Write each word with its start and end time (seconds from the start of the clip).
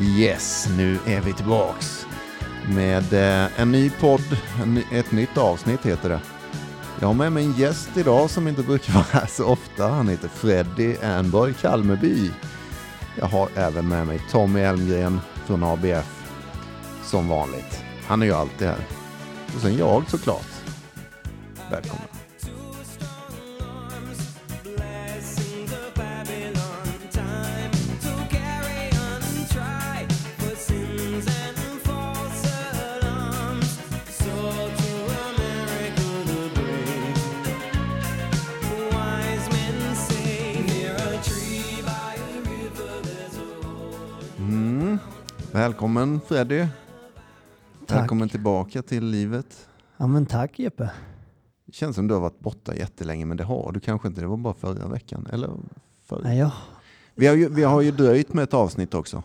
Yes, 0.00 0.68
nu 0.76 0.98
är 1.06 1.20
vi 1.20 1.32
tillbaks 1.32 2.06
med 2.68 3.12
eh, 3.12 3.60
en 3.60 3.72
ny 3.72 3.90
podd, 3.90 4.38
ett 4.92 5.12
nytt 5.12 5.38
avsnitt 5.38 5.86
heter 5.86 6.08
det. 6.08 6.20
Jag 7.00 7.06
har 7.06 7.14
med 7.14 7.32
mig 7.32 7.44
en 7.44 7.52
gäst 7.52 7.96
idag 7.96 8.30
som 8.30 8.48
inte 8.48 8.62
brukar 8.62 8.92
vara 8.94 9.04
här 9.10 9.26
så 9.26 9.44
ofta. 9.44 9.88
Han 9.88 10.08
heter 10.08 10.28
Freddy 10.28 10.96
Ernborg 11.02 11.54
Kalmeby. 11.54 12.30
Jag 13.18 13.26
har 13.26 13.48
även 13.54 13.88
med 13.88 14.06
mig 14.06 14.20
Tommy 14.30 14.60
Elmgren 14.60 15.20
från 15.46 15.62
ABF 15.62 16.24
som 17.04 17.28
vanligt. 17.28 17.82
Han 18.06 18.22
är 18.22 18.26
ju 18.26 18.32
alltid 18.32 18.68
här. 18.68 18.86
Och 19.54 19.60
sen 19.60 19.76
jag 19.76 20.10
såklart. 20.10 20.50
Välkommen. 21.70 22.15
Välkommen 45.66 46.20
Freddy. 46.28 46.66
Tack. 47.86 47.98
Välkommen 48.00 48.28
tillbaka 48.28 48.82
till 48.82 49.04
livet. 49.04 49.68
Ja 49.96 50.06
men 50.06 50.26
tack 50.26 50.58
Jeppe. 50.58 50.90
Det 51.66 51.74
känns 51.74 51.96
som 51.96 52.08
du 52.08 52.14
har 52.14 52.20
varit 52.20 52.40
borta 52.40 52.74
jättelänge, 52.74 53.24
men 53.26 53.36
det 53.36 53.44
har 53.44 53.72
du 53.72 53.80
kanske 53.80 54.08
inte. 54.08 54.20
Det 54.20 54.26
var 54.26 54.36
bara 54.36 54.54
förra 54.54 54.88
veckan. 54.88 55.28
Eller 55.32 55.50
förra. 56.04 56.20
Nej, 56.22 56.38
ja, 56.38 56.52
Vi, 57.14 57.26
har 57.26 57.34
ju, 57.34 57.48
vi 57.48 57.62
har 57.62 57.80
ju 57.80 57.90
dröjt 57.90 58.32
med 58.32 58.42
ett 58.42 58.54
avsnitt 58.54 58.94
också. 58.94 59.22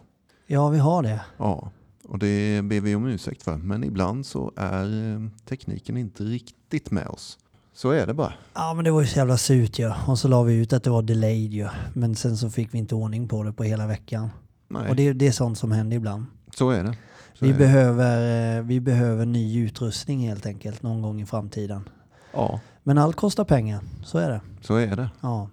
ja 0.48 0.70
vi 0.70 0.80
har 0.80 1.04
det. 1.04 1.22
Ja, 1.38 1.72
och 2.04 2.20
det 2.20 2.62
ber 2.64 2.81
vi 2.81 2.95
om 2.95 3.06
ursäkt 3.06 3.44
för. 3.44 3.58
Men 3.58 3.84
ibland 3.84 4.25
så 4.25 4.52
är 4.56 5.14
eh, 5.14 5.28
tekniken 5.45 5.97
inte 5.97 6.23
riktigt 6.23 6.92
med 6.92 7.08
oss. 7.08 7.38
Så 7.73 7.89
är 7.92 8.08
det 8.08 8.14
bara. 8.14 8.34
Ja 8.53 8.73
men 8.73 8.86
det 8.86 8.92
var 8.92 9.02
ju 9.02 9.08
så 9.08 9.19
jävla 9.19 9.38
surt 9.38 9.80
ju. 9.80 9.92
Och 10.08 10.19
så 10.19 10.28
la 10.28 10.44
vi 10.44 10.56
ut 10.56 10.73
att 10.73 10.84
det 10.84 10.89
var 10.89 11.02
delayed 11.02 11.53
ju. 11.53 11.67
Men 11.94 12.16
sen 12.16 12.38
så 12.38 12.50
fick 12.50 12.73
vi 12.73 12.78
inte 12.78 12.95
ordning 12.95 13.28
på 13.28 13.44
det 13.44 13.53
på 13.53 13.64
hela 13.64 13.88
veckan. 13.88 14.30
Nej, 14.72 14.89
Och 14.89 14.95
det, 14.95 15.14
det 15.14 15.27
är 15.27 15.31
sånt 15.31 15.58
som 15.58 15.72
händer 15.72 15.97
ibland. 15.97 16.25
så 16.55 16.69
är 16.69 16.83
det. 16.83 16.94
Så 17.33 17.45
Vi 17.45 17.50
är 17.50 17.53
det. 17.53 17.59
behöver, 17.59 18.58
eh, 18.58 18.64
vi 18.64 18.80
behöver 18.80 19.25
ny 19.25 19.59
utrustning 19.66 20.19
helt 20.28 20.45
enkelt 20.45 20.81
någon 20.83 21.02
gång 21.02 21.22
i 21.22 21.25
framtiden. 21.25 21.89
Ja, 22.33 22.59
Men 22.83 22.97
allt 22.97 23.16
kostar 23.16 23.44
pengar, 23.44 23.80
så 24.03 24.17
är 24.17 24.30
det. 24.30 24.41
så 24.61 24.75
är 24.75 24.95
det. 24.95 25.09
Ja. 25.22 25.50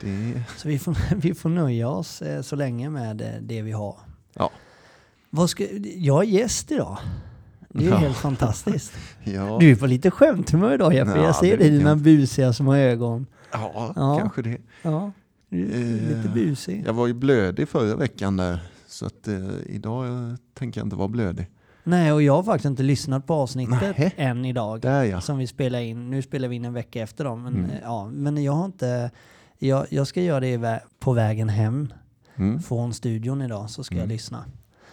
det 0.00 0.42
Så 0.56 0.68
vi 0.68 0.78
får, 0.78 0.96
vi 1.16 1.34
får 1.34 1.48
nöja 1.48 1.88
oss 1.88 2.22
eh, 2.22 2.42
så 2.42 2.56
länge 2.56 2.90
med 2.90 3.20
eh, 3.22 3.28
det 3.42 3.62
vi 3.62 3.72
har. 3.72 3.96
ja. 4.34 4.50
Vad 5.32 5.50
ska, 5.50 5.66
jag 5.96 6.24
är 6.24 6.28
gäst 6.28 6.72
idag. 6.72 6.98
Det 7.68 7.84
är 7.86 7.90
Ja. 7.90 7.96
helt 7.96 8.16
fantastiskt. 8.16 8.92
Ja, 9.24 9.56
Du 9.60 9.70
är 9.70 9.76
på 9.76 9.86
lite 9.86 10.10
skämthumör 10.10 10.74
idag 10.74 10.94
Jeppe. 10.94 11.10
Ja, 11.10 11.24
jag 11.24 11.36
ser 11.36 11.50
det 11.50 11.56
det 11.56 11.64
i 11.64 11.78
dina 11.78 11.96
busiga 11.96 12.52
små 12.52 12.74
ögon. 12.74 13.26
ja, 13.52 14.16
kanske 14.20 14.42
det. 14.42 14.58
Ja, 14.82 15.12
lite 15.50 16.28
Eh, 16.28 16.34
busig. 16.34 16.82
Jag 16.86 16.92
var 16.92 17.06
ju 17.06 17.14
blödig 17.14 17.68
förra 17.68 17.96
veckan 17.96 18.36
där. 18.36 18.60
Så 18.86 19.06
att 19.06 19.28
eh, 19.28 19.38
idag 19.66 20.06
tänker 20.54 20.80
jag 20.80 20.86
inte 20.86 20.96
vara 20.96 21.08
blödig. 21.08 21.46
Nej, 21.84 22.12
och 22.12 22.22
jag 22.22 22.36
har 22.36 22.42
faktiskt 22.42 22.66
inte 22.66 22.82
lyssnat 22.82 23.26
på 23.26 23.34
avsnittet 23.34 23.80
Nähä. 23.80 24.10
än 24.16 24.44
idag. 24.44 24.80
Där 24.80 25.04
ja. 25.04 25.20
Som 25.20 25.38
vi 25.38 25.46
spelar 25.46 25.80
in. 25.80 26.10
Nu 26.10 26.22
spelar 26.22 26.48
vi 26.48 26.56
in 26.56 26.64
en 26.64 26.72
vecka 26.72 27.02
efter 27.02 27.24
dem. 27.24 27.42
Men, 27.42 27.54
Mm. 27.56 27.70
ja, 27.82 28.08
men 28.12 28.42
jag 28.44 28.52
har 28.52 28.64
inte... 28.64 29.10
Jag, 29.58 29.86
jag 29.90 30.06
ska 30.06 30.22
göra 30.22 30.40
det 30.40 30.80
på 30.98 31.12
vägen 31.12 31.48
hem 31.48 31.92
Mm. 32.36 32.62
från 32.62 32.94
studion 32.94 33.42
idag. 33.42 33.70
Så 33.70 33.84
ska 33.84 33.94
jag 33.94 34.04
Mm. 34.04 34.12
lyssna. 34.12 34.44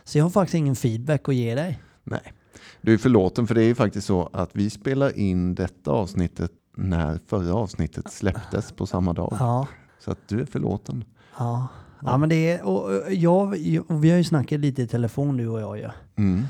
Så 0.03 0.17
jag 0.17 0.25
har 0.25 0.29
faktiskt 0.29 0.55
ingen 0.55 0.75
feedback 0.75 1.29
att 1.29 1.35
ge 1.35 1.55
dig. 1.55 1.79
Nej, 2.03 2.33
du 2.81 2.93
är 2.93 2.97
förlåten 2.97 3.47
för 3.47 3.55
det 3.55 3.61
är 3.63 3.67
ju 3.67 3.75
faktiskt 3.75 4.07
så 4.07 4.29
att 4.33 4.49
vi 4.53 4.69
spelar 4.69 5.17
in 5.17 5.55
detta 5.55 5.91
avsnittet 5.91 6.51
när 6.77 7.19
förra 7.27 7.53
avsnittet 7.53 8.11
släpptes 8.11 8.71
på 8.71 8.85
samma 8.87 9.13
dag. 9.13 9.37
Ja, 9.39 9.67
Så 10.07 10.11
att 10.11 10.27
du 10.27 10.41
är 10.41 10.45
förlåten. 10.45 11.03
ja. 11.37 11.67
Ja, 12.05 12.17
men 12.17 12.29
det 12.29 12.51
är... 12.51 12.63
Och, 12.65 12.83
och, 12.85 13.13
jag, 13.13 13.47
och 13.87 14.03
vi 14.03 14.09
har 14.09 14.17
ju 14.17 14.23
snackat 14.23 14.59
lite 14.59 14.81
i 14.81 14.87
telefon 14.87 15.37
du 15.37 15.47
och 15.47 15.61
jag 15.61 15.77
ju. 15.77 15.89
Mm. 16.15 16.43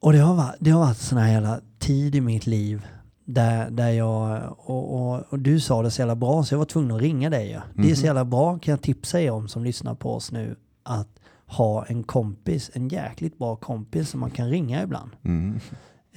Och 0.00 0.12
det 0.12 0.18
har 0.18 0.34
varit, 0.34 0.54
det 0.60 0.70
har 0.70 0.80
varit 0.80 0.96
sån 0.96 1.18
här 1.18 1.32
jävla 1.32 1.60
tid 1.78 2.14
i 2.14 2.20
mitt 2.20 2.46
liv 2.46 2.86
där, 3.24 3.70
där 3.70 3.88
jag, 3.90 4.42
och, 4.58 4.94
och, 5.12 5.22
och 5.28 5.38
du 5.38 5.60
sa 5.60 5.82
det 5.82 5.90
så 5.90 6.00
jävla 6.00 6.16
bra 6.16 6.44
så 6.44 6.54
jag 6.54 6.58
var 6.58 6.66
tvungen 6.66 6.90
att 6.96 7.00
ringa 7.00 7.30
dig. 7.30 7.50
Ja. 7.50 7.60
Det 7.74 7.90
är 7.90 7.94
så 7.94 8.00
Mhm. 8.00 8.06
jävla 8.06 8.24
bra 8.24 8.58
kan 8.58 8.72
jag 8.72 8.82
tipsa 8.82 9.20
er 9.20 9.30
om 9.30 9.48
som 9.48 9.64
lyssnar 9.64 9.94
på 9.94 10.14
oss 10.14 10.32
nu 10.32 10.56
att 10.82 11.08
ha 11.46 11.84
en 11.86 12.02
kompis, 12.02 12.70
en 12.74 12.88
jäkligt 12.88 13.38
bra 13.38 13.56
kompis 13.56 14.08
som 14.10 14.20
man 14.20 14.30
kan 14.30 14.48
ringa 14.48 14.82
ibland. 14.82 15.10
Mm. 15.24 15.60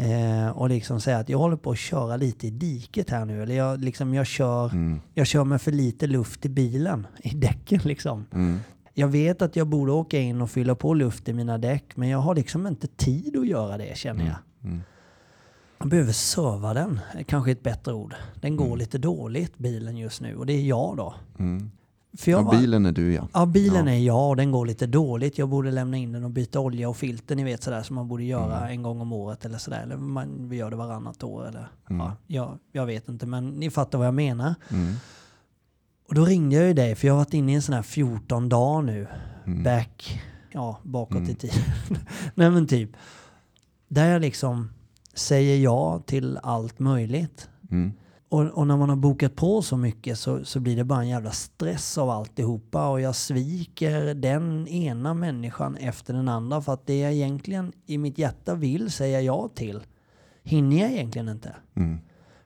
Eh, 0.02 0.50
och 0.50 0.70
liksom 0.70 1.02
säga 1.02 1.18
att 1.18 1.30
jag 1.30 1.38
håller 1.38 1.56
på 1.58 1.72
att 1.72 1.78
köra 1.78 2.18
lite 2.18 2.48
i 2.48 2.50
diket 2.50 3.10
här 3.10 3.26
nu. 3.26 3.44
Eller 3.44 3.56
jag, 3.56 3.82
liksom, 3.84 4.14
jag, 4.14 4.26
kör, 4.28 4.66
Mm. 4.70 5.02
jag 5.14 5.28
kör 5.28 5.44
med 5.44 5.62
för 5.62 5.72
lite 5.72 6.08
luft 6.08 6.46
i 6.46 6.50
bilen, 6.50 7.08
i 7.24 7.30
däcken 7.30 7.80
liksom. 7.84 8.26
Mm. 8.34 8.60
Jag 8.94 9.08
vet 9.08 9.42
att 9.42 9.56
jag 9.56 9.68
borde 9.68 9.92
åka 9.92 10.20
in 10.20 10.42
och 10.42 10.50
fylla 10.52 10.76
på 10.76 10.94
luft 10.94 11.30
i 11.30 11.34
mina 11.34 11.58
däck 11.58 11.86
men 11.96 12.10
jag 12.10 12.20
har 12.20 12.36
liksom 12.36 12.68
inte 12.68 12.88
tid 12.88 13.38
att 13.38 13.48
göra 13.48 13.78
det 13.78 13.98
känner 13.98 14.26
jag. 14.26 14.36
Mm. 14.70 14.82
Man 15.78 15.90
behöver 15.90 16.12
serva 16.12 16.74
den, 16.74 17.00
kanske 17.28 17.52
ett 17.52 17.64
bättre 17.64 17.94
ord. 17.94 18.14
Den 18.36 18.56
går 18.56 18.66
Mm. 18.66 18.78
lite 18.78 18.98
dåligt 18.98 19.58
bilen 19.58 19.98
just 19.98 20.22
nu 20.22 20.36
och 20.36 20.46
det 20.46 20.54
är 20.54 20.62
jag 20.62 20.98
då. 20.98 21.14
Mm. 22.14 22.18
För 22.18 22.32
jag 22.32 22.46
Ja, 22.46 22.60
bilen 22.60 22.86
är 22.86 22.92
du 22.92 23.14
ja. 23.14 23.28
ja, 23.34 23.46
bilen 23.46 23.88
Ja. 23.88 23.94
är 23.94 24.00
jag 24.00 24.30
och 24.30 24.36
den 24.36 24.52
går 24.52 24.66
lite 24.66 24.88
dåligt. 24.88 25.38
Jag 25.38 25.50
borde 25.50 25.72
lämna 25.72 25.98
in 25.98 26.12
den 26.12 26.24
och 26.24 26.30
byta 26.32 26.60
olja 26.60 26.90
och 26.90 26.98
filter, 26.98 27.36
ni 27.36 27.44
vet 27.44 27.64
sådär 27.64 27.84
som 27.84 27.96
man 27.96 28.08
borde 28.08 28.24
göra 28.24 28.58
Mm. 28.58 28.70
en 28.72 28.82
gång 28.84 29.02
om 29.02 29.14
året 29.14 29.46
eller 29.46 29.58
sådär. 29.58 29.82
Eller 29.84 29.98
man, 29.98 30.50
vi 30.50 30.56
gör 30.58 30.70
det 30.70 30.76
varannat 30.76 31.24
år 31.24 31.48
eller 31.48 31.68
Mm. 31.90 32.00
ja, 32.00 32.16
jag, 32.28 32.58
jag 32.72 32.86
vet 32.86 33.10
inte 33.10 33.26
men 33.26 33.50
ni 33.50 33.70
fattar 33.70 33.98
vad 33.98 34.08
jag 34.08 34.14
menar. 34.14 34.56
Mm. 34.72 34.94
Och 36.08 36.16
då 36.16 36.26
ringde 36.26 36.56
jag 36.56 36.68
ju 36.68 36.74
dig 36.74 36.96
för 36.96 37.08
jag 37.08 37.14
har 37.14 37.18
varit 37.20 37.34
inne 37.34 37.52
i 37.52 37.56
en 37.56 37.62
sån 37.62 37.76
här 37.76 37.82
14 37.84 38.50
dagar 38.50 38.82
nu. 38.82 39.08
Mm. 39.46 39.64
Back, 39.64 40.22
ja 40.52 40.80
bakåt 40.84 41.18
Mm. 41.18 41.30
i 41.30 41.36
tiden. 41.36 41.64
Nej 42.36 42.50
men 42.52 42.68
typ. 42.68 42.90
Där 43.88 44.06
jag 44.12 44.22
liksom 44.22 44.70
säger 45.14 45.58
ja 45.64 46.00
till 46.06 46.38
allt 46.44 46.80
möjligt. 46.80 47.50
Och, 48.32 48.46
och 48.46 48.68
när 48.68 48.78
man 48.78 48.90
har 48.90 48.96
bokat 48.96 49.36
på 49.36 49.62
så 49.62 49.78
mycket 49.78 50.20
så, 50.20 50.46
så 50.46 50.60
blir 50.60 50.76
det 50.76 50.84
bara 50.84 51.02
en 51.02 51.10
jävla 51.10 51.32
stress 51.32 51.98
av 51.98 52.10
alltihopa 52.10 52.90
och 52.90 53.02
jag 53.02 53.16
sviker 53.16 54.14
den 54.14 54.68
ena 54.68 55.14
människan 55.14 55.76
efter 55.76 56.14
den 56.14 56.28
andra 56.28 56.62
för 56.62 56.74
att 56.74 56.88
det 56.88 57.00
jag 57.00 57.14
egentligen 57.14 57.72
i 57.86 57.98
mitt 57.98 58.18
hjärta 58.18 58.56
vill 58.56 58.92
säga 58.92 59.22
ja 59.22 59.50
till 59.56 59.82
hinner 60.44 60.78
jag 60.78 60.92
egentligen 60.92 61.30
inte. 61.30 61.56
Mm. 61.76 62.00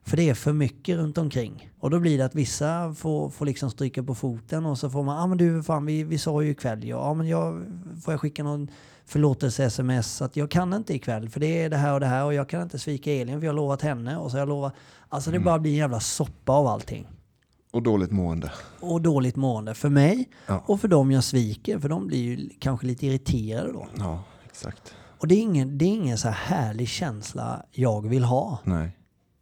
För 0.04 0.18
det 0.18 0.30
är 0.30 0.34
för 0.34 0.54
mycket 0.54 0.98
runt 0.98 1.18
omkring. 1.18 1.72
Och 1.80 1.90
då 1.90 2.00
blir 2.00 2.18
det 2.18 2.26
att 2.26 2.36
vissa 2.36 2.94
får, 2.94 3.30
får 3.30 3.46
liksom 3.46 3.72
stryka 3.72 4.04
på 4.04 4.16
foten 4.16 4.66
och 4.66 4.78
så 4.78 4.90
får 4.90 5.04
man, 5.04 5.16
ja 5.16 5.24
ah, 5.24 5.28
men 5.28 5.38
du 5.38 5.64
fan 5.64 5.86
vi, 5.86 6.04
vi 6.04 6.18
sa 6.18 6.42
ju 6.42 6.52
ikväll, 6.52 6.84
ja 6.84 6.98
ah, 6.98 7.14
men 7.14 7.28
jag, 7.28 7.66
får 8.04 8.14
jag 8.14 8.22
skicka 8.22 8.44
någon 8.44 8.70
förlåtelse-sms 9.06 10.22
att 10.22 10.36
jag 10.36 10.52
kan 10.52 10.74
inte 10.74 10.94
ikväll 10.94 11.30
för 11.30 11.40
det 11.40 11.64
är 11.64 11.70
det 11.70 11.78
här 11.78 11.94
och 11.94 12.00
det 12.00 12.06
här 12.06 12.24
och 12.26 12.34
jag 12.34 12.50
kan 12.50 12.62
inte 12.62 12.80
svika 12.80 13.12
Elin 13.12 13.40
för 13.40 13.46
jag 13.46 13.54
har 13.54 13.56
lovat 13.58 13.82
henne 13.82 14.18
och 14.18 14.32
så 14.32 14.36
har 14.38 14.40
jag 14.40 14.50
lovat, 14.50 14.74
alltså 15.10 15.32
det 15.32 15.40
bara 15.40 15.60
blir 15.60 15.72
en 15.72 15.78
jävla 15.78 16.00
soppa 16.00 16.52
av 16.54 16.68
allting. 16.68 17.08
Och 17.72 17.84
dåligt 17.84 18.12
mående. 18.12 18.52
Och 18.80 19.02
dåligt 19.02 19.36
mående 19.36 19.74
för 19.74 19.90
mig 19.90 20.30
Ja. 20.48 20.64
och 20.66 20.82
för 20.82 20.88
dem 20.88 21.12
jag 21.12 21.24
sviker 21.24 21.80
för 21.80 21.90
de 21.90 22.08
blir 22.08 22.20
ju 22.24 22.50
kanske 22.60 22.86
lite 22.88 23.08
irriterade 23.08 23.72
då. 23.72 23.88
Ja, 24.00 24.24
exakt. 24.46 24.94
Och 25.20 25.28
det 25.28 25.36
är 25.36 25.40
ingen, 25.42 25.78
det 25.78 25.86
är 25.86 25.90
ingen 25.90 26.18
så 26.18 26.28
här 26.30 26.56
härlig 26.58 26.88
känsla 26.88 27.66
jag 27.72 28.08
vill 28.08 28.24
ha. 28.24 28.60
Nej. 28.64 28.98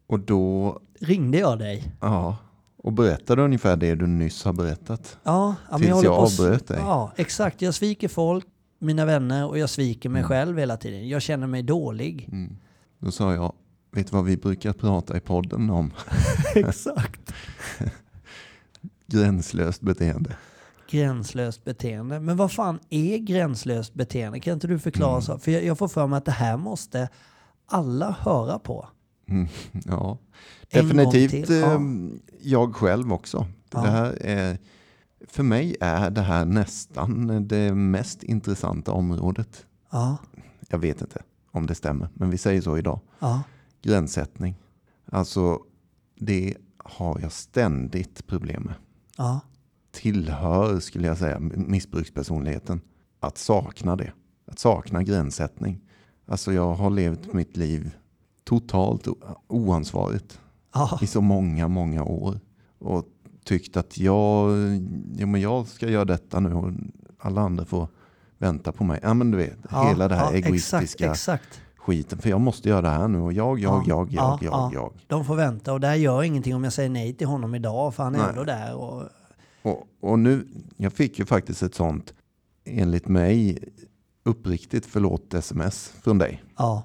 Och 0.06 0.20
då, 0.20 0.80
Ringde 1.00 1.38
jag 1.38 1.58
dig? 1.58 1.92
ja. 2.00 2.36
Och 2.76 2.92
berättade 2.92 3.42
ungefär 3.42 3.76
det 3.76 3.94
du 3.94 4.06
nyss 4.06 4.44
har 4.44 4.52
berättat. 4.52 5.18
Ja, 5.24 5.54
ja 5.70 5.78
Tills 5.78 5.88
jag 5.88 6.06
att- 6.06 6.40
avbröt 6.40 6.66
dig. 6.68 6.78
Ja, 6.80 7.12
exakt. 7.16 7.62
Jag 7.62 7.74
sviker 7.74 8.08
folk, 8.08 8.46
mina 8.84 9.04
vänner 9.04 9.46
och 9.48 9.58
jag 9.58 9.70
sviker 9.70 10.08
mig 10.08 10.20
Mm. 10.20 10.28
själv 10.28 10.58
hela 10.58 10.76
tiden. 10.76 11.08
Jag 11.08 11.22
känner 11.22 11.46
mig 11.46 11.62
dålig. 11.62 12.28
Mm. 12.32 12.56
Då 12.98 13.10
sa 13.10 13.34
jag, 13.34 13.52
vet 13.92 14.06
du 14.10 14.16
vad 14.16 14.24
vi 14.24 14.36
brukar 14.36 14.72
prata 14.72 15.16
i 15.16 15.20
podden 15.20 15.70
om? 15.70 15.92
exakt. 16.54 17.32
Gränslöst 19.06 19.80
beteende. 19.80 20.36
Gränslöst 20.90 21.64
beteende. 21.64 22.20
Men 22.20 22.36
vad 22.36 22.52
fan 22.52 22.78
är 22.90 23.18
gränslöst 23.18 23.94
beteende? 23.94 24.40
Kan 24.40 24.52
inte 24.54 24.66
du 24.66 24.78
förklara 24.78 25.10
Mm. 25.12 25.22
så? 25.22 25.38
För 25.38 25.50
jag, 25.50 25.64
jag 25.64 25.78
får 25.78 25.88
för 25.88 26.06
mig 26.06 26.16
att 26.16 26.24
det 26.24 26.32
här 26.32 26.56
måste 26.56 27.08
alla 27.66 28.16
höra 28.20 28.58
på. 28.58 28.88
Mm, 29.28 29.48
ja, 29.84 30.18
En 30.70 30.88
definitivt 30.88 31.50
ja. 31.50 31.74
eh, 31.74 31.80
jag 32.42 32.74
själv 32.74 33.12
också. 33.12 33.46
Ja. 33.72 33.80
Det 33.82 33.88
här 33.90 34.18
är, 34.20 34.58
för 35.28 35.42
mig 35.42 35.76
är 35.80 36.10
det 36.10 36.20
här 36.22 36.44
nästan 36.44 37.44
det 37.48 37.74
mest 37.74 38.22
intressanta 38.22 38.92
området. 38.92 39.66
Ja, 39.90 40.16
Jag 40.68 40.78
vet 40.78 41.00
inte 41.00 41.22
om 41.50 41.66
det 41.66 41.74
stämmer, 41.74 42.08
men 42.14 42.30
vi 42.30 42.38
säger 42.38 42.60
så 42.60 42.78
idag. 42.78 43.00
ja, 43.18 43.42
Gränssättning. 43.82 44.54
Alltså, 45.06 45.58
det 46.16 46.54
har 46.78 47.20
jag 47.20 47.32
ständigt 47.32 48.26
problem 48.26 48.62
med. 48.62 48.74
ja. 49.16 49.40
Tillhör, 49.92 50.80
skulle 50.80 51.06
jag 51.06 51.18
säga, 51.18 51.38
missbrukspersonligheten. 51.40 52.80
Att 53.20 53.38
sakna 53.38 53.96
det. 53.96 54.12
att 54.46 54.58
sakna 54.58 55.02
gränssättning. 55.02 55.80
Alltså 56.26 56.52
jag 56.52 56.74
har 56.74 56.90
levt 56.90 57.32
mitt 57.32 57.56
liv 57.56 57.90
totalt 58.44 59.08
oansvarigt 59.48 60.40
Ja, 60.74 60.98
i 61.02 61.06
så 61.06 61.20
många, 61.20 61.68
många 61.68 62.04
år. 62.04 62.40
Och 62.78 63.04
tyckt 63.44 63.76
att 63.76 63.98
jag, 63.98 64.50
ja, 65.16 65.26
men 65.26 65.40
jag 65.40 65.66
ska 65.66 65.88
göra 65.88 66.04
detta 66.04 66.40
nu 66.40 66.54
och 66.54 66.70
alla 67.18 67.40
andra 67.40 67.64
får 67.64 67.88
vänta 68.38 68.72
på 68.72 68.84
mig. 68.84 69.00
Ja 69.02 69.14
men 69.14 69.30
du 69.30 69.36
vet, 69.36 69.58
ja, 69.70 69.88
hela 69.88 70.08
det 70.08 70.14
här 70.14 70.24
ja, 70.32 70.36
egoistiska 70.36 70.82
Exakt, 70.82 71.10
exakt. 71.10 71.60
skiten. 71.76 72.18
För 72.18 72.30
jag 72.30 72.40
måste 72.40 72.68
göra 72.68 72.82
det 72.82 72.88
här 72.88 73.08
nu 73.08 73.18
och 73.18 73.32
jag, 73.32 73.58
jag, 73.58 73.72
Ja, 73.74 73.84
jag, 73.86 74.08
jag, 74.12 74.12
ja, 74.12 74.38
jag, 74.42 74.52
ja. 74.52 74.70
jag. 74.74 74.92
De 75.06 75.24
får 75.24 75.36
vänta 75.36 75.72
och 75.72 75.80
där 75.80 75.94
gör 75.94 76.22
ingenting 76.22 76.54
om 76.54 76.64
jag 76.64 76.72
säger 76.72 76.88
nej 76.90 77.14
till 77.14 77.26
honom 77.26 77.54
idag 77.54 77.94
för 77.94 78.02
han 78.02 78.14
är 78.14 78.18
Nej. 78.18 78.28
ändå 78.28 78.44
där. 78.44 78.74
Och, 78.74 79.02
Och, 79.62 79.86
och 80.00 80.18
nu, 80.18 80.46
jag 80.76 80.92
fick 80.92 81.18
ju 81.18 81.24
faktiskt 81.24 81.62
ett 81.62 81.74
sånt, 81.74 82.14
enligt 82.64 83.08
mig, 83.08 83.58
uppriktigt 84.24 84.86
förlåt 84.86 85.34
sms 85.34 85.88
från 86.02 86.18
dig. 86.18 86.42
ja, 86.58 86.82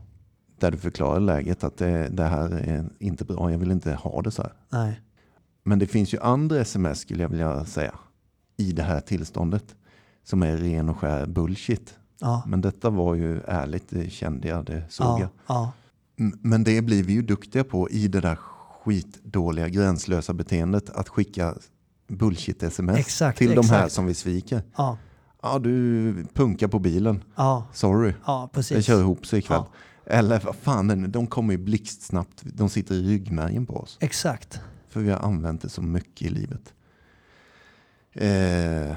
Där 0.60 0.72
du 0.72 0.78
förklarar 0.78 1.20
läget 1.20 1.64
att 1.64 1.78
det, 1.78 2.10
det 2.10 2.24
här 2.24 2.52
är 2.52 2.90
inte 3.00 3.26
bra, 3.26 3.52
jag 3.52 3.58
vill 3.60 3.72
inte 3.72 3.94
ha 3.94 4.22
det 4.22 4.32
så 4.32 4.42
här. 4.42 4.54
nej. 4.70 5.00
Men 5.64 5.80
det 5.80 5.88
finns 5.88 6.14
ju 6.14 6.20
andra 6.20 6.60
sms 6.62 7.00
skulle 7.00 7.22
jag 7.24 7.30
vilja 7.30 7.66
säga 7.66 7.94
i 8.58 8.72
det 8.72 8.84
här 8.84 9.00
tillståndet 9.02 9.76
som 10.24 10.44
är 10.44 10.58
ren 10.58 10.90
och 10.90 10.98
skär 10.98 11.26
bullshit. 11.26 11.94
Ja, 12.20 12.44
Men 12.48 12.62
detta 12.62 12.90
var 12.90 13.16
ju 13.16 13.42
ärligt, 13.48 13.84
det 13.90 14.10
kände 14.10 14.48
jag, 14.48 14.66
det 14.66 14.84
såg 14.90 15.06
ja, 15.08 15.20
jag. 15.20 15.30
ja, 15.48 15.72
Men 16.42 16.64
det 16.64 16.82
blir 16.82 17.04
vi 17.04 17.14
ju 17.14 17.22
duktiga 17.22 17.64
på 17.64 17.90
i 17.90 18.08
det 18.08 18.22
där 18.22 18.38
skitdåliga 18.84 19.70
gränslösa 19.70 20.34
beteendet 20.34 20.90
att 20.90 21.10
skicka 21.10 21.56
bullshit-sms 22.08 22.98
Exakt, 22.98 23.38
till 23.38 23.56
de 23.56 23.70
här 23.70 23.78
exakt. 23.80 23.94
som 23.94 24.06
vi 24.06 24.14
sviker. 24.14 24.62
ja, 24.78 24.98
Ja, 25.42 25.60
du 25.60 26.26
punkar 26.34 26.68
på 26.68 26.80
bilen. 26.80 27.24
ja, 27.36 27.68
Sorry, 27.74 28.14
ja, 28.26 28.50
det 28.52 28.56
precis. 28.56 28.86
kör 28.86 29.00
ihop 29.00 29.26
sig 29.26 29.40
ikväll. 29.40 29.64
Eller 30.06 30.40
vad 30.40 30.56
fan, 30.56 31.12
de 31.12 31.28
kommer 31.28 31.54
ju 31.54 31.58
blixtsnabbt. 31.58 32.42
De 32.44 32.70
sitter 32.70 32.96
i 32.96 33.02
ryggmärgen 33.02 33.66
på 33.66 33.74
oss. 33.78 33.98
Exakt. 34.02 34.60
För 34.90 35.00
vi 35.00 35.12
har 35.12 35.20
använt 35.20 35.62
det 35.62 35.70
så 35.70 35.82
mycket 35.82 36.28
i 36.28 36.30
livet. 36.30 36.74
Eh, 38.14 38.96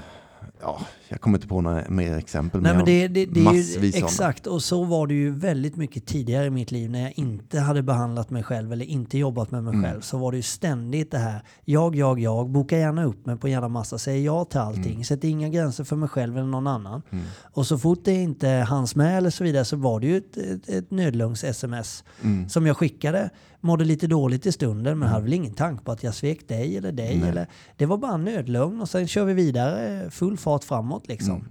ja, 0.61 0.81
jag 1.09 1.21
kommer 1.21 1.39
inte 1.39 1.49
på 1.49 1.61
några 1.61 1.85
mer 1.89 2.17
exempel. 2.17 2.61
Nej, 2.63 2.75
men 2.77 2.85
det, 2.85 3.09
det, 3.09 3.27
det 3.27 3.41
är 3.41 3.83
ju, 3.83 3.89
exakt, 3.95 4.47
och 4.47 4.63
så 4.63 4.85
var 4.85 5.07
det 5.07 5.15
ju 5.15 5.31
väldigt 5.31 5.77
mycket 5.77 6.07
tidigare 6.07 6.47
i 6.47 6.51
mitt 6.51 6.71
liv 6.71 6.91
när 6.91 7.03
jag 7.03 7.13
inte 7.17 7.61
hade 7.61 7.83
behandlat 7.83 8.31
mig 8.31 8.43
själv 8.43 8.73
eller 8.73 8.85
inte 8.85 9.19
jobbat 9.19 9.51
med 9.51 9.65
mig 9.65 9.75
Mm. 9.75 9.85
själv. 9.91 10.01
Så 10.01 10.19
var 10.19 10.31
det 10.33 10.37
ju 10.37 10.43
ständigt 10.43 11.11
det 11.11 11.19
här, 11.19 11.43
jag, 11.65 11.97
jag, 11.97 12.19
jag, 12.21 12.51
boka 12.51 12.79
gärna 12.79 13.05
upp 13.05 13.27
mig 13.27 13.37
på 13.37 13.49
jävla 13.49 13.69
massa, 13.69 13.99
säger 13.99 14.25
ja 14.27 14.45
till 14.45 14.61
allting, 14.61 14.93
Mm. 14.93 15.05
sätter 15.05 15.29
inga 15.29 15.49
gränser 15.49 15.85
för 15.85 15.97
mig 15.97 16.09
själv 16.09 16.37
eller 16.39 16.47
någon 16.49 16.67
annan. 16.67 17.03
Och 17.43 17.67
så 17.67 17.79
fort 17.79 18.05
det 18.05 18.15
inte 18.15 18.49
hanns 18.49 18.97
med 18.97 19.19
eller 19.19 19.31
så 19.31 19.45
vidare 19.45 19.65
så 19.65 19.77
var 19.77 20.01
det 20.01 20.07
ju 20.07 20.17
ett, 20.17 20.37
ett, 20.37 20.69
ett 20.69 20.91
nödlungs-sms 20.91 22.05
Mm. 22.23 22.49
som 22.49 22.67
jag 22.67 22.77
skickade. 22.77 23.31
Mådde 23.65 23.85
lite 23.85 24.07
dåligt 24.07 24.47
i 24.47 24.53
stunden 24.53 24.99
men 24.99 25.09
hade 25.09 25.23
väl 25.23 25.33
ingen 25.33 25.55
tanke 25.55 25.85
på 25.85 25.93
att 25.93 26.03
jag 26.03 26.15
svek 26.15 26.49
dig 26.49 26.77
eller 26.77 26.93
dig. 26.93 27.19
Nej. 27.19 27.29
Eller, 27.29 27.47
det 27.77 27.87
var 27.87 27.99
bara 27.99 28.15
en 28.15 28.25
nödlögn 28.25 28.81
och 28.81 28.89
sen 28.89 29.09
kör 29.09 29.25
vi 29.25 29.35
vidare 29.35 30.11
full 30.11 30.37
fart 30.39 30.65
framåt 30.65 31.09
liksom. 31.09 31.35
Mm. 31.35 31.47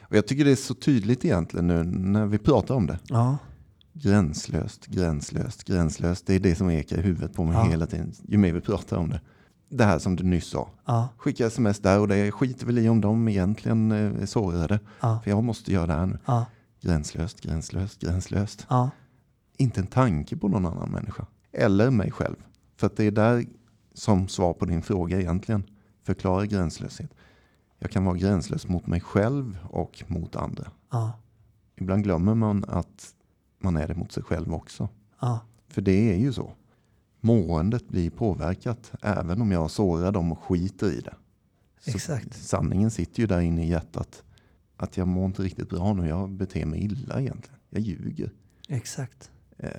Och 0.00 0.16
jag 0.16 0.26
tycker 0.26 0.44
det 0.44 0.50
är 0.50 0.56
så 0.56 0.74
tydligt 0.74 1.24
egentligen 1.24 1.66
nu 1.66 1.84
när 1.84 2.26
vi 2.26 2.38
pratar 2.38 2.74
om 2.74 2.86
det. 2.86 2.98
Ja. 3.08 3.38
Gränslöst, 3.92 4.86
gränslöst, 4.86 5.64
gränslöst. 5.64 6.26
Det 6.26 6.34
är 6.34 6.40
det 6.40 6.54
som 6.54 6.70
ekar 6.70 6.98
i 6.98 7.00
huvudet 7.00 7.34
på 7.34 7.44
mig 7.44 7.56
Ja. 7.56 7.62
hela 7.70 7.86
tiden. 7.86 8.12
Ju 8.28 8.38
mer 8.38 8.52
vi 8.52 8.60
pratar 8.60 8.96
om 8.96 9.10
det. 9.10 9.20
Det 9.68 9.84
här 9.84 9.98
som 9.98 10.16
du 10.16 10.24
nyss 10.24 10.46
sa. 10.46 10.68
Ja, 10.86 11.08
Skicka 11.16 11.46
sms 11.46 11.78
där 11.78 12.00
och 12.00 12.08
det 12.08 12.30
skiter 12.32 12.66
väl 12.66 12.78
i 12.78 12.88
om 12.88 13.00
de 13.00 13.28
egentligen 13.28 13.92
eh, 13.92 14.22
är 14.22 14.26
sårade. 14.26 14.80
ja, 15.00 15.20
För 15.24 15.30
jag 15.30 15.44
måste 15.44 15.72
göra 15.72 15.86
det 15.86 15.92
här 15.92 16.06
nu. 16.06 16.18
ja, 16.26 16.46
Gränslöst, 16.80 17.40
gränslöst, 17.40 18.00
gränslöst. 18.00 18.66
Inte 19.56 19.80
en 19.80 19.86
tanke 19.86 20.36
på 20.36 20.48
någon 20.48 20.66
annan 20.66 20.90
människa. 20.90 21.26
Eller 21.54 21.90
mig 21.90 22.10
själv. 22.10 22.36
För 22.76 22.86
att 22.86 22.96
det 22.96 23.04
är 23.04 23.10
där 23.10 23.46
som 23.94 24.28
svar 24.28 24.52
på 24.52 24.64
din 24.64 24.82
fråga 24.82 25.20
egentligen. 25.20 25.62
Förklara 26.02 26.46
gränslöshet. 26.46 27.10
Jag 27.78 27.90
kan 27.90 28.04
vara 28.04 28.16
gränslös 28.16 28.68
mot 28.68 28.86
mig 28.86 29.00
själv 29.00 29.58
och 29.70 30.04
mot 30.06 30.36
andra. 30.36 30.70
ja, 30.90 31.12
Ibland 31.76 32.04
glömmer 32.04 32.34
man 32.34 32.64
att 32.68 33.14
man 33.58 33.76
är 33.76 33.88
det 33.88 33.94
mot 33.94 34.12
sig 34.12 34.22
själv 34.22 34.54
också. 34.54 34.88
ja, 35.20 35.40
För 35.68 35.82
det 35.82 36.12
är 36.12 36.16
ju 36.16 36.32
så. 36.32 36.52
Måendet 37.20 37.88
blir 37.88 38.10
påverkat 38.10 38.92
även 39.02 39.42
om 39.42 39.52
jag 39.52 39.70
sårar 39.70 40.12
dem 40.12 40.32
och 40.32 40.38
skiter 40.38 40.86
i 40.92 41.00
det. 41.00 41.14
Så 41.80 41.90
Exakt. 41.90 42.34
Sanningen 42.44 42.90
sitter 42.90 43.20
ju 43.20 43.26
där 43.26 43.40
inne 43.40 43.64
i 43.66 43.68
hjärtat. 43.70 44.22
Att 44.76 44.96
jag 44.96 45.08
mår 45.08 45.24
inte 45.26 45.42
riktigt 45.42 45.68
bra 45.68 45.92
nu. 45.92 46.08
Jag 46.08 46.30
beter 46.30 46.66
mig 46.66 46.84
illa 46.84 47.20
egentligen. 47.20 47.58
Jag 47.70 47.80
ljuger. 47.82 48.30
exakt. 48.68 49.30
Eh, 49.58 49.70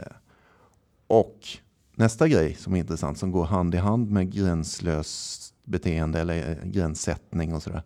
och 1.08 1.40
nästa 1.96 2.28
grej 2.28 2.54
som 2.54 2.74
är 2.74 2.78
intressant 2.80 3.18
som 3.18 3.32
går 3.32 3.46
hand 3.46 3.76
i 3.76 3.78
hand 3.78 4.12
med 4.12 4.32
gränslöst 4.32 5.54
beteende 5.64 6.20
eller 6.22 6.50
eh, 6.50 6.70
gränssättning 6.70 7.54
och 7.54 7.64
sådär. 7.64 7.84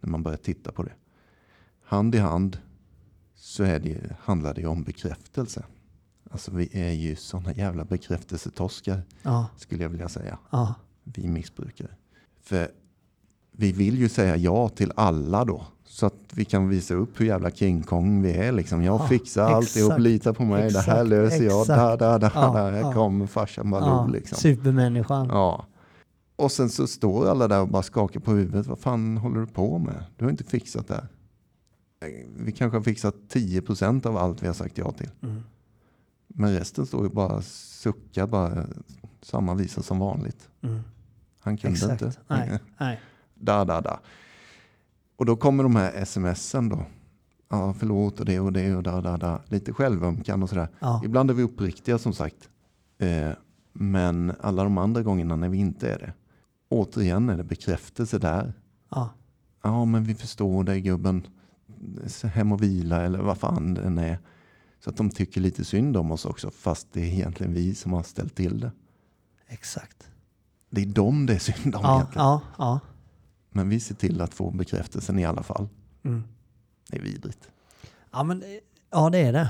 När 0.00 0.10
man 0.10 0.22
börjar 0.22 0.38
titta 0.38 0.72
på 0.72 0.82
det. 0.82 0.92
Hand 1.84 2.14
i 2.14 2.18
hand 2.18 2.58
så 3.34 3.62
är 3.62 3.78
det, 3.80 4.16
handlar 4.20 4.54
det 4.54 4.66
om 4.66 4.82
bekräftelse. 4.82 5.64
Alltså 6.30 6.50
vi 6.50 6.68
är 6.72 6.92
ju 6.92 7.16
sådana 7.16 7.52
jävla 7.52 7.84
bekräftelsetoskar 7.84 9.02
ja, 9.22 9.46
skulle 9.56 9.82
jag 9.82 9.90
vilja 9.90 10.08
säga. 10.08 10.38
ja, 10.50 10.74
Vi 11.04 11.28
missbrukare. 11.28 11.90
För 12.42 12.70
vi 13.56 13.72
vill 13.72 13.98
ju 13.98 14.08
säga 14.08 14.36
ja 14.36 14.68
till 14.68 14.92
alla 14.96 15.44
då. 15.44 15.66
Så 15.84 16.06
att 16.06 16.14
vi 16.32 16.44
kan 16.44 16.68
visa 16.68 16.94
upp 16.94 17.20
hur 17.20 17.26
jävla 17.26 17.50
King 17.50 17.82
Kong 17.82 18.22
vi 18.22 18.32
är. 18.32 18.52
Liksom. 18.52 18.82
Jag 18.82 19.00
Ja, 19.00 19.06
fixar 19.08 19.42
alltihop, 19.42 19.90
exakt, 19.90 20.02
lita 20.02 20.32
på 20.34 20.42
mig. 20.42 20.56
det 20.72 20.80
här 20.80 20.92
exakt, 20.94 21.08
löser 21.08 21.44
jag. 21.44 21.60
exakt. 21.60 21.78
Da, 21.78 21.96
da, 21.96 22.18
da, 22.18 22.30
Ja, 22.34 22.40
da. 22.52 22.70
Här 22.70 22.72
ja. 22.80 22.92
kommer 22.92 23.26
farsan 23.26 23.70
Baloo. 23.70 23.88
ja. 23.88 24.06
liksom. 24.06 24.38
Supermänniskan. 24.38 25.26
Ja. 25.28 25.66
Och 26.36 26.52
sen 26.52 26.68
så 26.70 26.86
står 26.86 27.28
alla 27.28 27.48
där 27.48 27.60
och 27.60 27.68
bara 27.68 27.82
skakar 27.82 28.20
på 28.20 28.30
huvudet. 28.32 28.66
Vad 28.66 28.78
fan 28.78 29.16
håller 29.16 29.40
du 29.40 29.46
på 29.46 29.78
med? 29.78 30.04
Du 30.16 30.24
har 30.24 30.30
inte 30.30 30.44
fixat 30.44 30.88
det 30.88 30.94
här. 30.94 31.08
Vi 32.36 32.52
kanske 32.52 32.78
har 32.78 32.82
fixat 32.84 33.14
10% 33.32 34.06
av 34.06 34.16
allt 34.16 34.42
vi 34.42 34.46
har 34.46 34.54
sagt 34.54 34.78
ja 34.78 34.92
till. 34.92 35.10
Mm. 35.22 35.42
Men 36.28 36.52
resten 36.58 36.86
står 36.86 37.02
ju 37.04 37.10
bara 37.10 37.42
suckar 37.42 38.26
bara 38.26 38.66
samma 39.22 39.54
visa 39.54 39.82
som 39.82 39.98
vanligt. 39.98 40.48
Mm. 40.62 40.80
Han 41.40 41.56
kunde 41.56 41.74
Exakt. 41.76 42.02
inte. 42.02 42.18
Nej, 42.28 42.58
nej. 42.78 43.00
Da, 43.38 43.64
da, 43.64 43.80
da. 43.80 44.00
Och 45.16 45.26
då 45.26 45.36
kommer 45.36 45.62
de 45.62 45.76
här 45.76 46.04
smsen 46.04 46.68
då. 46.68 46.84
Ja, 47.48 47.74
förlåt 47.78 48.20
och 48.20 48.26
det 48.26 48.40
och 48.40 48.52
det 48.52 48.76
och 48.76 48.82
da, 48.82 49.00
da, 49.00 49.16
da. 49.16 49.40
Lite 49.46 49.72
självömkan 49.72 50.42
och 50.42 50.48
sådär. 50.48 50.68
Ja, 50.78 51.02
Ibland 51.04 51.30
är 51.30 51.34
vi 51.34 51.42
uppriktiga 51.42 51.98
som 51.98 52.12
sagt. 52.12 52.48
Eh, 52.98 53.30
men 53.72 54.32
alla 54.40 54.64
de 54.64 54.78
andra 54.78 55.02
gångerna 55.02 55.36
när 55.36 55.48
vi 55.48 55.58
inte 55.58 55.92
är 55.92 55.98
det. 55.98 56.12
Återigen 56.68 57.28
är 57.28 57.36
det 57.36 57.44
bekräftelse 57.44 58.18
där. 58.18 58.52
ja, 58.90 59.10
Ja, 59.62 59.84
men 59.84 60.04
vi 60.04 60.14
förstår 60.14 60.64
dig 60.64 60.80
gubben. 60.80 61.26
Hem 62.22 62.52
och 62.52 62.62
vila 62.62 63.02
eller 63.02 63.18
vad 63.18 63.38
fan 63.38 63.74
den 63.74 63.98
är. 63.98 64.18
Så 64.80 64.90
att 64.90 64.96
de 64.96 65.10
tycker 65.10 65.40
lite 65.40 65.64
synd 65.64 65.96
om 65.96 66.12
oss 66.12 66.24
också. 66.24 66.50
Fast 66.50 66.92
det 66.92 67.00
är 67.00 67.04
egentligen 67.12 67.54
vi 67.54 67.74
som 67.74 67.92
har 67.92 68.02
ställt 68.02 68.34
till 68.34 68.60
det. 68.60 68.70
exakt. 69.46 70.08
Det 70.70 70.82
är 70.82 70.86
dem 70.86 71.26
det 71.26 71.34
är 71.34 71.38
synd 71.38 71.74
om 71.74 71.80
Ja, 71.84 71.96
egentligen. 71.96 72.24
ja, 72.26 72.40
ja. 72.58 72.80
Men 73.56 73.68
vi 73.68 73.80
ser 73.80 73.94
till 73.94 74.20
att 74.20 74.34
få 74.34 74.50
bekräftelsen 74.50 75.18
i 75.18 75.24
alla 75.24 75.42
fall. 75.42 75.68
Mm. 76.04 76.24
Det 76.90 76.96
är 76.96 77.02
vidrigt. 77.02 77.48
Ja, 78.12 78.22
men, 78.22 78.44
ja 78.90 79.10
det 79.10 79.18
är 79.18 79.32
det. 79.32 79.48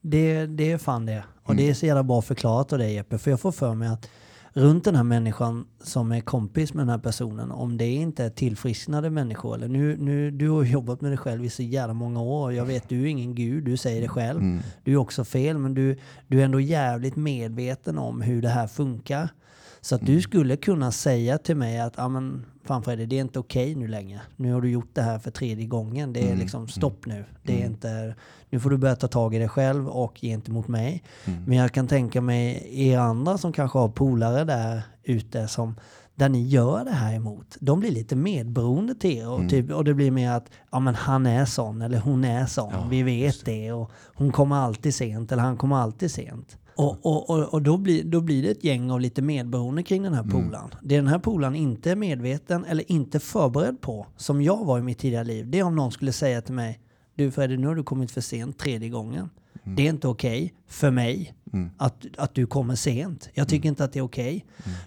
Det, 0.00 0.46
det 0.46 0.72
är 0.72 0.78
fan 0.78 1.06
det. 1.06 1.24
Och 1.42 1.50
Mm. 1.50 1.64
det 1.64 1.70
är 1.70 1.74
så 1.74 1.86
jävla 1.86 2.02
bra 2.02 2.22
förklarat 2.22 2.72
av 2.72 2.78
dig 2.78 2.94
Jeppe. 2.94 3.18
För 3.18 3.30
jag 3.30 3.40
får 3.40 3.52
för 3.52 3.74
mig 3.74 3.88
att 3.88 4.08
runt 4.52 4.84
den 4.84 4.96
här 4.96 5.02
människan 5.02 5.66
som 5.82 6.12
är 6.12 6.20
kompis 6.20 6.74
med 6.74 6.80
den 6.82 6.88
här 6.90 6.98
personen, 6.98 7.50
om 7.50 7.76
det 7.76 7.86
inte 7.88 8.24
är 8.24 8.30
tillfrisknade 8.30 9.10
människor, 9.10 9.54
eller 9.54 9.68
nu, 9.68 9.96
nu, 9.96 10.30
du 10.30 10.48
har 10.50 10.62
jobbat 10.64 11.00
med 11.00 11.10
dig 11.10 11.18
själv 11.18 11.44
i 11.44 11.50
så 11.50 11.62
jävla 11.62 11.94
många 11.94 12.20
år, 12.22 12.52
jag 12.52 12.64
vet 12.64 12.88
du 12.88 13.02
är 13.02 13.06
ingen 13.06 13.34
gud, 13.34 13.64
du 13.64 13.76
säger 13.76 14.00
det 14.02 14.08
själv. 14.08 14.40
Mm. 14.40 14.62
Du 14.84 14.92
är 14.92 14.96
också 14.96 15.24
fel, 15.24 15.58
men 15.58 15.74
du, 15.74 15.98
du 16.26 16.40
är 16.40 16.44
ändå 16.44 16.60
jävligt 16.60 17.16
medveten 17.16 17.98
om 17.98 18.20
hur 18.20 18.42
det 18.42 18.48
här 18.48 18.66
funkar. 18.66 19.28
Så 19.84 19.94
att 19.94 20.02
Mm. 20.02 20.14
du 20.14 20.22
skulle 20.22 20.56
kunna 20.56 20.92
säga 20.92 21.38
till 21.38 21.56
mig 21.56 21.80
att 21.80 21.98
ah, 21.98 22.08
men, 22.08 22.46
fan 22.64 22.82
Freddy, 22.82 23.06
det 23.06 23.16
är 23.16 23.20
inte 23.20 23.38
okej 23.38 23.74
nu 23.74 23.88
längre. 23.88 24.20
Nu 24.36 24.52
har 24.52 24.60
du 24.60 24.70
gjort 24.70 24.90
det 24.92 25.02
här 25.02 25.18
för 25.18 25.30
tredje 25.30 25.66
gången. 25.66 26.12
Det 26.12 26.20
är 26.20 26.26
Mm. 26.26 26.38
liksom 26.38 26.68
stopp 26.68 27.06
nu. 27.06 27.24
Det 27.42 27.62
är 27.62 27.66
inte, 27.66 28.14
nu 28.50 28.60
får 28.60 28.70
du 28.70 28.76
börja 28.76 28.96
ta 28.96 29.08
tag 29.08 29.34
i 29.34 29.38
dig 29.38 29.48
själv 29.48 29.88
och 29.88 30.18
gentemot 30.20 30.68
mig. 30.68 31.02
Mm. 31.24 31.44
Men 31.46 31.58
jag 31.58 31.72
kan 31.72 31.86
tänka 31.88 32.20
mig 32.20 32.68
er 32.90 32.98
andra 32.98 33.38
som 33.38 33.52
kanske 33.52 33.78
har 33.78 33.88
polare 33.88 34.44
där 34.44 34.82
ute 35.02 35.48
som 35.48 35.74
där 36.14 36.28
ni 36.28 36.48
gör 36.48 36.84
det 36.84 36.90
här 36.92 37.14
emot. 37.14 37.56
De 37.60 37.80
blir 37.80 37.90
lite 37.90 38.16
medberoende 38.16 38.94
till 38.94 39.18
er 39.18 39.28
och, 39.28 39.36
Mm. 39.38 39.48
typ, 39.48 39.70
och 39.70 39.84
det 39.84 39.94
blir 39.94 40.10
mer 40.10 40.30
att 40.30 40.50
ja, 40.72 40.80
men 40.80 40.94
han 40.94 41.26
är 41.26 41.44
sån 41.44 41.82
eller 41.82 41.98
hon 41.98 42.24
är 42.24 42.46
sån. 42.46 42.72
Ja, 42.72 42.86
Vi 42.90 43.02
vet 43.02 43.44
det 43.44 43.72
och 43.72 43.90
hon 44.14 44.32
kommer 44.32 44.56
alltid 44.56 44.94
sent 44.94 45.32
eller 45.32 45.42
han 45.42 45.56
kommer 45.56 45.76
alltid 45.76 46.10
sent. 46.10 46.58
Och, 46.76 47.06
och, 47.06 47.30
och, 47.30 47.54
och 47.54 47.62
då, 47.62 47.76
blir, 47.76 48.04
då 48.04 48.20
blir 48.20 48.42
det 48.42 48.50
ett 48.50 48.64
gäng 48.64 48.90
av 48.90 49.00
lite 49.00 49.22
medberoende 49.22 49.82
kring 49.82 50.02
den 50.02 50.14
här 50.14 50.22
Mm. 50.22 50.32
polaren. 50.46 50.70
Det 50.82 50.96
den 50.96 51.06
här 51.06 51.18
polaren 51.18 51.54
inte 51.54 51.90
är 51.90 51.96
medveten 51.96 52.64
eller 52.64 52.92
inte 52.92 53.20
förberedd 53.20 53.80
på, 53.80 54.06
som 54.16 54.42
jag 54.42 54.64
var 54.64 54.78
i 54.78 54.82
mitt 54.82 54.98
tidigare 54.98 55.24
liv, 55.24 55.50
det 55.50 55.58
är 55.58 55.62
om 55.62 55.76
någon 55.76 55.92
skulle 55.92 56.12
säga 56.12 56.40
till 56.42 56.54
mig 56.54 56.80
Du 57.14 57.30
Freddy, 57.30 57.56
nu 57.56 57.66
har 57.66 57.74
du 57.74 57.82
kommit 57.82 58.10
för 58.10 58.20
sent 58.20 58.58
tredje 58.58 58.88
gången. 58.88 59.30
Det 59.64 59.82
är 59.86 59.90
inte 59.90 60.08
okej 60.08 60.54
för 60.68 60.90
mig 60.90 61.34
Mm. 61.52 61.70
att, 61.76 62.04
att 62.18 62.34
du 62.34 62.46
kommer 62.46 62.74
sent. 62.74 63.28
Jag 63.34 63.48
tycker 63.48 63.68
inte 63.68 63.84
att 63.84 63.92
det 63.92 63.98
är 63.98 64.02
okej. 64.02 64.44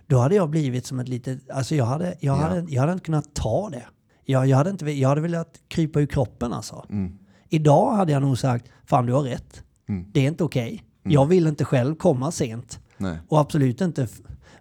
Då 0.07 0.17
hade 0.17 0.35
jag 0.35 0.49
blivit 0.49 0.85
som 0.85 0.99
ett 0.99 1.07
litet... 1.07 1.49
Alltså 1.49 1.75
jag 1.75 1.85
hade, 1.85 2.05
jag 2.05 2.15
Ja. 2.19 2.33
hade, 2.41 2.65
jag 2.69 2.81
hade 2.81 2.93
inte 2.93 3.05
kunnat 3.05 3.33
ta 3.33 3.69
det. 3.69 3.83
Jag, 4.25 4.47
jag, 4.47 4.57
hade 4.57 4.69
inte, 4.69 4.91
jag 4.91 5.09
hade 5.09 5.21
velat 5.21 5.59
krypa 5.67 5.99
ur 5.99 6.05
kroppen 6.05 6.53
alltså. 6.53 6.85
Mm. 6.89 7.17
Idag 7.49 7.91
hade 7.91 8.11
jag 8.11 8.21
nog 8.21 8.37
sagt, 8.37 8.65
fan 8.85 9.05
du 9.05 9.13
har 9.13 9.21
rätt. 9.21 9.63
Mm. 9.89 10.05
Det 10.11 10.19
är 10.19 10.27
inte 10.27 10.43
okej. 10.43 10.83
Jag 11.11 11.25
vill 11.25 11.47
inte 11.47 11.65
själv 11.65 11.95
komma 11.95 12.31
sent. 12.31 12.79
Nej. 12.97 13.17
Och 13.27 13.39
absolut 13.39 13.81
inte 13.81 14.07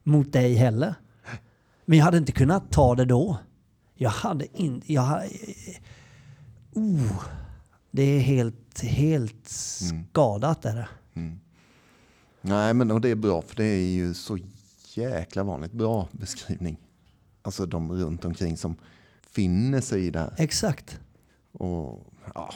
mot 0.02 0.32
dig 0.32 0.54
heller. 0.54 0.94
Men 1.84 1.98
jag 1.98 2.04
hade 2.04 2.18
inte 2.18 2.32
kunnat 2.32 2.70
ta 2.70 2.94
det 2.94 3.04
då. 3.04 3.38
Jag 3.94 4.10
hade 4.10 4.62
inte... 4.62 4.92
Jag 4.92 5.02
hade, 5.02 5.28
oh, 6.72 7.24
det 7.90 8.02
är 8.02 8.20
helt, 8.20 8.82
helt 8.82 9.48
skadat 9.48 10.64
är 10.64 10.74
det. 10.74 10.88
Nej, 12.40 12.74
men 12.74 12.90
och 12.90 13.00
det 13.00 13.10
är 13.10 13.16
bra 13.16 13.42
för 13.42 13.56
det 13.56 13.64
är 13.64 13.94
ju 13.94 14.14
så 14.14 14.38
jäkla 14.94 15.42
vanligt. 15.42 15.72
Bra 15.72 16.08
beskrivning. 16.12 16.76
Alltså 17.42 17.66
de 17.66 17.92
runt 17.92 18.24
omkring 18.24 18.56
som 18.56 18.76
finner 19.30 19.80
sig 19.80 20.06
i 20.06 20.10
det 20.10 20.18
här. 20.18 20.34
Exakt. 20.36 21.00
Och, 21.52 22.06
ja, 22.34 22.52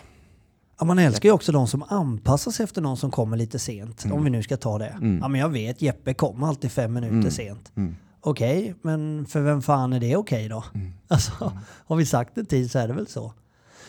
Ja, 0.81 0.87
man 0.87 0.99
älskar 0.99 1.29
ju 1.29 1.33
också 1.33 1.53
de 1.53 1.67
som 1.67 1.83
anpassar 1.89 2.51
sig 2.51 2.65
efter 2.65 2.81
någon 2.83 2.97
som 2.97 3.11
kommer 3.11 3.37
lite 3.37 3.59
sent. 3.59 4.05
Om 4.13 4.25
vi 4.25 4.31
nu 4.31 4.43
ska 4.43 4.57
ta 4.57 4.79
det. 4.79 4.97
Ja, 5.21 5.29
men 5.29 5.35
jag 5.41 5.49
vet, 5.49 5.83
Jeppe 5.83 6.15
kommer 6.15 6.47
alltid 6.47 6.73
fem 6.73 6.93
minuter 6.93 7.31
sent. 7.31 7.73
mm, 7.77 7.97
Okej, 8.21 8.75
men 8.83 9.27
för 9.27 9.41
vem 9.41 9.63
fan 9.63 9.93
är 9.93 10.01
det 10.01 10.17
okej 10.17 10.49
då? 10.49 10.65
Alltså, 11.09 11.53
har 11.63 11.97
vi 11.97 12.07
sagt 12.07 12.39
en 12.39 12.47
tid 12.47 12.71
så 12.71 12.79
är 12.79 12.89
det 12.89 12.95
väl 12.95 13.07
så. 13.07 13.33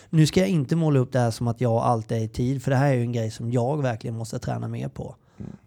Nu 0.10 0.25
ska 0.27 0.39
jag 0.39 0.50
inte 0.50 0.75
måla 0.75 1.00
upp 1.00 1.12
det 1.12 1.19
här 1.19 1.31
som 1.31 1.48
att 1.48 1.62
jag 1.62 1.74
alltid 1.74 2.17
är 2.17 2.21
i 2.21 2.27
tid, 2.27 2.63
för 2.63 2.71
det 2.71 2.77
här 2.77 2.89
är 2.89 2.93
ju 2.93 3.01
en 3.01 3.12
grej 3.12 3.31
som 3.31 3.51
jag 3.51 3.81
verkligen 3.81 4.17
måste 4.17 4.39
träna 4.39 4.67
mer 4.67 4.88
på. 4.88 5.15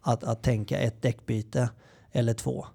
Att, 0.00 0.24
att 0.24 0.42
tänka 0.42 0.78
ett 0.78 1.02
däckbyte 1.02 1.68
eller 2.12 2.34
två. 2.34 2.66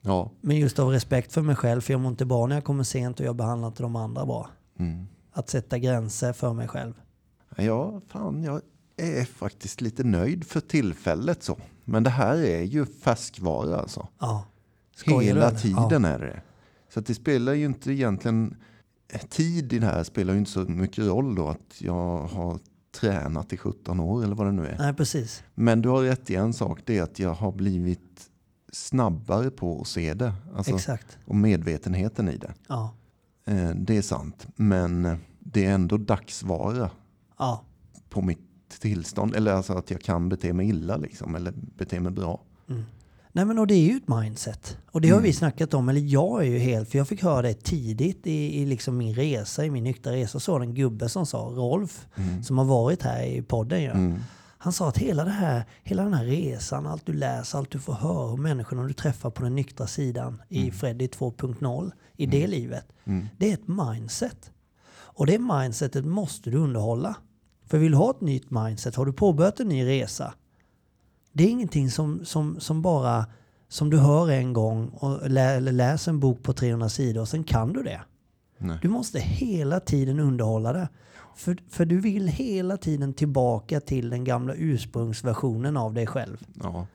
ja, 0.00 0.30
Men 0.40 0.56
just 0.56 0.78
av 0.78 0.88
respekt 0.88 1.32
för 1.32 1.42
mig 1.42 1.56
själv, 1.56 1.80
för 1.80 1.92
jag 1.92 2.00
mår 2.00 2.10
inte 2.10 2.24
bra 2.24 2.46
när 2.46 2.56
jag 2.56 2.64
kommer 2.64 2.84
sent 2.84 3.20
och 3.20 3.26
jag 3.26 3.36
behandlar 3.36 3.68
inte 3.68 3.82
de 3.82 3.96
andra 3.96 4.26
bra. 4.26 4.48
mm. 4.78 5.06
Att 5.32 5.48
sätta 5.48 5.78
gränser 5.78 6.32
för 6.32 6.52
mig 6.52 6.68
själv. 6.68 6.94
Ja, 7.64 8.00
fan 8.08 8.42
jag 8.42 8.60
är 8.96 9.24
faktiskt 9.24 9.80
lite 9.80 10.04
nöjd 10.04 10.46
för 10.46 10.60
tillfället 10.60 11.42
så. 11.42 11.58
Men 11.84 12.02
det 12.02 12.10
här 12.10 12.36
är 12.36 12.62
ju 12.62 12.86
färskvara 12.86 13.78
alltså. 13.78 14.08
Ja. 14.18 14.44
Skojar 14.96 15.20
du, 15.20 15.26
Hela 15.26 15.48
eller? 15.48 15.58
tiden 15.58 16.04
är 16.04 16.18
det 16.18 16.42
Så 16.88 17.00
att 17.00 17.06
det 17.06 17.14
spelar 17.14 17.52
ju 17.52 17.64
inte 17.64 17.92
egentligen... 17.92 18.56
Tid 19.28 19.72
i 19.72 19.78
det 19.78 19.86
här 19.86 20.04
spelar 20.04 20.32
ju 20.32 20.38
inte 20.38 20.50
så 20.50 20.60
mycket 20.60 21.04
roll 21.04 21.34
då 21.34 21.48
att 21.48 21.80
jag 21.80 22.18
har 22.18 22.58
tränat 23.00 23.52
i 23.52 23.56
17 23.56 24.00
år 24.00 24.24
eller 24.24 24.34
vad 24.34 24.46
det 24.46 24.52
nu 24.52 24.66
är. 24.66 24.70
Ja. 24.70 24.76
Nej, 24.78 24.94
precis. 24.94 25.42
Men 25.54 25.82
du 25.82 25.88
har 25.88 26.02
rätt 26.02 26.30
i 26.30 26.34
en 26.34 26.52
sak, 26.52 26.80
det 26.84 26.98
är 26.98 27.02
att 27.02 27.18
jag 27.18 27.34
har 27.34 27.52
blivit 27.52 28.30
snabbare 28.72 29.50
på 29.50 29.80
att 29.80 29.86
se 29.86 30.14
det. 30.14 30.34
Alltså, 30.56 30.74
Exakt. 30.74 31.18
och 31.24 31.36
medvetenheten 31.36 32.28
i 32.28 32.36
det. 32.36 32.54
Ja. 32.68 32.94
Eh, 33.44 33.70
det 33.70 33.96
är 33.96 34.02
sant. 34.02 34.46
Men 34.56 35.04
eh, 35.04 35.16
det 35.38 35.64
är 35.64 35.74
ändå 35.74 35.96
dagsvara 35.96 36.90
Ja. 37.38 37.64
på 38.08 38.22
mitt 38.22 38.38
tillstånd. 38.80 39.34
Eller 39.34 39.52
alltså 39.52 39.72
att 39.72 39.90
jag 39.90 40.00
kan 40.00 40.28
bete 40.28 40.52
mig 40.52 40.68
illa 40.68 40.96
liksom. 40.96 41.34
Eller 41.34 41.52
bete 41.52 42.00
mig 42.00 42.12
bra. 42.12 42.42
Nej 43.36 43.44
men 43.44 43.58
och 43.58 43.66
det 43.66 43.74
är 43.74 43.88
ju 43.88 43.96
ett 43.96 44.08
mindset. 44.08 44.78
Och 44.90 45.00
det 45.00 45.08
har 45.08 45.20
vi 45.20 45.32
snackat 45.32 45.74
om, 45.74 45.88
eller 45.88 46.00
jag 46.00 46.40
är 46.42 46.46
ju 46.46 46.58
helt, 46.58 46.88
för 46.88 46.98
jag 46.98 47.08
fick 47.08 47.22
höra 47.22 47.42
det 47.42 47.54
tidigt 47.54 48.26
i, 48.26 48.60
i 48.60 48.66
liksom 48.66 48.96
min 48.96 49.14
resa, 49.14 49.64
i 49.64 49.70
min 49.70 49.84
nyktra 49.84 50.12
resa, 50.12 50.40
så 50.40 50.58
en 50.58 50.74
gubbe 50.74 51.08
som 51.08 51.26
sa, 51.26 51.38
Rolf, 51.38 52.06
som 52.42 52.58
har 52.58 52.64
varit 52.64 53.02
här 53.02 53.22
i 53.22 53.42
podden 53.42 53.82
ju. 53.82 53.90
Mm. 53.90 54.18
Han 54.58 54.72
sa 54.72 54.88
att 54.88 54.98
hela, 54.98 55.24
det 55.24 55.30
här, 55.30 55.64
hela 55.82 56.02
den 56.02 56.14
här 56.14 56.24
resan, 56.24 56.86
allt 56.86 57.06
du 57.06 57.12
läser, 57.12 57.58
allt 57.58 57.70
du 57.70 57.78
får 57.78 57.92
höra 57.92 58.32
om 58.32 58.42
människorna 58.42 58.82
du 58.82 58.92
träffar 58.92 59.30
på 59.30 59.42
den 59.42 59.54
nyktra 59.54 59.86
sidan 59.86 60.42
i 60.48 60.70
Freddy 60.70 61.06
2.0, 61.06 61.92
i 62.16 62.26
det 62.26 62.46
livet, 62.46 62.86
det 63.38 63.50
är 63.50 63.54
ett 63.54 63.68
mindset. 63.68 64.50
Och 65.16 65.26
det 65.26 65.38
mindsetet 65.38 66.04
måste 66.04 66.50
du 66.50 66.56
underhålla. 66.56 67.16
För 67.66 67.78
vill 67.78 67.92
du 67.92 67.98
ha 67.98 68.10
ett 68.10 68.20
nytt 68.20 68.50
mindset, 68.50 68.94
har 68.94 69.06
du 69.06 69.12
påbörjat 69.12 69.60
en 69.60 69.68
ny 69.68 69.86
resa, 69.86 70.34
det 71.32 71.44
är 71.44 71.48
ingenting 71.48 71.90
som, 71.90 72.24
som, 72.24 72.60
som 72.60 72.82
bara 72.82 73.26
som 73.68 73.90
du 73.90 73.98
hör 73.98 74.30
en 74.30 74.52
gång 74.52 74.88
och 74.88 75.30
lä, 75.30 75.42
eller 75.42 75.72
läser 75.72 76.12
en 76.12 76.20
bok 76.20 76.42
på 76.42 76.52
300 76.52 76.88
sidor 76.88 77.20
och 77.20 77.28
sen 77.28 77.44
kan 77.44 77.72
du 77.72 77.82
det. 77.82 78.00
Nej. 78.58 78.78
Du 78.82 78.88
måste 78.88 79.20
hela 79.20 79.80
tiden 79.80 80.20
underhålla 80.20 80.72
det. 80.72 80.88
För, 81.36 81.58
för 81.68 81.84
du 81.84 82.00
vill 82.00 82.28
hela 82.28 82.76
tiden 82.76 83.14
tillbaka 83.14 83.80
till 83.80 84.10
den 84.10 84.24
gamla 84.24 84.54
ursprungsversionen 84.54 85.76
av 85.76 85.94
dig 85.94 86.06
själv. 86.06 86.46
Ja. 86.62 86.86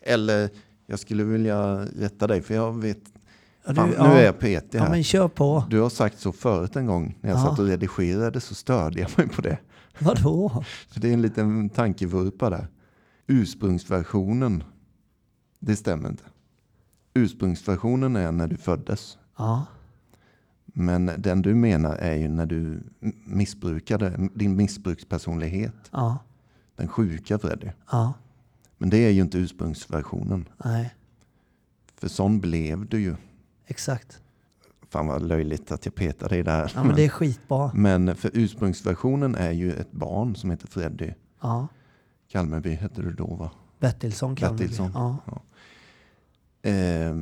Eller 0.00 0.50
jag 0.86 0.98
skulle 0.98 1.24
vilja 1.24 1.84
rätta 1.84 2.26
dig 2.26 2.42
för 2.42 2.54
jag 2.54 2.80
vet. 2.80 3.13
Ja, 3.66 3.72
du- 3.72 3.76
Fan, 3.76 3.92
ja. 3.96 4.08
Nu 4.12 4.18
är 4.18 4.24
jag 4.24 4.38
petig 4.38 4.78
Ja 4.78 4.82
här. 4.82 4.90
men 4.90 5.04
kör 5.04 5.28
på. 5.28 5.64
Du 5.70 5.80
har 5.80 5.88
sagt 5.90 6.18
så 6.18 6.32
förut 6.32 6.76
en 6.76 6.86
gång 6.86 7.18
när 7.20 7.30
jag 7.30 7.38
Ja. 7.38 7.42
satt 7.44 7.58
och 7.58 7.66
redigerade 7.66 8.40
så 8.40 8.54
störde 8.54 9.00
jag 9.00 9.10
mig 9.18 9.28
på 9.28 9.42
det. 9.42 9.58
Vadå? 9.98 10.64
Så 10.90 11.00
det 11.00 11.08
är 11.08 11.12
en 11.12 11.22
liten 11.22 11.68
tankevurpa 11.70 12.50
där. 12.50 12.68
Ursprungsversionen, 13.26 14.64
det 15.58 15.76
stämmer 15.76 16.08
inte. 16.08 16.24
Ursprungsversionen 17.14 18.16
är 18.16 18.32
när 18.32 18.46
du 18.48 18.56
föddes. 18.56 19.18
Ja, 19.38 19.66
Men 20.64 21.10
den 21.18 21.42
du 21.42 21.54
menar 21.54 21.96
är 21.96 22.14
ju 22.14 22.28
när 22.28 22.46
du 22.46 22.82
missbrukade, 23.24 24.28
din 24.34 24.56
missbrukspersonlighet. 24.56 25.74
ja, 25.90 26.18
Den 26.76 26.88
sjuka 26.88 27.38
Freddy. 27.38 27.68
ja, 27.90 28.12
Men 28.78 28.90
det 28.90 28.96
är 28.96 29.10
ju 29.10 29.20
inte 29.20 29.38
ursprungsversionen. 29.38 30.48
nej, 30.64 30.94
För 31.96 32.08
sån 32.08 32.40
blev 32.40 32.86
du 32.88 33.00
ju. 33.00 33.16
Exakt. 33.66 34.20
Fan 34.88 35.06
vad 35.06 35.22
löjligt 35.22 35.72
att 35.72 35.84
jag 35.86 35.94
petade 35.94 36.36
i 36.36 36.42
det 36.42 36.50
här. 36.50 36.72
Ja 36.74 36.84
men 36.84 36.96
det 36.96 37.04
är 37.04 37.08
skitbra. 37.08 37.70
Men 37.74 38.16
för 38.16 38.30
ursprungsversionen 38.34 39.34
är 39.34 39.50
ju 39.50 39.72
ett 39.72 39.92
barn 39.92 40.36
som 40.36 40.50
heter 40.50 40.66
Freddy. 40.66 41.12
Ja, 41.40 41.68
Kalmarby 42.28 42.70
hette 42.74 43.02
du 43.02 43.12
då 43.12 43.26
va? 43.26 43.50
Bertilsson 43.78 44.34
bli. 44.34 44.42
Bertilsson. 44.48 44.90
Ja, 44.94 45.18
Eh, 46.70 47.16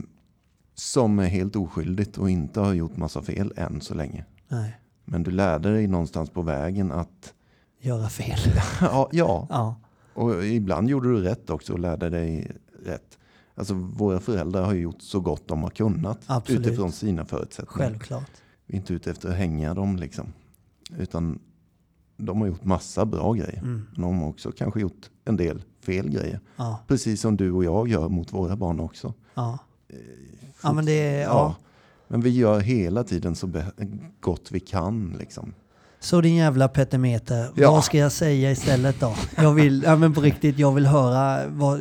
som 0.74 1.18
är 1.18 1.26
helt 1.26 1.56
oskyldigt 1.56 2.18
och 2.18 2.30
inte 2.30 2.60
har 2.60 2.72
gjort 2.72 2.96
massa 2.96 3.22
fel 3.22 3.52
än 3.56 3.80
så 3.80 3.94
länge. 3.94 4.24
nej, 4.48 4.80
Men 5.04 5.22
du 5.22 5.30
lärde 5.30 5.72
dig 5.72 5.86
någonstans 5.86 6.30
på 6.30 6.42
vägen 6.42 6.92
att 6.92 7.34
göra 7.80 8.08
fel. 8.08 8.38
ja, 8.80 9.08
ja, 9.12 9.46
Ja, 9.50 9.76
och 10.14 10.44
ibland 10.44 10.90
gjorde 10.90 11.08
du 11.08 11.20
rätt 11.20 11.50
också 11.50 11.72
och 11.72 11.78
lärde 11.78 12.10
dig 12.10 12.50
rätt. 12.84 13.18
Alltså 13.54 13.74
våra 13.74 14.20
föräldrar 14.20 14.64
har 14.64 14.74
gjort 14.74 15.02
så 15.02 15.20
gott 15.20 15.48
de 15.48 15.62
har 15.62 15.70
kunnat 15.70 16.18
Absolut. 16.26 16.66
utifrån 16.66 16.92
sina 16.92 17.24
förutsättningar. 17.24 17.88
självklart. 17.88 18.30
Inte 18.66 18.94
ute 18.94 19.10
efter 19.10 19.28
att 19.28 19.34
hänga 19.36 19.74
dem 19.74 19.96
liksom. 19.96 20.26
Utan 20.98 21.38
de 22.16 22.40
har 22.40 22.46
gjort 22.48 22.64
massa 22.64 23.04
bra 23.06 23.32
grejer. 23.32 23.58
Mm. 23.58 23.86
Men 23.92 24.02
de 24.02 24.18
har 24.18 24.28
också 24.28 24.52
kanske 24.52 24.80
gjort 24.80 25.10
en 25.24 25.36
del 25.36 25.62
fel 25.80 26.08
grejer. 26.10 26.40
Ja, 26.56 26.78
Precis 26.86 27.20
som 27.20 27.36
du 27.36 27.52
och 27.52 27.64
jag 27.64 27.88
gör 27.88 28.08
mot 28.08 28.32
våra 28.32 28.56
barn 28.56 28.80
också. 28.80 29.14
ja. 29.34 29.58
Ja 30.62 30.72
men 30.72 30.84
det 30.84 30.92
är, 30.92 31.20
Ja. 31.22 31.28
ja. 31.28 31.56
Men 32.08 32.20
vi 32.20 32.30
gör 32.30 32.60
hela 32.60 33.04
tiden 33.04 33.34
så 33.36 33.52
gott 34.20 34.52
vi 34.52 34.60
kan. 34.60 35.16
Liksom. 35.18 35.52
Så 36.02 36.20
din 36.20 36.34
jävla 36.34 36.68
petimeter, 36.68 37.48
Ja. 37.54 37.70
vad 37.70 37.84
ska 37.84 37.98
jag 37.98 38.12
säga 38.12 38.50
istället 38.50 39.00
då? 39.00 39.14
Jag 39.36 39.52
vill, 39.54 39.82
ja 39.82 39.96
men 39.96 40.14
på 40.14 40.20
riktigt, 40.20 40.58
jag 40.58 40.72
vill 40.72 40.86
höra, 40.86 41.46
vad, 41.48 41.80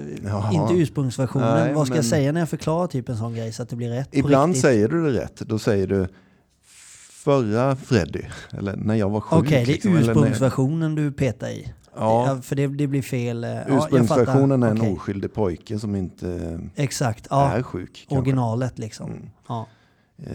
inte 0.53 0.73
ursprungsversionen, 0.73 1.53
Nej, 1.65 1.73
vad 1.73 1.87
ska 1.87 1.95
jag 1.95 2.05
säga 2.05 2.31
när 2.31 2.39
jag 2.41 2.49
förklarar 2.49 2.87
typ 2.87 3.09
en 3.09 3.17
sån 3.17 3.33
grej 3.35 3.51
så 3.51 3.63
att 3.63 3.69
det 3.69 3.75
blir 3.75 3.89
rätt? 3.89 4.09
Ibland 4.11 4.57
säger 4.57 4.87
du 4.87 5.11
det 5.11 5.19
rätt. 5.21 5.35
Då 5.39 5.59
säger 5.59 5.87
du 5.87 6.07
förra 7.23 7.75
Freddy. 7.75 8.21
Eller 8.57 8.75
när 8.75 8.95
jag 8.95 9.09
var 9.09 9.21
sjuk. 9.21 9.39
Okej, 9.39 9.51
det 9.51 9.71
är 9.71 9.73
liksom, 9.73 9.97
ursprungsversionen 9.97 10.95
du 10.95 11.11
petar 11.11 11.47
i. 11.49 11.73
Ja, 11.95 12.39
för 12.43 12.55
det, 12.55 12.67
det 12.67 12.87
blir 12.87 13.01
fel. 13.01 13.43
eh, 13.43 13.49
ja, 13.49 13.61
ursprungsversionen 13.69 14.63
är 14.63 14.67
fattar. 14.67 14.75
en 14.75 14.81
Okej. 14.81 14.93
oskyldig 14.93 15.33
pojke 15.33 15.79
som 15.79 15.95
inte 15.95 16.59
Exakt, 16.75 17.27
ja. 17.29 17.51
är 17.51 17.63
sjuk. 17.63 18.05
kanske. 18.09 18.21
Originalet 18.21 18.79
liksom. 18.79 19.09
Mm. 19.11 19.29
Ja, 19.47 19.67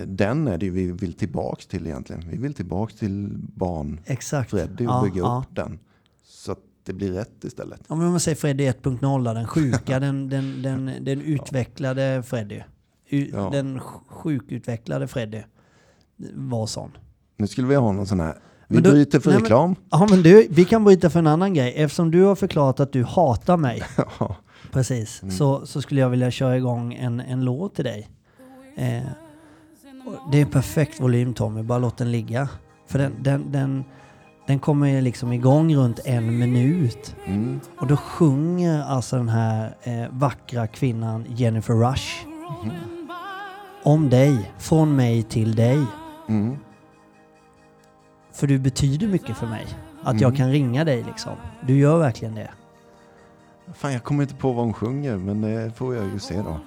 Den 0.06 0.48
är 0.48 0.58
det 0.58 0.70
vi 0.70 0.92
vill 0.92 1.12
tillbaks 1.12 1.66
till 1.66 1.86
egentligen. 1.86 2.24
Vi 2.30 2.36
vill 2.36 2.54
tillbaks 2.54 2.94
till 2.94 3.28
barn 3.54 4.00
exakt. 4.04 4.50
Freddy 4.50 4.86
och 4.86 4.90
ja, 4.92 5.02
bygga 5.04 5.18
ja. 5.18 5.44
upp 5.48 5.56
den. 5.56 5.78
Så 6.24 6.52
att 6.52 6.58
det 6.84 6.92
blir 6.92 7.12
rätt 7.12 7.44
istället. 7.44 7.80
Ja, 7.88 7.94
men 7.94 8.04
om 8.06 8.10
man 8.10 8.20
säger 8.20 8.36
Freddy 8.36 8.64
1.0, 8.68 9.24
då, 9.24 9.32
den 9.34 9.46
sjuka, 9.46 10.00
den, 10.00 10.28
den, 10.28 10.62
den, 10.62 10.90
den 11.04 11.20
utvecklade 11.20 12.22
Freddy. 12.26 12.60
U, 13.08 13.30
Ja. 13.32 13.48
Den 13.52 13.78
sj- 13.80 14.00
sjukutvecklade 14.08 15.08
Freddy 15.08 15.42
var 16.34 16.66
sån. 16.66 16.90
Nu 17.36 17.46
skulle 17.46 17.66
vi 17.66 17.74
ha 17.74 17.92
någon 17.92 18.06
sån 18.06 18.20
här. 18.20 18.38
Vi 18.68 18.74
Men 18.74 18.82
då- 18.82 18.90
bryter 18.90 19.20
för 19.20 19.30
nej, 19.30 19.36
men- 19.36 19.42
reklam. 19.44 19.74
Ja 19.90 20.06
men 20.10 20.22
du, 20.22 20.46
vi 20.50 20.64
kan 20.64 20.84
bryta 20.84 21.10
för 21.10 21.18
en 21.18 21.26
annan 21.26 21.54
grej. 21.54 21.72
Eftersom 21.76 22.10
du 22.10 22.22
har 22.22 22.34
förklarat 22.34 22.80
att 22.80 22.92
du 22.92 23.04
hatar 23.04 23.56
mig, 23.56 23.82
Ja. 24.18 24.36
precis, 24.72 25.22
Mm. 25.22 25.34
så, 25.34 25.66
så 25.66 25.82
skulle 25.82 26.00
jag 26.00 26.10
vilja 26.10 26.30
köra 26.30 26.56
igång 26.56 26.94
en, 26.94 27.20
en 27.20 27.44
låt 27.44 27.74
till 27.74 27.84
dig. 27.84 28.08
Eh, 28.76 29.02
det 30.32 30.40
är 30.40 30.46
perfekt 30.46 31.00
volym 31.00 31.34
Tommy, 31.34 31.62
bara 31.62 31.78
låt 31.78 31.96
den 31.96 32.12
ligga. 32.12 32.48
För 32.86 32.98
den, 32.98 33.12
den, 33.22 33.52
den 33.52 33.84
Den 34.46 34.58
kommer 34.58 35.02
liksom 35.02 35.32
igång 35.32 35.74
runt 35.76 36.00
en 36.04 36.38
minut. 36.38 37.16
Mm. 37.24 37.60
Och 37.78 37.86
då 37.86 37.96
sjunger 37.96 38.82
alltså 38.82 39.16
den 39.16 39.28
här 39.28 39.76
eh, 39.82 40.04
vackra 40.10 40.66
kvinnan 40.66 41.26
Jennifer 41.28 41.74
Rush 41.74 42.26
om 43.82 44.10
dig, 44.10 44.52
från 44.58 44.96
mig 44.96 45.22
till 45.22 45.54
dig. 45.56 45.78
Mm. 46.28 46.56
För 48.32 48.46
du 48.46 48.58
betyder 48.58 49.08
mycket 49.08 49.36
för 49.36 49.46
mig. 49.46 49.66
Att 50.02 50.20
jag 50.20 50.36
kan 50.36 50.50
ringa 50.50 50.84
dig 50.84 51.02
liksom. 51.02 51.32
Du 51.66 51.78
gör 51.78 51.98
verkligen 51.98 52.34
det. 52.34 52.50
Fan, 53.74 53.92
jag 53.92 54.04
kommer 54.04 54.22
inte 54.22 54.34
på 54.34 54.52
vad 54.52 54.64
hon 54.64 54.74
sjunger, 54.74 55.16
men 55.16 55.40
det 55.40 55.72
får 55.76 55.94
jag 55.94 56.04
ju 56.04 56.18
se 56.18 56.36
då. 56.36 56.60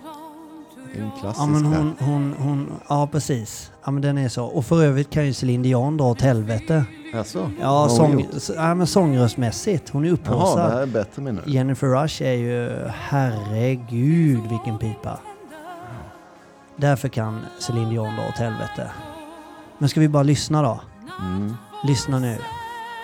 Det 0.93 1.00
är 1.00 1.03
en 1.03 1.12
klassisk 1.19 1.41
Ja 1.41 1.46
men 1.46 1.65
hon, 1.65 1.96
hon, 2.00 2.36
hon, 2.39 2.74
ja 2.89 3.08
precis. 3.12 3.72
Ja 3.86 3.91
men 3.91 4.01
den 4.01 4.17
är 4.17 4.29
så. 4.29 4.46
Och 4.46 4.65
för 4.65 4.84
övrigt 4.84 5.10
kan 5.10 5.25
ju 5.25 5.34
Céline 5.34 5.62
Dion 5.62 5.98
dra 5.98 6.05
åt 6.05 6.22
helvete. 6.22 6.86
Jaså? 7.13 7.51
Ja, 7.62 7.89
sång, 7.89 8.19
gjort? 8.19 8.34
s- 8.36 8.51
ja 8.55 8.75
men 8.75 8.88
sångröstmässigt. 8.88 9.89
Hon 9.89 10.03
är 10.03 10.08
Jaha, 10.08 10.15
det 10.17 10.22
upphaussad. 10.22 10.72
här 10.72 10.81
är 10.81 10.86
bättre 10.86 11.22
nu. 11.22 11.41
Jennifer 11.46 11.88
Rush 11.88 12.24
är 12.24 12.34
ju, 12.34 12.88
herregud 12.93 14.41
vilken 14.50 14.77
pipa. 14.77 15.19
Därför 16.75 17.08
kan 17.10 17.39
Céline 17.60 17.89
Dion 17.89 18.15
dra 18.15 18.27
åt 18.27 18.38
helvete. 18.38 18.91
Men 19.77 19.89
ska 19.89 20.00
vi 20.00 20.08
bara 20.10 20.24
lyssna 20.24 20.62
då? 20.62 20.79
Mm. 21.19 21.53
Lyssna 21.84 22.19
nu. 22.19 22.38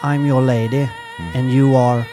I'm 0.04 0.28
your 0.28 0.42
lady 0.42 0.88
and 1.36 1.50
you 1.54 1.76
are... 1.78 2.04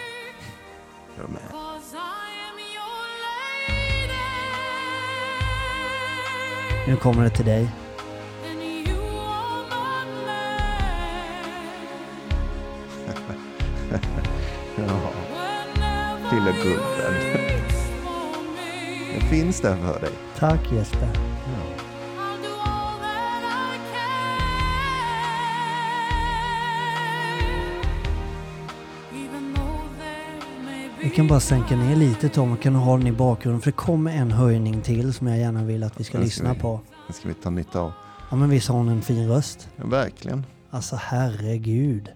Nu 6.87 6.97
kommer 6.97 7.23
det 7.23 7.31
till 7.31 7.45
dig. 7.45 7.69
Ja, 14.77 15.11
lilla 16.33 16.53
gubben. 16.62 17.15
Det 19.15 19.21
finns 19.21 19.61
där 19.61 19.77
för 19.77 20.01
dig. 20.01 20.11
Tack 20.39 20.73
Jesper. 20.73 21.32
Kan 31.16 31.26
bara 31.28 31.40
sänka 31.40 31.76
ner 31.76 31.97
lite 31.97 32.28
Tom 32.28 32.52
och 32.52 32.61
kan 32.62 32.75
ha 32.75 32.97
den 32.97 33.07
i 33.07 33.12
bakgrunden 33.12 33.61
för 33.61 33.71
det 33.71 33.76
kommer 33.76 34.12
en 34.12 34.31
höjning 34.31 34.81
till 34.83 35.12
som 35.12 35.26
jag 35.26 35.38
gärna 35.38 35.64
vill 35.64 35.83
att 35.85 36.00
vi 36.00 36.04
ska 36.04 36.19
Den 36.19 36.31
ska 36.31 36.42
lyssna 36.42 36.54
vi- 36.54 36.61
på. 36.61 36.81
Det 37.07 37.12
ska 37.12 37.28
vi 37.28 37.35
ta 37.35 37.50
nytta 37.50 37.81
av. 37.81 37.92
Ja 38.31 38.37
men 38.37 38.50
visst 38.50 38.69
har 38.69 38.76
hon 38.76 38.88
en 38.88 39.02
fin 39.02 39.28
röst? 39.28 39.69
Ja, 39.76 39.87
verkligen. 39.87 40.47
Alltså 40.71 40.97
herregud. 41.00 42.09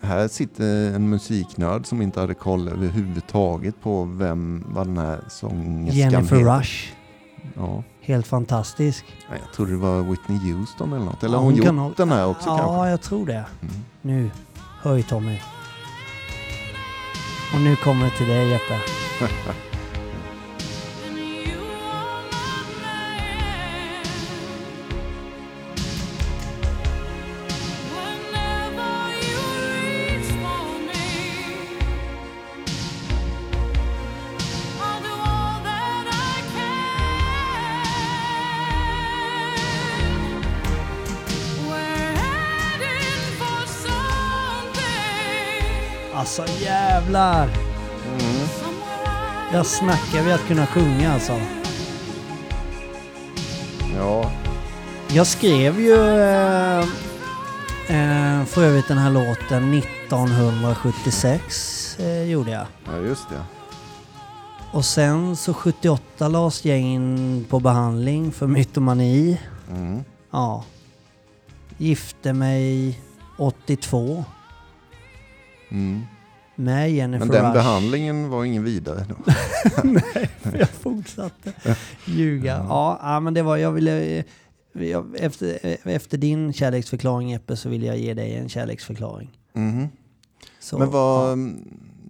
Här 0.00 0.28
sitter 0.28 0.94
en 0.94 1.10
musiknörd 1.10 1.86
som 1.86 2.02
inte 2.02 2.20
hade 2.20 2.34
koll 2.34 2.68
överhuvudtaget 2.68 3.82
på 3.82 4.04
vem, 4.04 4.64
vad 4.68 4.86
den 4.86 4.98
här 4.98 5.20
sångerskan 5.28 5.98
Jennifer 6.10 6.36
heter. 6.36 6.58
Rush. 6.58 6.92
Ja. 7.56 7.82
Helt 8.00 8.26
fantastisk. 8.26 9.04
Ja, 9.30 9.36
Jag 9.44 9.52
trodde 9.54 9.70
det 9.70 9.76
var 9.78 10.02
Whitney 10.02 10.52
Houston 10.52 10.92
eller 10.92 11.04
något. 11.04 11.22
Eller 11.22 11.34
Ja, 11.34 11.38
hon, 11.40 11.52
hon 11.52 11.56
gjort 11.56 11.66
ha- 11.76 11.92
den 11.96 12.10
här 12.12 12.26
också 12.26 12.48
ja, 12.48 12.58
kanske? 12.58 12.90
jag 12.90 13.02
tror 13.02 13.26
det. 13.26 13.32
Mm. 13.62 13.74
Nu. 14.02 14.30
Höj 14.82 15.02
Tommy. 15.02 15.38
Och 17.54 17.60
nu 17.60 17.76
kommer 17.76 18.04
det 18.04 18.10
till 18.10 18.28
dig 18.28 18.48
Jeppe. 18.48 18.80
jävlar! 47.22 47.48
Mm. 48.06 48.48
Där 49.52 49.62
snackar 49.62 50.22
vi 50.22 50.32
att 50.32 50.46
kunna 50.46 50.66
sjunga 50.66 51.12
alltså. 51.12 51.40
Ja, 53.96 54.30
Jag 55.10 55.26
skrev 55.26 55.80
ju 55.80 56.20
eh, 56.20 56.78
eh, 57.88 58.44
för 58.44 58.62
övrigt 58.64 58.88
den 58.88 58.98
här 58.98 59.10
låten 59.10 59.74
1976 59.74 61.96
eh, 62.00 62.22
gjorde 62.22 62.50
jag. 62.50 62.66
ja, 62.84 62.96
just 62.98 63.28
det. 63.28 63.42
Och 64.72 64.84
sen 64.84 65.36
så 65.36 65.54
78 65.54 66.28
lades 66.28 66.64
jag 66.64 66.78
in 66.78 67.44
på 67.48 67.60
behandling 67.60 68.32
för 68.32 68.46
mytomani. 68.46 69.40
Mm. 69.70 70.04
Ja. 70.30 70.64
Gifte 71.78 72.32
mig 72.32 72.98
82 73.38 74.24
Mm. 75.70 76.02
Med 76.54 76.92
Jennifer 76.92 77.26
Men 77.26 77.34
den 77.34 77.44
Rush. 77.44 77.52
behandlingen 77.54 78.28
var 78.28 78.44
ingen 78.44 78.64
vidare 78.64 79.06
då. 79.08 79.32
jag 80.58 80.68
fortsatte 80.68 81.52
ljuga. 82.04 82.66
Ja, 82.68 82.98
ja, 83.02 83.20
men 83.20 83.34
det 83.34 83.42
var, 83.42 83.56
jag 83.56 83.72
ville... 83.72 84.00
eh, 84.18 84.24
Jag, 84.72 85.06
efter, 85.18 85.58
eh, 85.62 85.94
efter 85.94 86.18
din 86.18 86.52
kärleksförklaring 86.52 87.30
Jeppe 87.30 87.56
så 87.56 87.68
vill 87.68 87.82
jag 87.82 87.98
ge 87.98 88.14
dig 88.14 88.34
en 88.36 88.48
kärleksförklaring. 88.48 89.30
Mhm. 89.52 89.88
Så, 90.60 90.78
Men 90.78 90.90
vad... 90.90 91.38
Ja, 91.38 91.46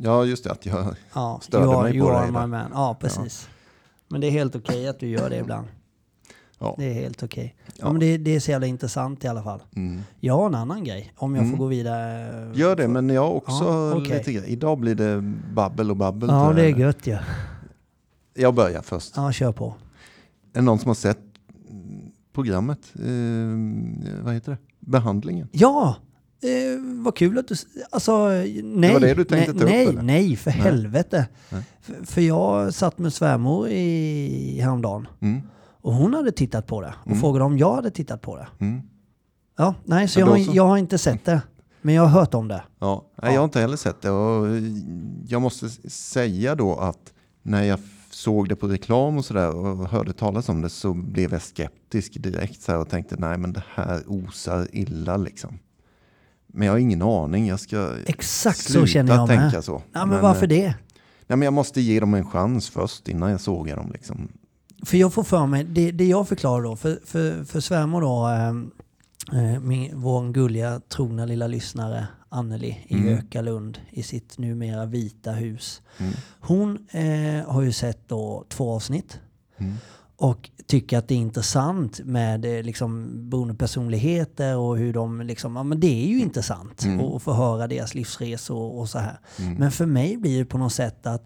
Ja, 0.04 0.24
just 0.24 0.44
det. 0.44 0.50
Att 0.50 0.66
jag... 0.66 0.94
ja, 1.14 1.40
störde 1.42 1.64
you 1.64 1.74
are, 1.76 1.82
mig 1.82 1.96
you 1.96 2.08
på 2.08 2.14
are 2.14 2.22
dig 2.22 2.32
my 2.32 2.46
man. 2.46 2.70
Ja, 2.74 2.96
precis. 3.00 3.48
Men 4.08 4.20
det 4.20 4.26
är 4.26 4.30
helt 4.30 4.56
okej 4.56 4.88
att 4.88 5.00
du 5.00 5.06
gör 5.08 5.30
det 5.30 5.36
ibland. 5.36 5.66
Ja. 6.62 6.74
Det 6.78 6.84
är 6.84 6.94
helt 6.94 7.22
okej. 7.22 7.54
Ja. 7.66 7.72
Ja. 7.78 7.92
men 7.92 8.00
det, 8.00 8.16
det 8.18 8.34
är 8.36 8.40
så 8.40 8.50
jävla 8.50 8.66
intressant 8.66 9.24
i 9.24 9.28
alla 9.28 9.42
fall. 9.42 9.62
Mm. 9.76 10.00
Jag 10.20 10.34
har 10.36 10.46
en 10.46 10.54
annan 10.54 10.84
grej, 10.84 11.12
om 11.16 11.34
jag 11.34 11.44
Mm. 11.44 11.50
får 11.56 11.64
gå 11.64 11.66
vidare. 11.68 12.52
Gör 12.54 12.76
det, 12.76 12.88
men 12.88 13.08
jag 13.08 13.22
har 13.22 13.30
också 13.34 13.64
Ja, 13.64 13.94
okej. 13.94 14.18
lite 14.18 14.32
grej. 14.32 14.44
Idag 14.46 14.78
blir 14.78 14.94
det 14.94 15.20
babbel 15.54 15.90
och 15.90 15.96
babbel. 15.96 16.28
Ja, 16.32 16.52
det 16.56 16.64
är 16.64 16.76
gött 16.78 17.06
ju. 17.06 17.12
Ja. 17.12 17.18
Jag 18.34 18.54
börjar 18.54 18.82
först. 18.82 19.12
ja, 19.16 19.32
kör 19.32 19.52
på. 19.52 19.66
Är 20.52 20.58
det 20.58 20.62
någon 20.62 20.78
som 20.78 20.88
har 20.88 20.94
sett 20.94 21.18
programmet? 22.34 22.78
Eh, 22.94 24.24
vad 24.24 24.34
heter 24.34 24.50
det? 24.52 24.58
Behandlingen? 24.80 25.48
Ja, 25.52 25.96
eh, 26.42 27.02
vad 27.04 27.16
kul 27.16 27.38
att 27.38 27.48
du... 27.48 27.54
Alltså, 27.90 28.28
nej. 28.62 28.92
var 28.92 29.00
det 29.00 29.14
du 29.14 29.24
tänkte 29.24 29.52
nej, 29.52 29.58
ta 29.60 29.64
upp, 29.64 29.70
Nej, 29.70 29.86
eller? 29.86 30.02
nej, 30.02 30.36
för 30.36 30.50
Nej. 30.50 30.60
helvete. 30.60 31.26
Nej. 31.50 31.62
För, 31.80 32.06
för 32.06 32.20
jag 32.20 32.74
satt 32.74 32.98
med 32.98 33.12
svärmor 33.12 33.68
i 33.68 34.60
häromdagen 34.60 35.08
Mm. 35.20 35.40
Och 35.82 35.92
hon 35.94 36.14
hade 36.14 36.32
tittat 36.32 36.66
på 36.66 36.80
det 36.80 36.94
och 37.00 37.06
Mm. 37.06 37.20
frågade 37.20 37.44
om 37.44 37.58
jag 37.58 37.74
hade 37.74 37.90
tittat 37.90 38.20
på 38.20 38.36
det. 38.36 38.48
Mm. 38.60 38.82
Ja, 39.58 39.74
nej, 39.84 40.08
så 40.08 40.20
Ja, 40.20 40.26
jag, 40.26 40.32
har- 40.32 40.44
så. 40.44 40.50
jag 40.54 40.66
har 40.66 40.76
inte 40.78 40.98
sett 40.98 41.24
det. 41.24 41.42
Men 41.82 41.94
jag 41.94 42.02
har 42.02 42.20
hört 42.20 42.34
om 42.34 42.48
det. 42.48 42.62
Ja, 42.78 43.04
nej, 43.22 43.30
Ja. 43.30 43.32
jag 43.34 43.40
har 43.40 43.44
inte 43.44 43.60
heller 43.60 43.76
sett 43.76 44.02
det. 44.02 44.10
Och 44.10 44.46
jag 45.26 45.42
måste 45.42 45.68
säga 45.90 46.54
då 46.54 46.76
att 46.76 47.12
när 47.42 47.62
jag 47.62 47.78
såg 48.10 48.48
det 48.48 48.56
på 48.56 48.66
reklam 48.68 49.16
och 49.18 49.24
sådär 49.24 49.54
och 49.56 49.88
hörde 49.88 50.12
talas 50.12 50.48
om 50.48 50.62
det 50.62 50.68
så 50.68 50.94
blev 50.94 51.32
jag 51.32 51.42
skeptisk 51.42 52.12
direkt 52.22 52.62
så 52.62 52.76
och 52.80 52.88
tänkte 52.88 53.16
nej 53.18 53.38
men 53.38 53.52
det 53.52 53.62
här 53.74 54.02
osar 54.06 54.68
illa 54.72 55.16
liksom. 55.16 55.58
Men 56.46 56.66
jag 56.66 56.74
har 56.74 56.78
ingen 56.78 57.02
aning. 57.02 57.46
Jag 57.46 57.60
ska 57.60 57.94
Exakt 58.06 58.58
så 58.58 58.72
sluta 58.72 58.86
känner 58.86 59.14
jag 59.14 59.28
med. 59.28 59.38
tänka 59.40 59.62
så. 59.62 59.82
Ja, 59.92 60.06
men 60.06 60.22
varför 60.22 60.44
eh, 60.44 60.48
det? 60.48 60.74
Nej, 61.26 61.38
men 61.38 61.42
jag 61.42 61.52
måste 61.52 61.80
ge 61.80 62.00
dem 62.00 62.14
en 62.14 62.30
chans 62.30 62.68
först 62.70 63.08
innan 63.08 63.30
jag 63.30 63.40
sågar 63.40 63.76
dem. 63.76 63.90
Liksom. 63.92 64.28
För 64.82 64.96
jag 64.96 65.12
får 65.12 65.22
för 65.24 65.46
mig, 65.46 65.64
det, 65.64 65.90
det 65.90 66.04
jag 66.06 66.28
förklarar 66.28 66.62
då, 66.64 66.76
för, 66.76 66.98
för, 67.04 67.44
för 67.44 67.60
svärmor 67.60 68.00
då, 68.00 68.28
eh, 68.28 69.44
eh, 69.54 69.60
min, 69.60 70.00
vår 70.00 70.32
gulliga 70.32 70.80
trogna 70.88 71.24
lilla 71.26 71.46
lyssnare 71.46 72.06
Anneli 72.28 72.84
i 72.88 72.94
Mm. 72.94 73.08
Gökalund 73.08 73.78
i 73.90 74.02
sitt 74.02 74.38
numera 74.38 74.86
vita 74.86 75.32
hus. 75.32 75.82
Mm. 75.98 76.12
Hon 76.40 76.86
eh, 76.90 77.50
har 77.52 77.62
ju 77.62 77.72
sett 77.72 78.08
då 78.08 78.44
två 78.48 78.74
avsnitt 78.74 79.20
Mm. 79.58 79.74
och 80.16 80.50
tycker 80.66 80.98
att 80.98 81.08
det 81.08 81.14
är 81.14 81.18
intressant 81.18 82.00
med 82.04 82.44
eh, 82.44 82.62
liksom 82.62 83.08
boendepersonligheter 83.30 84.56
och 84.56 84.76
hur 84.78 84.92
de 84.92 85.20
liksom, 85.20 85.56
ja 85.56 85.62
men 85.62 85.80
det 85.80 86.04
är 86.04 86.06
ju 86.08 86.20
intressant 86.20 86.84
Mm. 86.84 87.00
att- 87.00 87.14
att 87.14 87.22
få 87.22 87.32
höra 87.32 87.66
deras 87.66 87.94
livsresor 87.94 88.56
och, 88.56 88.78
och 88.80 88.88
så 88.88 88.98
här. 88.98 89.18
Mm. 89.38 89.54
Men 89.54 89.70
för 89.72 89.86
mig 89.86 90.16
blir 90.16 90.38
det 90.38 90.44
på 90.44 90.58
något 90.58 90.72
sätt 90.72 91.06
att 91.06 91.24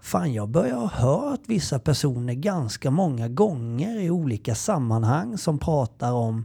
fan 0.00 0.32
jag 0.32 0.48
börjar 0.48 0.76
ha 0.76 0.86
hört 0.88 1.40
vissa 1.46 1.78
personer 1.78 2.34
ganska 2.34 2.90
många 2.90 3.28
gånger 3.28 4.00
i 4.00 4.10
olika 4.10 4.54
sammanhang 4.54 5.38
som 5.38 5.58
pratar 5.58 6.12
om 6.12 6.44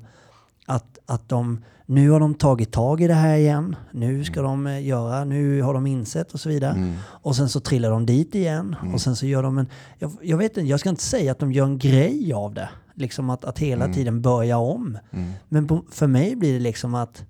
att, 0.65 0.99
att 1.05 1.29
de 1.29 1.61
nu 1.85 2.09
har 2.09 2.19
de 2.19 2.33
tagit 2.33 2.71
tag 2.71 3.01
i 3.01 3.07
det 3.07 3.13
här 3.13 3.37
igen. 3.37 3.75
Nu 3.91 4.23
ska 4.23 4.41
de 4.41 4.67
eh, 4.67 4.85
göra, 4.85 5.23
nu 5.25 5.61
har 5.61 5.73
de 5.73 5.87
insett 5.87 6.33
och 6.33 6.39
så 6.39 6.49
vidare. 6.49 6.71
Mm. 6.71 6.93
Och 7.03 7.35
sen 7.35 7.49
så 7.49 7.59
trillar 7.59 7.89
de 7.89 8.05
dit 8.05 8.35
igen. 8.35 8.75
Och 8.93 9.01
sen 9.01 9.15
så 9.15 9.25
gör 9.25 9.43
de 9.43 9.57
en... 9.57 9.67
Jag, 9.99 10.11
jag 10.21 10.37
vet 10.37 10.57
inte, 10.57 10.69
jag 10.69 10.79
ska 10.79 10.89
inte 10.89 11.03
säga 11.03 11.31
att 11.31 11.39
de 11.39 11.51
gör 11.51 11.65
en 11.65 11.77
grej 11.77 12.33
av 12.33 12.53
det. 12.53 12.69
Liksom 12.95 13.29
att, 13.29 13.45
att 13.45 13.59
hela 13.59 13.93
tiden 13.93 14.21
börja 14.21 14.57
om. 14.57 14.97
Mm. 15.11 15.31
Men 15.49 15.67
på, 15.67 15.83
för 15.91 16.07
mig 16.07 16.35
blir 16.35 16.53
det 16.53 16.59
liksom 16.59 16.95
att... 16.95 17.25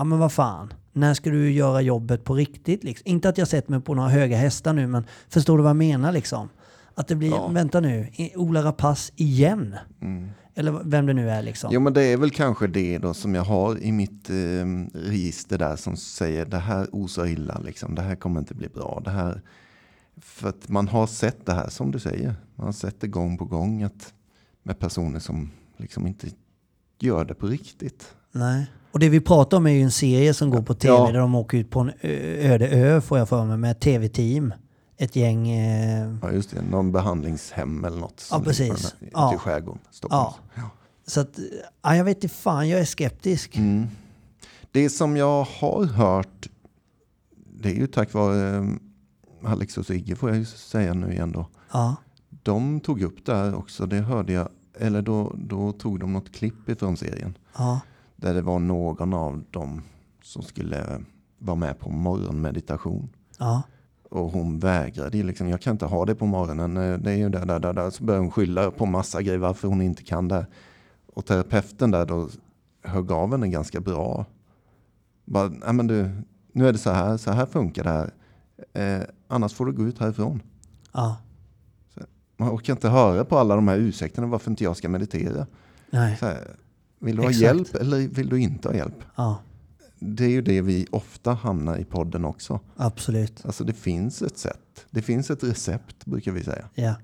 ja 0.00 0.04
men 0.04 0.18
vad 0.18 0.32
fan, 0.32 0.72
när 0.92 1.14
ska 1.14 1.30
du 1.30 1.50
göra 1.52 1.80
jobbet 1.80 2.24
på 2.24 2.34
riktigt? 2.34 2.84
Liksom? 2.84 3.02
Inte 3.08 3.28
att 3.28 3.38
jag 3.38 3.48
sett 3.48 3.68
mig 3.68 3.80
på 3.80 3.94
några 3.94 4.08
höga 4.08 4.36
hästar 4.36 4.72
nu, 4.72 4.86
men 4.86 5.04
förstår 5.28 5.56
du 5.56 5.62
vad 5.62 5.70
jag 5.70 5.76
menar 5.76 6.12
liksom? 6.12 6.48
Att 6.94 7.08
det 7.08 7.14
blir, 7.14 7.30
Ja. 7.30 7.48
vänta 7.48 7.80
nu, 7.80 8.08
Ola 8.36 8.62
Rapace 8.62 9.12
igen? 9.16 9.76
Eller 10.54 10.80
vem 10.84 11.06
det 11.06 11.12
nu 11.12 11.30
är 11.30 11.42
liksom. 11.42 11.70
Jo 11.72 11.80
men 11.80 11.92
det 11.92 12.02
är 12.02 12.16
väl 12.16 12.30
kanske 12.30 12.66
det 12.66 12.98
då 12.98 13.14
som 13.14 13.34
jag 13.34 13.42
har 13.44 13.78
i 13.78 13.92
mitt 13.92 14.30
eh, 14.30 14.34
register 14.94 15.58
där 15.58 15.76
som 15.76 15.96
säger 15.96 16.46
det 16.46 16.58
här 16.58 16.86
osar 16.92 17.26
illa 17.26 17.58
liksom. 17.58 17.94
Det 17.94 18.02
här 18.02 18.16
kommer 18.16 18.40
inte 18.40 18.54
bli 18.54 18.68
bra. 18.68 19.02
Det 19.04 19.10
här, 19.10 19.42
för 20.20 20.48
att 20.48 20.68
man 20.68 20.88
har 20.88 21.06
sett 21.06 21.46
det 21.46 21.52
här 21.54 21.68
som 21.68 21.90
du 21.90 21.98
säger. 21.98 22.34
Man 22.56 22.66
har 22.66 22.72
sett 22.72 23.00
det 23.00 23.08
gång 23.08 23.38
på 23.38 23.44
gång 23.44 23.82
att, 23.82 24.14
med 24.62 24.78
personer 24.78 25.18
som 25.20 25.50
liksom 25.76 26.06
inte 26.06 26.28
gör 26.98 27.24
det 27.24 27.34
på 27.34 27.46
riktigt. 27.46 28.14
Nej. 28.32 28.66
Och 28.92 28.98
det 28.98 29.08
vi 29.08 29.20
pratar 29.20 29.56
om 29.56 29.66
är 29.66 29.70
ju 29.70 29.82
en 29.82 29.90
serie 29.90 30.34
som 30.34 30.50
går 30.50 30.62
på 30.62 30.74
tv 30.74 30.94
Ja. 30.94 31.06
där 31.12 31.18
de 31.18 31.34
åker 31.34 31.58
ut 31.58 31.70
på 31.70 31.80
en 31.80 31.92
öde 32.02 32.68
ö 32.68 33.00
får 33.00 33.18
jag 33.18 33.28
för 33.28 33.44
mig 33.44 33.56
med 33.56 33.80
tv-team. 33.80 34.54
Ett 34.96 35.16
gäng... 35.16 35.50
Eh, 35.50 36.14
Ja 36.22 36.32
just 36.32 36.50
det, 36.50 36.62
någon 36.62 36.92
behandlingshem 36.92 37.84
eller 37.84 37.98
något. 37.98 38.28
Ja, 38.30 38.40
precis. 38.40 38.68
här- 39.00 39.08
Ja. 39.12 39.28
Ute 39.28 39.36
i 39.36 39.38
skärgården, 39.38 39.80
Stockholm. 39.90 40.32
Ja. 40.54 40.70
så 41.06 41.20
att, 41.20 41.38
ja, 41.82 41.96
jag 41.96 42.04
vet 42.04 42.16
inte 42.24 42.28
fan, 42.34 42.68
jag 42.68 42.80
är 42.80 42.84
skeptisk. 42.84 43.56
Mm. 43.56 43.86
Det 44.72 44.90
som 44.90 45.16
jag 45.16 45.44
har 45.44 45.84
hört, 45.84 46.48
det 47.60 47.68
är 47.68 47.74
ju 47.74 47.86
tack 47.86 48.12
vare 48.12 48.56
eh, 48.56 49.52
Alex 49.52 49.78
och 49.78 49.86
Sigge 49.86 50.16
får 50.16 50.28
jag 50.30 50.38
ju 50.38 50.44
säga 50.44 50.94
nu 50.94 51.12
igen 51.12 51.32
då. 51.32 51.46
Ja, 51.72 51.96
De 52.42 52.80
tog 52.80 53.02
upp 53.02 53.26
det 53.26 53.34
här 53.34 53.54
också, 53.54 53.86
det 53.86 53.96
hörde 54.00 54.32
jag. 54.32 54.48
Eller 54.78 55.02
då, 55.02 55.32
då 55.36 55.72
tog 55.72 56.00
de 56.00 56.12
något 56.12 56.32
klipp 56.32 56.68
ifrån 56.68 56.96
serien. 56.96 57.38
ja, 57.58 57.80
Där 58.20 58.34
det 58.34 58.42
var 58.42 58.58
någon 58.58 59.14
av 59.14 59.44
dem 59.50 59.82
som 60.22 60.42
skulle 60.42 61.00
vara 61.38 61.56
med 61.56 61.78
på 61.78 61.90
morgonmeditation. 61.90 63.08
ja, 63.38 63.62
Och 64.10 64.30
hon 64.30 64.58
vägrade 64.58 65.22
liksom, 65.22 65.48
jag 65.48 65.60
kan 65.60 65.72
inte 65.74 65.86
ha 65.86 66.04
det 66.04 66.14
på 66.14 66.26
morgonen. 66.26 66.76
eh, 66.76 66.98
Det 66.98 67.10
är 67.10 67.16
ju 67.16 67.28
där, 67.28 67.46
där, 67.46 67.58
där, 67.58 67.72
där. 67.72 67.90
Så 67.90 68.04
började 68.04 68.24
hon 68.24 68.30
skylla 68.30 68.70
på 68.70 68.86
massa 68.86 69.22
grejer 69.22 69.38
varför 69.38 69.68
hon 69.68 69.82
inte 69.82 70.02
kan 70.02 70.28
det. 70.28 70.46
Och 71.14 71.26
terapeuten 71.26 71.90
där 71.90 72.06
då 72.06 72.28
högg 72.82 73.12
av 73.12 73.30
henne 73.30 73.48
ganska 73.48 73.80
bra. 73.80 74.24
Bara, 75.24 75.72
men 75.72 75.86
du, 75.86 76.10
nu 76.52 76.68
är 76.68 76.72
det 76.72 76.78
så 76.78 76.90
här, 76.90 77.16
så 77.16 77.30
här 77.30 77.46
funkar 77.46 77.84
det 77.84 77.90
här. 77.90 78.10
Eh, 78.72 79.06
annars 79.28 79.52
får 79.54 79.66
du 79.66 79.72
gå 79.72 79.82
ut 79.86 79.98
härifrån. 79.98 80.42
ja. 80.92 81.16
Man 82.36 82.50
orkar 82.50 82.72
inte 82.72 82.88
höra 82.88 83.24
på 83.24 83.38
alla 83.38 83.54
de 83.56 83.68
här 83.68 83.76
ursäkterna 83.76 84.26
varför 84.26 84.50
inte 84.50 84.64
jag 84.64 84.76
ska 84.76 84.88
meditera. 84.88 85.46
Nej, 85.90 86.16
Så 86.16 86.26
här, 86.26 86.56
vill 87.00 87.16
du 87.16 87.22
ha 87.22 87.28
Exakt. 87.30 87.42
hjälp 87.42 87.74
eller 87.74 87.98
vill 88.08 88.28
du 88.28 88.40
inte 88.40 88.68
ha 88.68 88.74
hjälp? 88.74 89.04
ja, 89.16 89.38
Det 89.98 90.24
är 90.24 90.28
ju 90.30 90.42
det 90.42 90.60
vi 90.62 90.86
ofta 90.90 91.32
hamnar 91.34 91.76
i 91.76 91.84
podden 91.84 92.24
också. 92.24 92.60
absolut. 92.76 93.46
Alltså 93.46 93.64
det 93.64 93.72
finns 93.72 94.22
ett 94.22 94.38
sätt. 94.38 94.86
Det 94.90 95.02
finns 95.02 95.30
ett 95.30 95.44
recept 95.44 96.06
brukar 96.06 96.32
vi 96.32 96.44
säga. 96.44 96.64
Ja, 96.74 96.94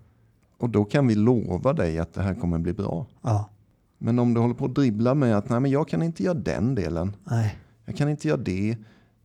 Och 0.59 0.71
då 0.71 0.85
kan 0.85 1.07
vi 1.07 1.15
lova 1.15 1.73
dig 1.73 1.99
att 1.99 2.15
det 2.15 2.23
här 2.23 2.35
kommer 2.35 2.59
bli 2.59 2.73
bra. 2.73 3.07
ja, 3.23 3.51
Men 3.99 4.19
om 4.19 4.35
du 4.35 4.41
håller 4.41 4.55
på 4.55 4.65
att 4.65 4.75
dribbla 4.75 5.15
med 5.15 5.37
att 5.37 5.49
nej 5.49 5.61
men 5.61 5.71
jag 5.71 5.89
kan 5.89 6.03
inte 6.03 6.23
göra 6.23 6.35
den 6.35 6.75
delen. 6.75 7.17
nej, 7.25 7.57
Jag 7.85 7.97
kan 7.97 8.09
inte 8.09 8.29
göra 8.29 8.41
det. 8.41 8.77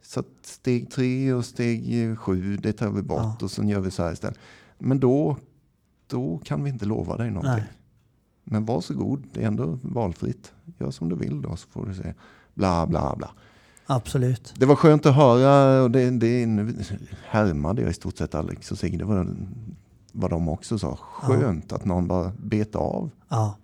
Så 0.03 0.23
steg 0.41 0.91
tre 0.91 1.33
och 1.33 1.45
steg 1.45 2.17
sju 2.19 2.57
det 2.57 2.73
tar 2.73 2.89
vi 2.89 3.01
bort 3.01 3.19
Ja. 3.19 3.37
och 3.41 3.51
sen 3.51 3.69
gör 3.69 3.79
vi 3.79 3.91
så 3.91 4.03
här 4.03 4.13
istället. 4.13 4.37
Men 4.79 4.99
då, 4.99 5.37
då 6.07 6.37
kan 6.43 6.63
vi 6.63 6.69
inte 6.69 6.85
lova 6.85 7.17
dig 7.17 7.31
någonting. 7.31 7.51
nej. 7.51 7.63
Men 8.43 8.65
varsågod, 8.65 9.23
det 9.33 9.43
är 9.43 9.47
ändå 9.47 9.79
valfritt. 9.81 10.51
Gör 10.79 10.91
som 10.91 11.09
du 11.09 11.15
vill 11.15 11.41
då 11.41 11.55
så 11.55 11.67
får 11.67 11.85
du 11.85 11.93
se. 11.93 12.13
Bla 12.53 12.87
bla 12.87 13.15
bla. 13.17 13.31
Absolut. 13.85 14.53
Det 14.57 14.65
var 14.65 14.75
skönt 14.75 15.05
att 15.05 15.15
höra 15.15 15.81
och 15.83 15.91
det, 15.91 16.09
det 16.09 16.45
härmade 17.29 17.81
jag 17.81 17.91
i 17.91 17.93
stort 17.93 18.17
sett 18.17 18.35
Alex 18.35 18.71
och 18.71 18.77
Sigge. 18.77 18.97
Det 18.97 19.05
var 19.05 19.35
vad 20.11 20.29
de 20.29 20.49
också 20.49 20.79
sa. 20.79 20.97
Skönt 21.01 21.73
att 21.73 21.85
någon 21.85 22.07
bara 22.07 22.31
bet 22.37 22.75
av. 22.75 23.09
Ja. 23.29 23.57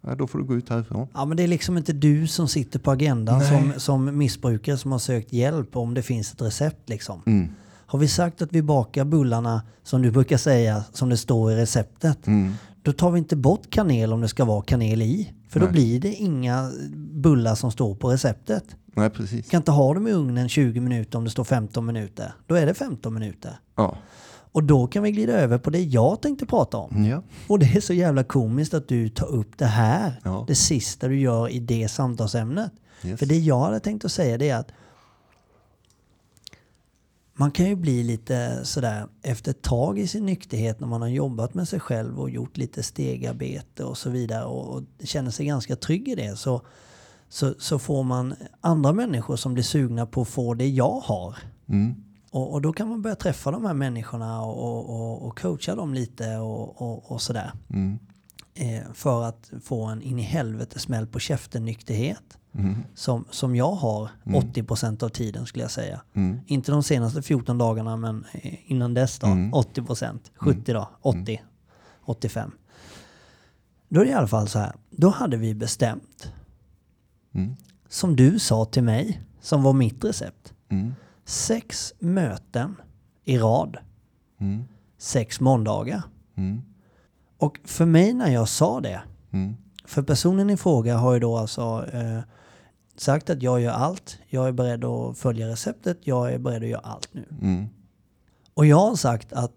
Ja, 0.00 0.14
då 0.14 0.26
får 0.26 0.38
du 0.38 0.44
gå 0.44 0.54
ut 0.54 0.68
härifrån. 0.68 1.08
Ja, 1.14 1.24
men 1.24 1.36
det 1.36 1.42
är 1.42 1.48
liksom 1.48 1.76
inte 1.76 1.92
du 1.92 2.26
som 2.26 2.48
sitter 2.48 2.78
på 2.78 2.90
agendan 2.90 3.40
som, 3.40 3.72
som 3.76 4.18
missbrukare 4.18 4.78
som 4.78 4.92
har 4.92 4.98
sökt 4.98 5.32
hjälp 5.32 5.76
om 5.76 5.94
det 5.94 6.02
finns 6.02 6.32
ett 6.32 6.42
recept 6.42 6.88
liksom. 6.88 7.22
Mm. 7.26 7.48
Har 7.86 7.98
vi 7.98 8.08
sagt 8.08 8.42
att 8.42 8.52
vi 8.52 8.62
bakar 8.62 9.04
bullarna 9.04 9.62
som 9.82 10.02
du 10.02 10.10
brukar 10.10 10.36
säga, 10.36 10.84
som 10.92 11.08
det 11.08 11.16
står 11.16 11.52
i 11.52 11.56
receptet, 11.56 12.26
Mm. 12.26 12.52
Då 12.82 12.92
tar 12.92 13.10
vi 13.10 13.18
inte 13.18 13.36
bort 13.36 13.70
kanel 13.70 14.12
om 14.12 14.20
det 14.20 14.28
ska 14.28 14.44
vara 14.44 14.62
kanel 14.62 15.02
i. 15.02 15.32
För 15.48 15.60
då 15.60 15.66
Nej. 15.66 15.72
blir 15.72 16.00
det 16.00 16.14
inga 16.14 16.70
bullar 16.96 17.54
som 17.54 17.70
står 17.72 17.94
på 17.94 18.10
receptet. 18.12 18.64
Nej, 18.94 19.10
precis. 19.10 19.44
Du 19.44 19.50
kan 19.50 19.58
inte 19.60 19.70
ha 19.70 19.94
dem 19.94 20.08
i 20.08 20.12
ugnen 20.12 20.48
20 20.48 20.80
minuter 20.80 21.18
om 21.18 21.24
det 21.24 21.30
står 21.30 21.44
15 21.44 21.86
minuter. 21.86 22.32
Då 22.46 22.54
är 22.54 22.66
det 22.66 22.74
15 22.74 23.14
minuter. 23.14 23.58
Ja. 23.76 23.96
Och 24.52 24.64
då 24.64 24.86
kan 24.86 25.02
vi 25.02 25.12
glida 25.12 25.32
över 25.32 25.58
på 25.58 25.70
det 25.70 25.82
jag 25.82 26.22
tänkte 26.22 26.46
prata 26.46 26.76
om. 26.76 27.04
ja. 27.04 27.22
Och 27.46 27.58
det 27.58 27.66
är 27.76 27.80
så 27.80 27.92
jävla 27.92 28.24
komiskt 28.24 28.74
att 28.74 28.88
du 28.88 29.08
tar 29.08 29.26
upp 29.26 29.58
det 29.58 29.66
här. 29.66 30.20
Ja. 30.24 30.44
Det 30.48 30.54
sista 30.54 31.08
du 31.08 31.20
gör 31.20 31.48
i 31.48 31.58
det 31.58 31.88
samtalsämnet. 31.88 32.72
Yes. 33.04 33.18
För 33.18 33.26
det 33.26 33.38
jag 33.38 33.60
hade 33.60 33.80
tänkt 33.80 34.04
att 34.04 34.12
säga 34.12 34.38
det 34.38 34.48
är 34.48 34.56
att 34.56 34.72
man 37.40 37.50
kan 37.50 37.66
ju 37.66 37.76
bli 37.76 38.02
lite 38.02 38.64
sådär 38.64 39.06
efter 39.22 39.50
ett 39.50 39.62
tag 39.62 39.98
i 39.98 40.06
sin 40.06 40.26
nykterhet 40.26 40.80
när 40.80 40.86
man 40.86 41.00
har 41.00 41.08
jobbat 41.08 41.54
med 41.54 41.68
sig 41.68 41.80
själv 41.80 42.20
och 42.20 42.30
gjort 42.30 42.56
lite 42.56 42.82
stegarbete 42.82 43.84
och 43.84 43.98
så 43.98 44.10
vidare 44.10 44.44
och, 44.44 44.76
och 44.76 44.82
känner 45.04 45.30
sig 45.30 45.46
ganska 45.46 45.76
trygg 45.76 46.08
i 46.08 46.14
det 46.14 46.36
så, 46.36 46.62
så, 47.28 47.54
så 47.58 47.78
får 47.78 48.02
man 48.02 48.34
andra 48.60 48.92
människor 48.92 49.36
som 49.36 49.54
blir 49.54 49.64
sugna 49.64 50.06
på 50.06 50.22
att 50.22 50.28
få 50.28 50.54
det 50.54 50.68
jag 50.68 51.00
har. 51.00 51.36
Mm. 51.68 51.94
Och, 52.30 52.52
och 52.52 52.62
då 52.62 52.72
kan 52.72 52.88
man 52.88 53.02
börja 53.02 53.16
träffa 53.16 53.50
de 53.50 53.64
här 53.64 53.74
människorna 53.74 54.42
och, 54.42 54.90
och, 54.90 55.26
och 55.26 55.38
coacha 55.38 55.74
dem 55.74 55.94
lite 55.94 56.36
och, 56.36 57.22
sådär. 57.22 57.52
Mm. 57.70 57.98
Eh, 58.60 58.92
för 58.94 59.24
att 59.24 59.50
få 59.62 59.84
en 59.84 60.02
in 60.02 60.18
i 60.18 60.22
helvete 60.22 60.78
smäll 60.78 61.06
på 61.06 61.18
käften 61.18 61.64
nykterhet. 61.64 62.38
Mm. 62.54 62.76
Som, 62.94 63.24
som 63.30 63.56
jag 63.56 63.72
har 63.72 64.10
80% 64.24 65.04
av 65.04 65.08
tiden 65.08 65.46
skulle 65.46 65.64
jag 65.64 65.70
säga. 65.70 66.00
Mm. 66.14 66.40
Inte 66.46 66.72
de 66.72 66.82
senaste 66.82 67.22
14 67.22 67.58
dagarna 67.58 67.96
men 67.96 68.24
eh, 68.32 68.70
innan 68.70 68.94
dess 68.94 69.18
då. 69.18 69.26
Mm. 69.26 69.52
80%. 69.52 70.18
70 70.34 70.72
då. 70.72 70.90
80. 71.00 71.42
85. 72.04 72.52
Då 73.88 74.00
är 74.00 74.04
det 74.04 74.10
i 74.10 74.14
alla 74.14 74.28
fall 74.28 74.48
så 74.48 74.58
här. 74.58 74.72
Då 74.90 75.08
hade 75.08 75.36
vi 75.36 75.54
bestämt. 75.54 76.32
Mm. 77.32 77.56
Som 77.88 78.16
du 78.16 78.38
sa 78.38 78.64
till 78.64 78.82
mig. 78.82 79.22
Som 79.40 79.62
var 79.62 79.72
mitt 79.72 80.04
recept. 80.04 80.54
Mm. 80.68 80.94
Sex 81.24 81.94
möten 81.98 82.76
i 83.24 83.38
rad. 83.38 83.76
Mm. 84.38 84.64
Sex 84.98 85.40
måndagar. 85.40 86.02
Mm. 86.36 86.62
Och 87.40 87.58
för 87.64 87.86
mig 87.86 88.12
när 88.12 88.30
jag 88.30 88.48
sa 88.48 88.80
det. 88.80 89.00
Mm. 89.30 89.56
För 89.84 90.02
personen 90.02 90.50
i 90.50 90.56
fråga 90.56 90.96
har 90.96 91.12
ju 91.12 91.20
då 91.20 91.36
alltså 91.36 91.86
eh, 91.92 92.20
sagt 92.96 93.30
att 93.30 93.42
jag 93.42 93.60
gör 93.60 93.72
allt. 93.72 94.18
Jag 94.28 94.48
är 94.48 94.52
beredd 94.52 94.84
att 94.84 95.18
följa 95.18 95.48
receptet. 95.48 95.98
Jag 96.04 96.32
är 96.32 96.38
beredd 96.38 96.62
att 96.62 96.68
göra 96.68 96.80
allt 96.80 97.08
nu. 97.12 97.24
Mm. 97.42 97.66
Och 98.54 98.66
jag 98.66 98.76
har 98.76 98.96
sagt 98.96 99.32
att 99.32 99.52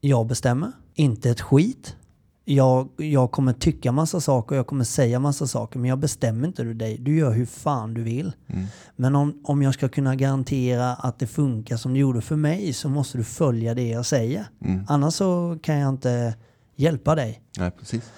jag 0.00 0.26
bestämmer. 0.26 0.72
Inte 0.94 1.30
ett 1.30 1.40
skit. 1.40 1.96
Jag, 2.44 2.88
jag 2.96 3.30
kommer 3.30 3.52
tycka 3.52 3.92
massa 3.92 4.20
saker, 4.20 4.56
jag 4.56 4.66
kommer 4.66 4.84
säga 4.84 5.18
massa 5.18 5.46
saker, 5.46 5.78
men 5.78 5.88
jag 5.88 5.98
bestämmer 5.98 6.48
inte 6.48 6.62
du 6.62 6.74
dig. 6.74 6.98
Du 6.98 7.16
gör 7.16 7.32
hur 7.32 7.46
fan 7.46 7.94
du 7.94 8.02
vill. 8.02 8.32
Mm. 8.46 8.66
Men 8.96 9.16
om, 9.16 9.40
om 9.44 9.62
jag 9.62 9.74
ska 9.74 9.88
kunna 9.88 10.16
garantera 10.16 10.94
att 10.94 11.18
det 11.18 11.26
funkar 11.26 11.76
som 11.76 11.92
det 11.92 11.98
gjorde 11.98 12.20
för 12.20 12.36
mig 12.36 12.72
så 12.72 12.88
måste 12.88 13.18
du 13.18 13.24
följa 13.24 13.74
det 13.74 13.88
jag 13.88 14.06
säger. 14.06 14.46
Mm. 14.64 14.84
Annars 14.88 15.14
så 15.14 15.58
kan 15.62 15.78
jag 15.78 15.88
inte 15.88 16.34
hjälpa 16.82 17.14
dig. 17.14 17.42
Nej, 17.58 17.70
precis. 17.70 18.12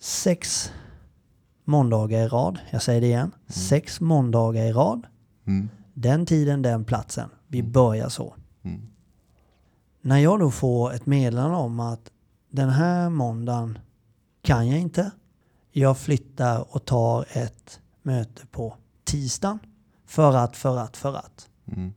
Sex 0.00 0.72
måndagar 1.64 2.24
i 2.24 2.28
rad. 2.28 2.58
Jag 2.70 2.82
säger 2.82 3.00
det 3.00 3.06
igen. 3.06 3.34
Sex 3.48 4.00
måndagar 4.00 4.64
i 4.64 4.72
rad. 4.72 5.06
Mm. 5.46 5.68
Den 5.94 6.26
tiden, 6.26 6.62
den 6.62 6.84
platsen. 6.84 7.30
Vi 7.46 7.62
börjar 7.62 8.08
så. 8.08 8.34
Mm. 8.62 8.80
När 10.00 10.18
jag 10.18 10.40
då 10.40 10.50
får 10.50 10.92
ett 10.92 11.06
meddelande 11.06 11.56
om 11.56 11.80
att 11.80 12.10
den 12.50 12.68
här 12.68 13.10
måndagen 13.10 13.78
kan 14.42 14.68
jag 14.68 14.80
inte. 14.80 15.10
Jag 15.70 15.98
flyttar 15.98 16.74
och 16.74 16.84
tar 16.84 17.26
ett 17.32 17.80
möte 18.02 18.46
på 18.46 18.76
tisdagen. 19.04 19.58
För 20.06 20.36
att, 20.36 20.56
för 20.56 20.78
att, 20.78 20.96
för 20.96 21.14
att. 21.16 21.48
Mm. 21.66 21.92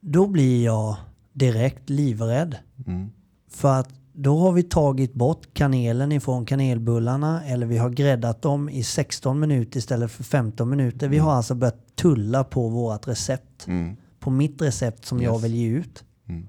Då 0.00 0.26
blir 0.26 0.64
jag 0.64 0.96
direkt 1.32 1.90
livrädd. 1.90 2.56
Mm. 2.86 3.10
För 3.48 3.80
att 3.80 3.88
då 4.16 4.38
har 4.38 4.52
vi 4.52 4.62
tagit 4.62 5.14
bort 5.14 5.46
kanelen 5.52 6.12
ifrån 6.12 6.46
kanelbullarna 6.46 7.44
eller 7.44 7.66
vi 7.66 7.78
har 7.78 7.90
gräddat 7.90 8.42
dem 8.42 8.68
i 8.68 8.82
16 8.82 9.40
minuter 9.40 9.78
istället 9.78 10.10
för 10.10 10.24
15 10.24 10.70
minuter. 10.70 11.08
Vi 11.08 11.18
har 11.18 11.32
alltså 11.32 11.54
börjat 11.54 11.96
tulla 11.96 12.44
på 12.44 12.68
vårt 12.68 13.08
recept. 13.08 13.66
Mm. 13.66 13.96
På 14.20 14.30
mitt 14.30 14.62
recept 14.62 15.04
som 15.04 15.22
jag 15.22 15.34
Yes. 15.34 15.44
vill 15.44 15.54
ge 15.54 15.68
ut. 15.68 16.04
Mm. 16.28 16.48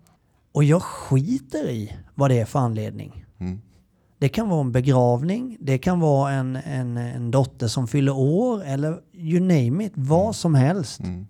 Och 0.52 0.64
jag 0.64 0.82
skiter 0.82 1.70
i 1.70 1.94
vad 2.16 2.32
det 2.32 2.40
är 2.40 2.46
för 2.46 2.60
anledning. 2.60 3.26
Mm. 3.40 3.62
Det 4.20 4.30
kan 4.30 4.50
vara 4.50 4.62
en 4.62 4.72
begravning, 4.72 5.58
det 5.60 5.78
kan 5.78 6.00
vara 6.00 6.32
en, 6.32 6.56
en, 6.56 6.98
en 6.98 7.32
dotter 7.32 7.68
som 7.68 7.88
fyller 7.88 8.16
år 8.18 8.64
eller 8.64 9.02
you 9.14 9.40
name 9.40 9.86
it, 9.86 9.92
vad 9.96 10.36
som 10.36 10.56
helst. 10.56 11.00
Mm. 11.00 11.28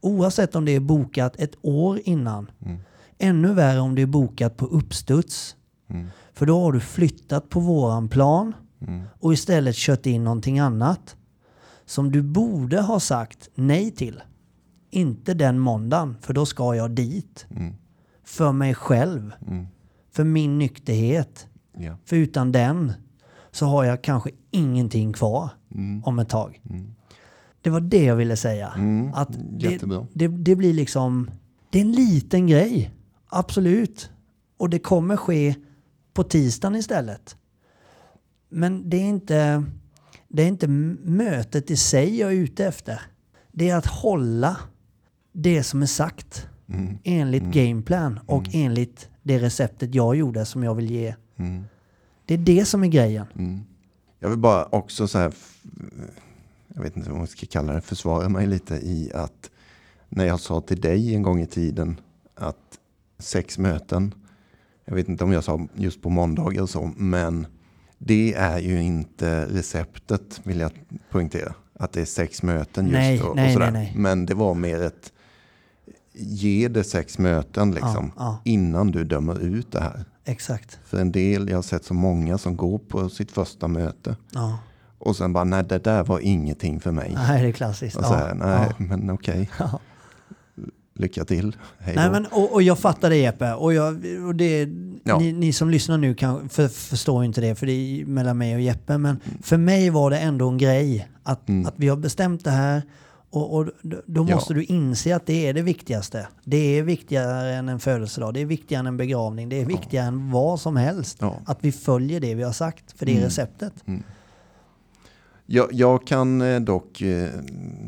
Oavsett 0.00 0.54
om 0.56 0.64
det 0.64 0.72
är 0.72 0.80
bokat 0.80 1.36
ett 1.36 1.54
år 1.62 2.00
innan. 2.04 2.50
Mm. 2.64 2.78
Ännu 3.18 3.54
värre 3.54 3.80
om 3.80 3.94
det 3.94 4.02
är 4.02 4.06
bokat 4.06 4.56
på 4.56 4.66
uppstuds. 4.66 5.56
Mm. 5.88 6.06
För 6.32 6.46
då 6.46 6.60
har 6.60 6.72
du 6.72 6.80
flyttat 6.80 7.48
på 7.48 7.60
våran 7.60 8.08
plan 8.08 8.54
Mm. 8.80 9.02
och 9.20 9.32
istället 9.32 9.76
kört 9.76 10.06
in 10.06 10.24
någonting 10.24 10.58
annat. 10.58 11.16
Som 11.84 12.12
du 12.12 12.22
borde 12.22 12.80
ha 12.80 13.00
sagt 13.00 13.48
nej 13.54 13.90
till. 13.90 14.22
Inte 14.90 15.34
den 15.34 15.58
måndagen, 15.58 16.16
för 16.20 16.34
då 16.34 16.46
ska 16.46 16.74
jag 16.74 16.90
dit. 16.90 17.46
Mm. 17.50 17.74
För 18.24 18.52
mig 18.52 18.74
själv. 18.74 19.32
Mm. 19.46 19.66
För 20.12 20.24
min 20.24 20.58
nykterhet. 20.58 21.46
Ja. 21.78 21.96
För 22.04 22.16
utan 22.16 22.52
den 22.52 22.92
så 23.50 23.66
har 23.66 23.84
jag 23.84 24.02
kanske 24.02 24.30
ingenting 24.50 25.12
kvar 25.12 25.48
Mm. 25.74 26.04
om 26.04 26.18
ett 26.18 26.28
tag. 26.28 26.60
Mm. 26.70 26.94
Det 27.60 27.70
var 27.70 27.80
det 27.80 28.04
jag 28.04 28.16
ville 28.16 28.36
säga. 28.36 28.68
Att 29.14 29.28
det, 29.50 29.80
det, 30.14 30.28
det 30.28 30.56
blir 30.56 30.74
liksom... 30.74 31.30
Det 31.70 31.78
är 31.78 31.82
en 31.82 31.92
liten 31.92 32.46
grej. 32.46 32.90
Absolut. 33.28 34.10
Och 34.56 34.70
det 34.70 34.78
kommer 34.78 35.16
ske 35.16 35.54
på 36.16 36.22
tisdagen 36.22 36.76
istället. 36.76 37.36
Men 38.48 38.90
det 38.90 38.96
är 38.96 39.08
inte, 39.08 39.64
det 40.28 40.42
är 40.42 40.46
inte 40.46 40.68
mötet 40.68 41.70
i 41.70 41.76
sig 41.76 42.18
jag 42.18 42.32
är 42.32 42.36
ute 42.36 42.66
efter. 42.66 43.00
Det 43.52 43.70
är 43.70 43.76
att 43.76 43.86
hålla 43.86 44.56
det 45.32 45.62
som 45.62 45.82
är 45.82 45.86
sagt 45.86 46.48
Mm. 46.68 46.98
enligt 47.04 47.42
gameplan 47.42 48.20
och 48.26 48.44
enligt 48.52 49.08
det 49.22 49.38
receptet 49.38 49.94
jag 49.94 50.16
gjorde 50.16 50.44
som 50.44 50.62
jag 50.62 50.74
vill 50.74 50.90
ge. 50.90 51.14
Mm. 51.36 51.64
Det 52.24 52.34
är 52.34 52.38
det 52.38 52.64
som 52.64 52.84
är 52.84 52.88
grejen. 52.88 53.26
Mm. 53.34 53.60
Jag 54.18 54.28
vill 54.28 54.38
bara 54.38 54.64
också 54.64 55.08
så 55.08 55.18
här, 55.18 55.32
jag 56.74 56.82
vet 56.82 56.96
inte 56.96 57.10
vad 57.10 57.18
man 57.18 57.26
ska 57.26 57.46
kalla 57.46 57.72
det, 57.72 57.80
försvara 57.80 58.28
mig 58.28 58.46
lite 58.46 58.74
i 58.74 59.10
att 59.14 59.50
när 60.08 60.24
jag 60.24 60.40
sa 60.40 60.60
till 60.60 60.80
dig 60.80 61.14
en 61.14 61.22
gång 61.22 61.40
i 61.40 61.46
tiden 61.46 62.00
att 62.34 62.78
sex 63.18 63.58
möten, 63.58 64.14
jag 64.86 64.94
vet 64.94 65.08
inte 65.08 65.24
om 65.24 65.32
jag 65.32 65.44
sa 65.44 65.66
just 65.74 66.02
på 66.02 66.10
måndagar 66.10 66.66
så, 66.66 66.90
men 66.96 67.46
det 67.98 68.34
är 68.34 68.58
ju 68.58 68.82
inte 68.82 69.46
receptet 69.46 70.40
vill 70.42 70.60
jag 70.60 70.70
poängtera. 71.10 71.54
Att 71.78 71.92
det 71.92 72.00
är 72.00 72.04
sex 72.04 72.42
möten 72.42 72.84
just 72.84 72.92
Nej, 72.94 73.22
och, 73.22 73.36
nej, 73.36 73.46
och 73.46 73.52
sådär. 73.52 73.70
nej. 73.70 73.92
Men 73.96 74.26
det 74.26 74.34
var 74.34 74.54
mer 74.54 74.82
ett 74.82 75.12
ge 76.12 76.68
det 76.68 76.84
sex 76.84 77.18
möten 77.18 77.70
liksom 77.70 78.12
Ja, 78.16 78.22
ja. 78.24 78.40
innan 78.44 78.90
du 78.90 79.04
dömer 79.04 79.40
ut 79.40 79.72
det 79.72 79.80
här. 79.80 80.04
Exakt. 80.24 80.78
För 80.84 80.98
en 81.00 81.12
del, 81.12 81.48
jag 81.48 81.56
har 81.56 81.62
sett 81.62 81.84
så 81.84 81.94
många 81.94 82.38
som 82.38 82.56
går 82.56 82.78
på 82.78 83.08
sitt 83.08 83.32
första 83.32 83.68
möte 83.68 84.16
Ja. 84.32 84.58
och 84.98 85.16
sen 85.16 85.32
bara, 85.32 85.44
nej 85.44 85.64
det 85.64 85.78
där 85.78 86.04
var 86.04 86.20
ingenting 86.20 86.80
för 86.80 86.92
mig. 86.92 87.12
Nej, 87.14 87.42
det 87.42 87.48
är 87.48 87.52
klassiskt. 87.52 87.96
Och 87.96 88.04
så 88.04 88.14
här, 88.14 88.34
nej 88.34 88.72
men 88.78 89.10
okej, 89.10 89.50
Ja. 89.58 89.80
Lycka 90.96 91.24
till, 91.24 91.56
hej 91.78 91.94
Nej, 91.96 92.10
men, 92.10 92.26
och, 92.26 92.52
och 92.52 92.62
jag 92.62 92.78
fattar 92.78 93.10
det 93.10 93.16
Jeppe. 93.16 93.52
Och, 93.54 93.74
jag, 93.74 94.04
och 94.26 94.34
det, 94.34 94.68
Ja. 95.04 95.18
ni, 95.18 95.32
ni 95.32 95.52
som 95.52 95.70
lyssnar 95.70 95.98
nu 95.98 96.14
kan, 96.14 96.48
för, 96.48 96.68
förstår 96.68 97.24
inte 97.24 97.40
det, 97.40 97.54
för 97.54 97.66
det 97.66 97.72
är 97.72 98.04
mellan 98.06 98.38
mig 98.38 98.54
och 98.54 98.60
Jeppe. 98.60 98.98
Men 98.98 99.16
Mm. 99.26 99.38
för 99.42 99.56
mig 99.56 99.90
var 99.90 100.10
det 100.10 100.18
ändå 100.18 100.48
en 100.48 100.58
grej 100.58 101.08
att, 101.22 101.48
Mm. 101.48 101.66
att 101.66 101.74
vi 101.76 101.88
har 101.88 101.96
bestämt 101.96 102.44
det 102.44 102.50
här. 102.50 102.82
Och, 103.30 103.54
och 103.56 103.64
då- 103.82 104.02
då 104.06 104.26
Ja. 104.28 104.34
måste 104.34 104.54
du 104.54 104.64
inse 104.64 105.16
att 105.16 105.26
det 105.26 105.46
är 105.46 105.54
det 105.54 105.62
viktigaste. 105.62 106.28
Det 106.44 106.78
är 106.78 106.82
viktigare 106.82 107.54
än 107.54 107.68
en 107.68 107.80
födelsedag. 107.80 108.34
Det 108.34 108.40
är 108.40 108.46
viktigare 108.46 108.80
än 108.80 108.86
en 108.86 108.96
begravning. 108.96 109.48
Det 109.48 109.60
är 109.60 109.64
viktigare 109.64 110.06
än 110.06 110.30
vad 110.30 110.60
som 110.60 110.76
helst. 110.76 111.16
Ja. 111.20 111.36
Att 111.46 111.58
vi 111.60 111.72
följer 111.72 112.20
det 112.20 112.34
vi 112.34 112.42
har 112.42 112.52
sagt. 112.52 112.98
För 112.98 113.06
det 113.06 113.12
är 113.12 113.16
Mm. 113.16 113.24
receptet. 113.24 113.72
Jag, 115.46 115.68
jag 115.72 116.06
kan 116.06 116.40
eh, 116.42 116.60
dock 116.60 117.00
eh, 117.00 117.28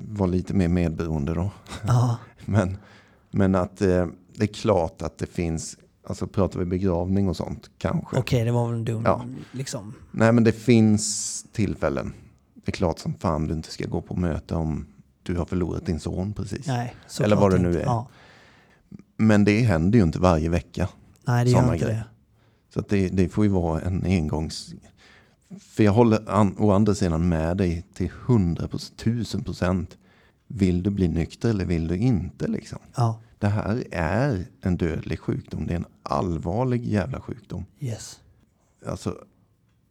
vara 0.09 0.27
lite 0.31 0.55
mer 0.55 0.69
medberoende 0.69 1.35
då. 1.35 1.51
Ja, 1.87 2.17
Men, 2.45 2.77
men 3.31 3.55
att 3.55 3.81
eh, 3.83 4.07
det 4.37 4.45
är 4.45 4.47
klart 4.47 5.03
att 5.03 5.19
det 5.19 5.27
finns, 5.27 5.77
alltså 6.07 6.27
pratar 6.27 6.59
vi 6.59 6.65
begravning 6.65 7.29
och 7.29 7.37
sånt 7.37 7.71
kanske. 7.79 8.17
okej 8.19 8.45
det 8.45 8.53
var 8.53 8.67
väl 8.69 8.77
en 8.79 8.85
dum 8.85 9.03
Ja. 9.05 9.25
liksom. 9.53 9.95
Nej 10.11 10.33
men 10.33 10.45
det 10.45 10.53
finns 10.53 11.45
tillfällen. 11.53 12.13
Det 12.55 12.71
är 12.71 12.73
klart 12.73 12.99
som 12.99 13.15
fan 13.15 13.47
du 13.47 13.55
inte 13.55 13.71
ska 13.71 13.87
gå 13.87 14.01
på 14.03 14.17
möte 14.17 14.55
om 14.55 14.87
du 15.23 15.37
har 15.37 15.45
förlorat 15.45 15.87
din 15.87 16.01
son 16.01 16.33
precis. 16.35 16.67
Nej, 16.67 16.95
Eller 17.21 17.37
vad 17.37 17.51
det 17.53 17.59
nu 17.59 17.81
är. 17.81 17.85
Ja. 17.85 18.09
Men 19.17 19.45
det 19.45 19.61
händer 19.61 19.99
ju 19.99 20.05
inte 20.05 20.19
varje 20.19 20.49
vecka. 20.49 20.89
Nej, 21.27 21.45
det 21.45 21.51
gör 21.51 21.63
inte 21.75 21.85
grejer. 21.85 21.95
det. 21.97 22.05
Så 22.75 22.81
det, 22.89 23.09
det 23.09 23.29
får 23.29 23.45
ju 23.45 23.51
vara 23.51 23.81
en 23.81 24.05
engångs... 24.05 24.75
För 25.61 25.83
jag 25.83 25.93
håller 25.93 26.31
an, 26.31 26.57
å 26.59 26.71
andra 26.71 26.95
sidan 26.95 27.29
med 27.29 27.57
dig 27.57 27.85
till 27.95 28.11
hundra 28.27 28.69
procent, 28.69 28.99
tusen 28.99 29.45
procent. 29.45 29.99
Vill 30.49 30.83
du 30.83 30.91
bli 30.91 31.09
nykter 31.09 31.51
eller 31.51 31.65
vill 31.65 31.89
du 31.89 31.97
inte 31.97 32.47
liksom? 32.49 32.79
Ja, 32.97 33.21
Det 33.39 33.47
här 33.49 33.85
är 33.91 34.47
en 34.61 34.77
dödlig 34.77 35.21
sjukdom. 35.21 35.67
Det 35.67 35.73
är 35.73 35.77
en 35.77 35.85
allvarlig 36.03 36.85
jävla 36.87 37.21
sjukdom. 37.21 37.65
yes. 37.81 38.21
Alltså 38.87 39.25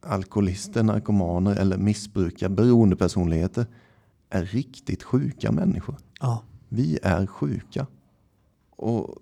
alkoholister, 0.00 0.82
narkomaner 0.82 1.56
eller 1.56 1.76
missbrukare, 1.78 2.48
beroendepersonligheter 2.50 3.66
är 4.30 4.44
riktigt 4.44 5.02
sjuka 5.02 5.52
människor. 5.52 5.96
Ja, 6.20 6.42
Vi 6.68 6.98
är 7.02 7.26
sjuka. 7.26 7.86
Och 8.70 9.14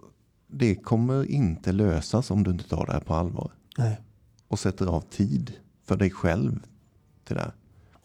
det 0.49 0.75
kommer 0.75 1.31
inte 1.31 1.73
lösas 1.73 2.31
om 2.31 2.43
du 2.43 2.51
inte 2.51 2.69
tar 2.69 2.87
det 2.87 2.93
här 2.93 3.01
på 3.01 3.15
allvar. 3.15 3.53
nej. 3.79 4.01
Och 4.49 4.59
sätter 4.59 4.87
av 4.87 5.01
tid 5.01 5.53
för 5.83 5.97
dig 5.97 6.11
själv 6.11 6.61
till 7.25 7.37
det 7.37 7.43
här. 7.43 7.53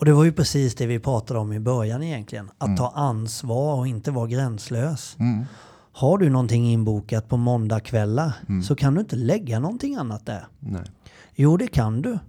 Och 0.02 0.06
det 0.06 0.14
var 0.14 0.24
ju 0.24 0.32
precis 0.32 0.76
det 0.76 0.86
vi 0.88 1.00
pratade 1.00 1.40
om 1.40 1.54
i 1.54 1.60
början 1.60 2.04
egentligen. 2.04 2.50
Att 2.58 2.68
Mm. 2.68 2.78
ta 2.78 2.90
ansvar 2.96 3.76
och 3.76 3.88
inte 3.88 4.12
vara 4.12 4.28
gränslös. 4.28 5.18
Har 5.94 6.18
du 6.18 6.30
någonting 6.30 6.66
inbokat 6.72 7.30
på 7.30 7.38
måndagkvällar 7.38 8.34
Mm. 8.50 8.64
så 8.64 8.76
kan 8.76 8.94
du 8.94 9.02
inte 9.02 9.16
lägga 9.16 9.60
någonting 9.60 9.96
annat 9.96 10.26
där. 10.26 10.48
Nej. 10.60 10.82
Jo, 11.36 11.58
det 11.58 11.68
kan 11.68 12.02
du. 12.02 12.20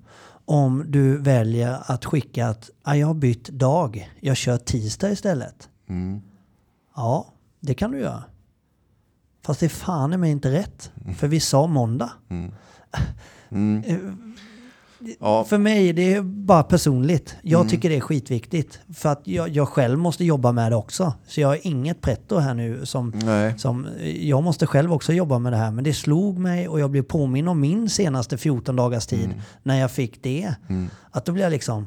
Om 0.45 0.85
du 0.89 1.19
väljer 1.19 1.79
att 1.87 2.05
skicka 2.05 2.49
att 2.49 2.71
ah, 2.83 2.95
jag 2.95 3.07
har 3.07 3.15
bytt 3.15 3.49
dag, 3.49 4.11
jag 4.21 4.37
kör 4.37 4.59
tisdag 4.59 5.11
istället. 5.11 5.69
Mm. 5.89 6.21
Ja, 6.97 7.27
det 7.61 7.75
kan 7.75 7.91
du 7.91 7.99
göra. 8.01 8.25
Fast 9.45 9.61
det 9.61 9.67
är 9.67 9.71
fan 9.71 10.13
i 10.13 10.17
mig 10.17 10.31
inte 10.31 10.51
rätt. 10.53 10.93
Mm. 11.05 11.15
För 11.15 11.29
vi 11.29 11.41
sa 11.41 11.67
måndag. 11.67 12.11
Ja, 15.21 15.45
För 15.45 15.59
mig, 15.59 15.93
det 15.93 16.15
är 16.15 16.23
bara 16.23 16.63
personligt. 16.63 17.37
Jag 17.43 17.61
Mm. 17.61 17.71
tycker 17.71 17.89
det 17.91 17.97
är 17.97 18.01
skitviktigt. 18.01 18.81
För 18.95 19.09
att 19.09 19.21
jag, 19.25 19.49
jag 19.49 19.69
själv 19.69 19.99
måste 19.99 20.25
jobba 20.25 20.53
med 20.53 20.73
det 20.73 20.77
också. 20.77 21.15
Så 21.27 21.41
jag 21.41 21.49
har 21.49 21.59
inget 21.63 22.01
pretto 22.01 22.39
här 22.39 22.55
nu 22.55 22.87
som, 22.87 23.13
nej. 23.25 23.59
som... 23.59 23.87
Jag 24.21 24.43
måste 24.43 24.67
själv 24.67 24.93
också 24.93 25.13
jobba 25.13 25.39
med 25.39 25.53
det 25.53 25.57
här. 25.57 25.71
Men 25.71 25.85
det 25.85 25.95
slog 25.95 26.39
mig 26.39 26.69
och 26.69 26.81
jag 26.81 26.91
blev 26.91 27.03
påminn 27.03 27.49
om 27.49 27.61
min 27.61 27.89
senaste 27.89 28.39
14 28.39 28.77
dagars 28.77 29.07
tid 29.07 29.25
Mm. 29.25 29.39
när 29.63 29.81
jag 29.81 29.91
fick 29.91 30.23
det. 30.23 30.55
Att 31.11 31.25
då 31.25 31.33
blir 31.33 31.43
jag 31.43 31.51
liksom... 31.51 31.87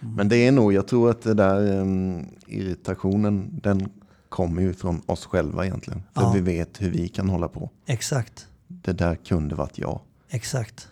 Men 0.00 0.28
det 0.28 0.36
är 0.36 0.52
nog, 0.52 0.72
jag 0.72 0.88
tror 0.88 1.10
att 1.10 1.22
det 1.22 1.34
där 1.34 1.80
um, 1.80 2.26
irritationen, 2.46 3.60
den 3.62 3.88
kommer 4.28 4.62
ju 4.62 4.72
från 4.72 5.02
oss 5.06 5.24
själva 5.26 5.66
egentligen. 5.66 6.02
För 6.14 6.22
Ja. 6.22 6.32
vi 6.34 6.40
vet 6.40 6.82
hur 6.82 6.90
vi 6.90 7.08
kan 7.08 7.28
hålla 7.28 7.48
på. 7.48 7.70
Exakt. 7.86 8.46
Det 8.68 8.92
där 8.92 9.14
kunde 9.14 9.54
varit 9.54 9.78
jag. 9.78 10.00
Exakt. 10.30 10.88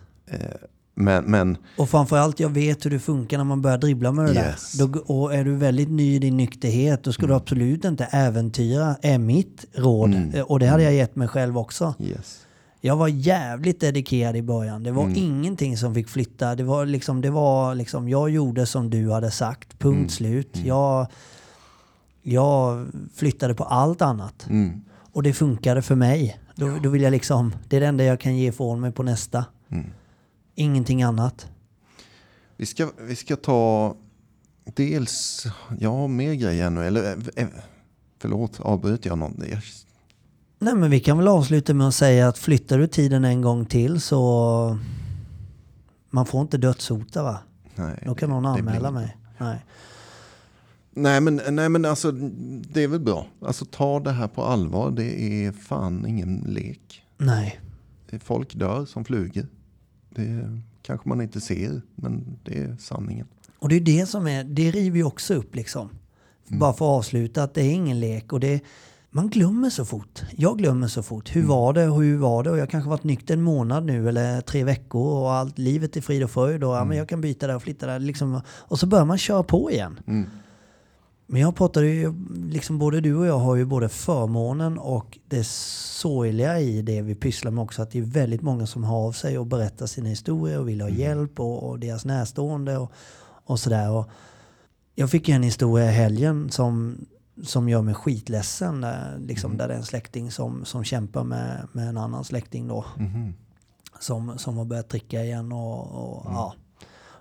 Men, 0.95 1.23
men 1.23 1.57
Och 1.77 1.89
framförallt, 1.89 2.39
jag 2.39 2.49
vet 2.49 2.85
hur 2.85 2.89
det 2.91 2.99
funkar 2.99 3.37
när 3.37 3.43
man 3.43 3.61
börjar 3.61 3.77
dribbla 3.77 4.11
med 4.11 4.25
det 4.25 4.33
Yes. 4.33 4.71
där. 4.71 4.87
Då, 4.87 4.99
och 4.99 5.33
är 5.35 5.43
du 5.43 5.55
väldigt 5.55 5.89
ny 5.89 6.15
i 6.15 6.19
din 6.19 6.37
nykterhet, 6.37 7.03
då 7.03 7.13
ska 7.13 7.25
du 7.27 7.33
absolut 7.33 7.85
inte 7.85 8.05
äventyra, 8.05 8.95
är 9.01 9.17
mitt 9.17 9.65
råd. 9.73 10.09
Mm. 10.13 10.33
Eh, 10.33 10.41
Och 10.41 10.59
det 10.59 10.67
hade 10.67 10.83
jag 10.83 10.93
gett 10.93 11.15
mig 11.15 11.27
själv 11.27 11.57
också. 11.57 11.93
yes. 11.99 12.39
Jag 12.81 12.95
var 12.95 13.07
jävligt 13.07 13.79
dedikerad 13.79 14.35
i 14.35 14.41
början. 14.41 14.83
Det 14.83 14.91
var 14.91 15.03
Mm. 15.03 15.15
ingenting 15.17 15.77
som 15.77 15.93
fick 15.95 16.09
flytta. 16.09 16.55
Det 16.55 16.63
var 16.63 16.85
liksom, 16.85 17.21
det 17.21 17.29
var 17.29 17.75
liksom, 17.75 18.09
jag 18.09 18.29
gjorde 18.29 18.65
som 18.65 18.89
du 18.89 19.11
hade 19.11 19.31
sagt. 19.31 19.79
Punkt 19.79 19.97
Mm. 19.97 20.09
slut. 20.09 20.57
Jag, 20.65 21.07
jag 22.21 22.87
flyttade 23.15 23.53
på 23.55 23.63
allt 23.63 24.01
annat. 24.01 24.45
Mm. 24.49 24.81
Och 25.11 25.23
det 25.23 25.33
funkade 25.33 25.81
för 25.81 25.95
mig. 25.95 26.39
Då, 26.55 26.77
då 26.83 26.89
vill 26.89 27.01
jag 27.01 27.11
liksom, 27.11 27.53
det 27.69 27.75
är 27.75 27.81
det 27.81 27.87
enda 27.87 28.03
jag 28.03 28.19
kan 28.19 28.37
ge 28.37 28.47
ifrån 28.47 28.79
mig 28.81 28.91
på 28.91 29.03
nästa. 29.03 29.45
Ingenting 30.55 31.03
annat. 31.03 31.47
Vi, 32.57 32.65
ska, 32.65 32.89
vi 33.01 33.15
ska 33.15 33.35
ta 33.35 33.95
dels, 34.63 35.45
jag 35.79 35.91
har 35.91 36.07
mer 36.07 36.33
grejer 36.33 36.69
nu. 36.69 36.87
Eller, 36.87 37.03
eh, 37.03 37.43
eh, 37.43 37.47
förlåt, 38.19 38.59
avbryter 38.59 39.09
jag 39.09 39.17
någon? 39.17 39.43
Nej 40.59 40.75
men 40.75 40.89
vi 40.89 40.99
kan 40.99 41.17
väl 41.17 41.27
avsluta 41.27 41.73
med 41.73 41.87
att 41.87 41.95
säga 41.95 42.27
att 42.27 42.37
flyttar 42.37 42.77
du 42.77 42.87
tiden 42.87 43.25
en 43.25 43.41
gång 43.41 43.65
till 43.65 44.01
så 44.01 44.77
man 46.09 46.25
får 46.25 46.41
inte 46.41 46.57
dödshota 46.57 47.23
va? 47.23 47.39
nej, 47.75 48.03
Då 48.05 48.15
kan 48.15 48.29
någon 48.29 48.45
anmäla 48.45 48.91
mig. 48.91 49.17
Nej. 49.37 49.65
Nej 50.95 51.21
men, 51.21 51.41
nej 51.49 51.69
men 51.69 51.85
alltså 51.85 52.11
det 52.11 52.83
är 52.83 52.87
väl 52.87 52.99
bra. 52.99 53.27
Alltså 53.41 53.65
ta 53.65 53.99
det 53.99 54.11
här 54.11 54.27
på 54.27 54.43
allvar. 54.43 54.91
Det 54.91 55.45
är 55.45 55.51
fan 55.51 56.05
ingen 56.05 56.37
lek. 56.47 57.03
Nej. 57.17 57.59
Folk 58.19 58.55
dör 58.55 58.85
som 58.85 59.05
flugor. 59.05 59.47
Det 60.15 60.59
kanske 60.81 61.09
man 61.09 61.21
inte 61.21 61.41
ser, 61.41 61.81
men 61.95 62.39
det 62.43 62.57
är 62.57 62.75
sanningen. 62.79 63.27
Och 63.59 63.69
det 63.69 63.75
är 63.75 63.81
det 63.81 64.05
som 64.05 64.27
är, 64.27 64.43
det 64.43 64.71
river 64.71 64.97
ju 64.97 65.03
också 65.03 65.33
upp 65.33 65.55
liksom. 65.55 65.89
Bara 66.47 66.73
för 66.73 66.85
att 66.85 66.97
avsluta 66.97 67.43
att 67.43 67.53
det 67.53 67.61
är 67.61 67.71
ingen 67.71 67.99
lek 67.99 68.33
och 68.33 68.39
det 68.39 68.61
man 69.15 69.29
glömmer 69.29 69.69
så 69.69 69.85
fort. 69.85 70.21
Jag 70.31 70.57
glömmer 70.57 70.87
så 70.87 71.03
fort. 71.03 71.35
Hur 71.35 71.43
var 71.43 71.73
det 71.73 71.89
och 71.89 72.03
hur 72.03 72.17
var 72.17 72.43
det? 72.43 72.51
Och 72.51 72.57
jag 72.57 72.69
kanske 72.69 72.89
varit 72.89 73.03
nykter 73.03 73.33
en 73.33 73.41
månad 73.41 73.85
nu 73.85 74.09
eller 74.09 74.41
tre 74.41 74.63
veckor 74.63 75.21
och 75.21 75.33
allt 75.33 75.57
livet 75.57 75.97
är 75.97 76.01
frid 76.01 76.23
och 76.23 76.31
fröjd 76.31 76.63
och 76.63 76.75
ja, 76.75 76.85
men 76.85 76.97
jag 76.97 77.09
kan 77.09 77.21
byta 77.21 77.47
där 77.47 77.55
och 77.55 77.63
flytta 77.63 77.85
där. 77.85 77.99
Liksom. 77.99 78.41
Och 78.47 78.79
så 78.79 78.87
börjar 78.87 79.05
man 79.05 79.17
köra 79.17 79.43
på 79.43 79.71
igen. 79.71 79.99
Mm. 81.33 81.39
Men 81.39 81.41
jag 81.41 81.55
pratar 81.55 81.81
ju, 81.81 82.13
liksom 82.49 82.79
både 82.79 83.01
du 83.01 83.15
och 83.15 83.25
jag 83.25 83.39
har 83.39 83.55
ju 83.55 83.65
både 83.65 83.89
förmånen 83.89 84.77
och 84.77 85.19
det 85.27 85.43
sorgliga 85.47 86.59
i 86.59 86.81
det 86.81 87.01
vi 87.01 87.15
pysslar 87.15 87.51
med 87.51 87.63
också. 87.63 87.81
Att 87.81 87.91
det 87.91 87.99
är 87.99 88.03
väldigt 88.03 88.41
många 88.41 88.67
som 88.67 88.83
har 88.83 88.97
av 88.97 89.11
sig 89.11 89.37
och 89.37 89.45
berättar 89.45 89.85
sina 89.85 90.09
historier 90.09 90.59
och 90.59 90.69
vill 90.69 90.81
ha 90.81 90.89
hjälp 90.89 91.39
och, 91.39 91.69
och 91.69 91.79
deras 91.79 92.05
närstående 92.05 92.77
och, 92.77 92.91
och 93.45 93.59
sådär. 93.59 93.91
Och 93.91 94.09
jag 94.95 95.09
fick 95.09 95.27
ju 95.29 95.35
en 95.35 95.43
historia 95.43 95.89
i 95.89 95.93
helgen 95.93 96.49
som, 96.49 96.97
som 97.43 97.69
gör 97.69 97.81
mig 97.81 97.93
skitledsen. 97.93 98.81
Där, 98.81 99.17
liksom, 99.19 99.57
där 99.57 99.67
det 99.67 99.73
är 99.73 99.77
en 99.77 99.85
släkting 99.85 100.31
som, 100.31 100.65
som 100.65 100.83
kämpar 100.83 101.23
med, 101.23 101.67
med 101.71 101.89
en 101.89 101.97
annan 101.97 102.23
släkting 102.23 102.67
då. 102.67 102.85
Mhm. 102.97 103.33
Som, 103.99 104.37
som 104.37 104.57
har 104.57 104.65
börjat 104.65 104.89
dricka 104.89 105.23
igen 105.23 105.51
och, 105.51 105.79
och 105.79 106.25
ja. 106.25 106.53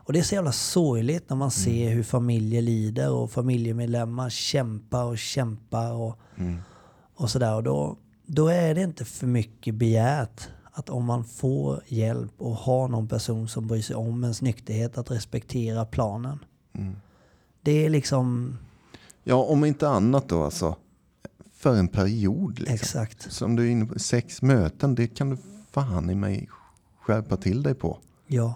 Och 0.05 0.13
det 0.13 0.19
är 0.19 0.23
så 0.23 0.35
jävla 0.35 0.53
sorgligt 0.53 1.31
när 1.31 1.37
man 1.37 1.51
ser 1.51 1.91
hur 1.91 2.03
familjer 2.03 2.63
lider 2.63 3.11
och 3.13 3.31
familjemedlemmar 3.31 4.31
kämpar 4.31 5.05
och 5.05 5.19
kämpar 5.19 5.93
och, 5.93 6.19
Mm. 6.37 6.59
och 7.15 7.31
sådär. 7.31 7.55
Och 7.57 7.63
då, 7.63 7.97
då 8.27 8.49
är 8.49 8.75
det 8.75 8.83
inte 8.83 9.05
för 9.05 9.27
mycket 9.27 9.75
begärt 9.75 10.49
att 10.73 10.91
om 10.91 11.05
man 11.05 11.25
får 11.25 11.83
hjälp 11.87 12.33
och 12.39 12.55
har 12.57 12.89
någon 12.89 13.09
person 13.09 13.49
som 13.49 13.67
bryr 13.67 13.83
sig 13.83 13.97
om 13.97 14.23
ens 14.23 14.43
nykterhet 14.43 14.99
att 14.99 15.11
respektera 15.11 15.85
planen. 15.85 16.39
Mm. 16.73 16.97
Det 17.63 17.85
är 17.85 17.91
liksom, 17.91 18.59
Ja, 19.25 19.35
om 19.45 19.65
inte 19.65 19.89
annat 19.89 20.29
då 20.29 20.43
alltså. 20.45 20.77
För 21.53 21.77
en 21.77 21.89
period. 21.89 22.59
Liksom. 22.59 22.75
exakt. 22.75 23.33
Som 23.33 23.57
du 23.57 23.67
är 23.67 23.71
inne 23.71 23.87
på, 23.87 23.99
sex 23.99 24.43
möten, 24.43 24.95
det 24.95 25.07
kan 25.07 25.31
du 25.31 25.37
fan 25.71 26.11
i 26.11 26.15
mig 26.15 26.49
skärpa 27.01 27.37
till 27.37 27.63
dig 27.63 27.75
på. 27.75 27.99
Ja, 28.27 28.55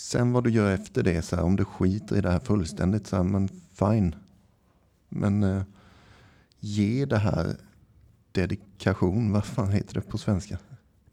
Sen 0.00 0.32
vad 0.32 0.44
du 0.44 0.50
gör 0.50 0.74
efter 0.74 1.02
det, 1.02 1.22
så 1.22 1.36
här, 1.36 1.42
om 1.42 1.56
du 1.56 1.64
skiter 1.64 2.16
i 2.16 2.20
det 2.20 2.30
här 2.30 2.38
fullständigt, 2.38 3.06
så 3.06 3.16
här, 3.16 3.22
men 3.22 3.48
fine. 3.74 4.14
Men 5.08 5.42
eh, 5.42 5.62
ge 6.60 7.04
det 7.04 7.18
här 7.18 7.56
dedikation, 8.32 9.32
vad 9.32 9.44
fan 9.44 9.72
heter 9.72 9.94
det 9.94 10.00
på 10.00 10.18
svenska? 10.18 10.58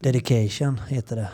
dedication 0.00 0.80
heter 0.88 1.16
det. 1.16 1.30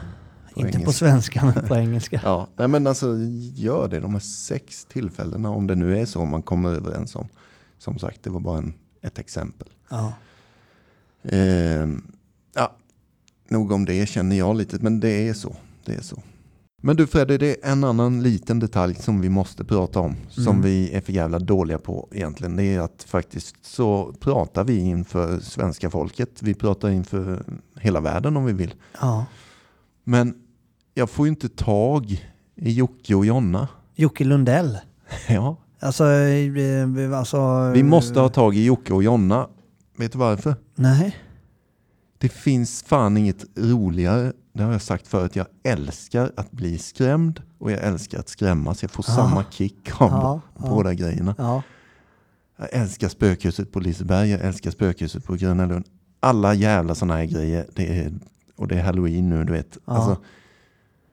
På 0.54 0.60
inte 0.60 0.72
på 0.72 0.78
engelska. 0.78 0.92
svenska 0.92 1.44
men 1.44 1.68
på 1.68 1.76
engelska. 1.76 2.20
Ja, 2.24 2.48
nej 2.56 2.68
men 2.68 2.86
alltså 2.86 3.16
gör 3.54 3.88
det 3.88 4.00
de 4.00 4.12
här 4.12 4.20
sex 4.20 4.84
tillfällena, 4.84 5.50
om 5.50 5.66
det 5.66 5.74
nu 5.74 5.98
är 5.98 6.06
så 6.06 6.24
man 6.24 6.42
kommer 6.42 6.70
överens 6.70 7.16
om. 7.16 7.28
Som 7.78 7.98
sagt, 7.98 8.22
det 8.22 8.30
var 8.30 8.40
bara 8.40 8.58
en, 8.58 8.74
ett 9.02 9.18
exempel. 9.18 9.68
Ja. 9.90 10.12
Eh, 11.22 11.88
ja, 12.54 12.76
nog 13.48 13.72
om 13.72 13.84
det 13.84 14.08
känner 14.08 14.36
jag 14.36 14.56
lite, 14.56 14.78
men 14.80 15.00
det 15.00 15.28
är 15.28 15.34
så. 15.34 15.56
Det 15.84 15.94
är 15.94 16.02
så. 16.02 16.22
Men 16.86 16.96
du 16.96 17.06
Freddy, 17.06 17.38
det 17.38 17.64
är 17.66 17.72
en 17.72 17.84
annan 17.84 18.22
liten 18.22 18.58
detalj 18.58 18.94
som 18.94 19.20
vi 19.20 19.28
måste 19.28 19.64
prata 19.64 20.00
om. 20.00 20.16
Som 20.28 20.46
Mm. 20.46 20.62
vi 20.62 20.92
är 20.92 21.00
för 21.00 21.12
jävla 21.12 21.38
dåliga 21.38 21.78
på 21.78 22.08
egentligen. 22.12 22.56
Det 22.56 22.64
är 22.64 22.80
att 22.80 23.04
faktiskt 23.08 23.56
så 23.62 24.12
pratar 24.20 24.64
vi 24.64 24.78
inför 24.78 25.38
svenska 25.40 25.90
folket. 25.90 26.42
Vi 26.42 26.54
pratar 26.54 26.90
inför 26.90 27.44
hela 27.80 28.00
världen 28.00 28.36
om 28.36 28.44
vi 28.44 28.52
vill. 28.52 28.74
ja. 29.00 29.24
Men 30.04 30.34
jag 30.94 31.10
får 31.10 31.26
ju 31.26 31.30
inte 31.30 31.48
tag 31.48 32.10
i 32.56 32.72
Jocke 32.72 33.14
och 33.14 33.26
Jonna. 33.26 33.68
Jocke 33.94 34.24
Lundell. 34.24 34.78
Ja, 35.28 35.56
Alltså, 35.80 36.04
eh, 36.10 37.18
alltså... 37.18 37.70
vi 37.74 37.82
måste 37.82 38.20
ha 38.20 38.28
tag 38.28 38.56
i 38.56 38.64
Jocke 38.64 38.92
och 38.92 39.02
Jonna. 39.02 39.48
Vet 39.96 40.12
du 40.12 40.18
varför? 40.18 40.54
Nej. 40.74 41.16
Det 42.18 42.28
finns 42.28 42.82
fan 42.82 43.16
inget 43.16 43.44
roligare. 43.56 44.32
Det 44.56 44.62
har 44.62 44.72
jag 44.72 44.82
sagt 44.82 45.06
förut. 45.08 45.36
Jag 45.36 45.46
älskar 45.62 46.30
att 46.36 46.50
bli 46.50 46.78
skrämd 46.78 47.42
och 47.58 47.70
jag 47.72 47.82
älskar 47.82 48.18
att 48.18 48.28
skrämmas. 48.28 48.82
Jag 48.82 48.90
får 48.90 49.04
Ja. 49.08 49.14
samma 49.14 49.44
kick 49.50 50.00
av 50.00 50.10
Ja, 50.10 50.40
ja. 50.62 50.68
båda 50.70 50.94
grejerna. 50.94 51.34
Ja. 51.38 51.62
Jag 52.58 52.68
älskar 52.72 53.08
spökhuset 53.08 53.72
på 53.72 53.80
Liseberg. 53.80 54.30
Jag 54.30 54.40
älskar 54.40 54.70
spökhuset 54.70 55.24
på 55.24 55.34
Gröna 55.34 55.66
Lund. 55.66 55.84
Alla 56.20 56.54
jävla 56.54 56.94
sådana 56.94 57.16
här 57.16 57.24
grejer. 57.24 57.66
Det 57.74 57.98
är, 58.00 58.12
och 58.56 58.68
det 58.68 58.74
är 58.78 58.82
halloween 58.82 59.28
nu, 59.28 59.44
du 59.44 59.52
vet. 59.52 59.78
Ja. 59.86 59.92
Alltså, 59.92 60.16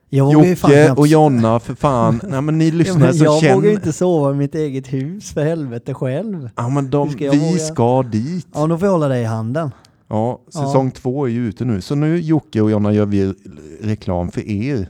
Jag 0.08 0.32
fan 0.32 0.42
Jocke 0.70 0.86
knappt- 0.86 0.98
och 0.98 1.06
Jonna, 1.06 1.60
för 1.60 1.74
fan. 1.74 2.20
Nej, 2.28 2.40
men 2.42 2.58
ni 2.58 2.68
Ja, 2.68 2.74
lyssnare 2.74 2.98
men 2.98 3.14
som 3.14 3.24
jag 3.24 3.40
känner... 3.40 3.54
vågar 3.54 3.70
inte 3.70 3.92
sova 3.92 4.30
i 4.30 4.34
mitt 4.34 4.54
eget 4.54 4.92
hus 4.92 5.32
för 5.32 5.44
helvete 5.44 5.94
själv. 5.94 6.50
Ja, 6.56 6.68
men 6.68 6.90
de, 6.90 7.10
ska 7.10 7.30
vi 7.30 7.38
våga? 7.50 7.58
ska 7.58 8.02
dit. 8.02 8.46
Ja, 8.54 8.66
då 8.66 8.78
får 8.78 8.86
jag 8.86 8.92
hålla 8.92 9.08
dig 9.08 9.22
i 9.22 9.24
handen. 9.24 9.70
Ja, 10.12 10.40
säsong 10.46 10.90
två 10.90 11.24
är 11.26 11.30
ju 11.30 11.48
ute 11.48 11.64
nu. 11.64 11.80
Så 11.80 11.94
nu 11.94 12.20
Jocke 12.20 12.60
och 12.60 12.70
Jonna 12.70 12.92
gör 12.92 13.06
vi 13.06 13.34
reklam 13.80 14.30
för 14.30 14.48
er. 14.48 14.88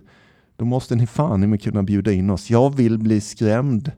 Då 0.57 0.65
måste 0.65 0.95
ni 0.97 1.07
fan 1.07 1.55
i 1.55 1.59
kunna 1.59 1.83
bjuda 1.83 2.13
in 2.13 2.31
oss. 2.31 2.51
Jag 2.51 2.75
vill 2.77 2.99
bli 2.99 3.21
skrämd. 3.21 3.93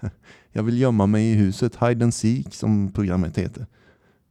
Jag 0.52 0.62
vill 0.62 0.80
gömma 0.80 1.06
mig 1.06 1.30
i 1.32 1.34
huset. 1.34 1.76
Hide 1.82 2.04
and 2.04 2.14
seek 2.14 2.54
som 2.54 2.92
programmet 2.92 3.38
heter. 3.38 3.66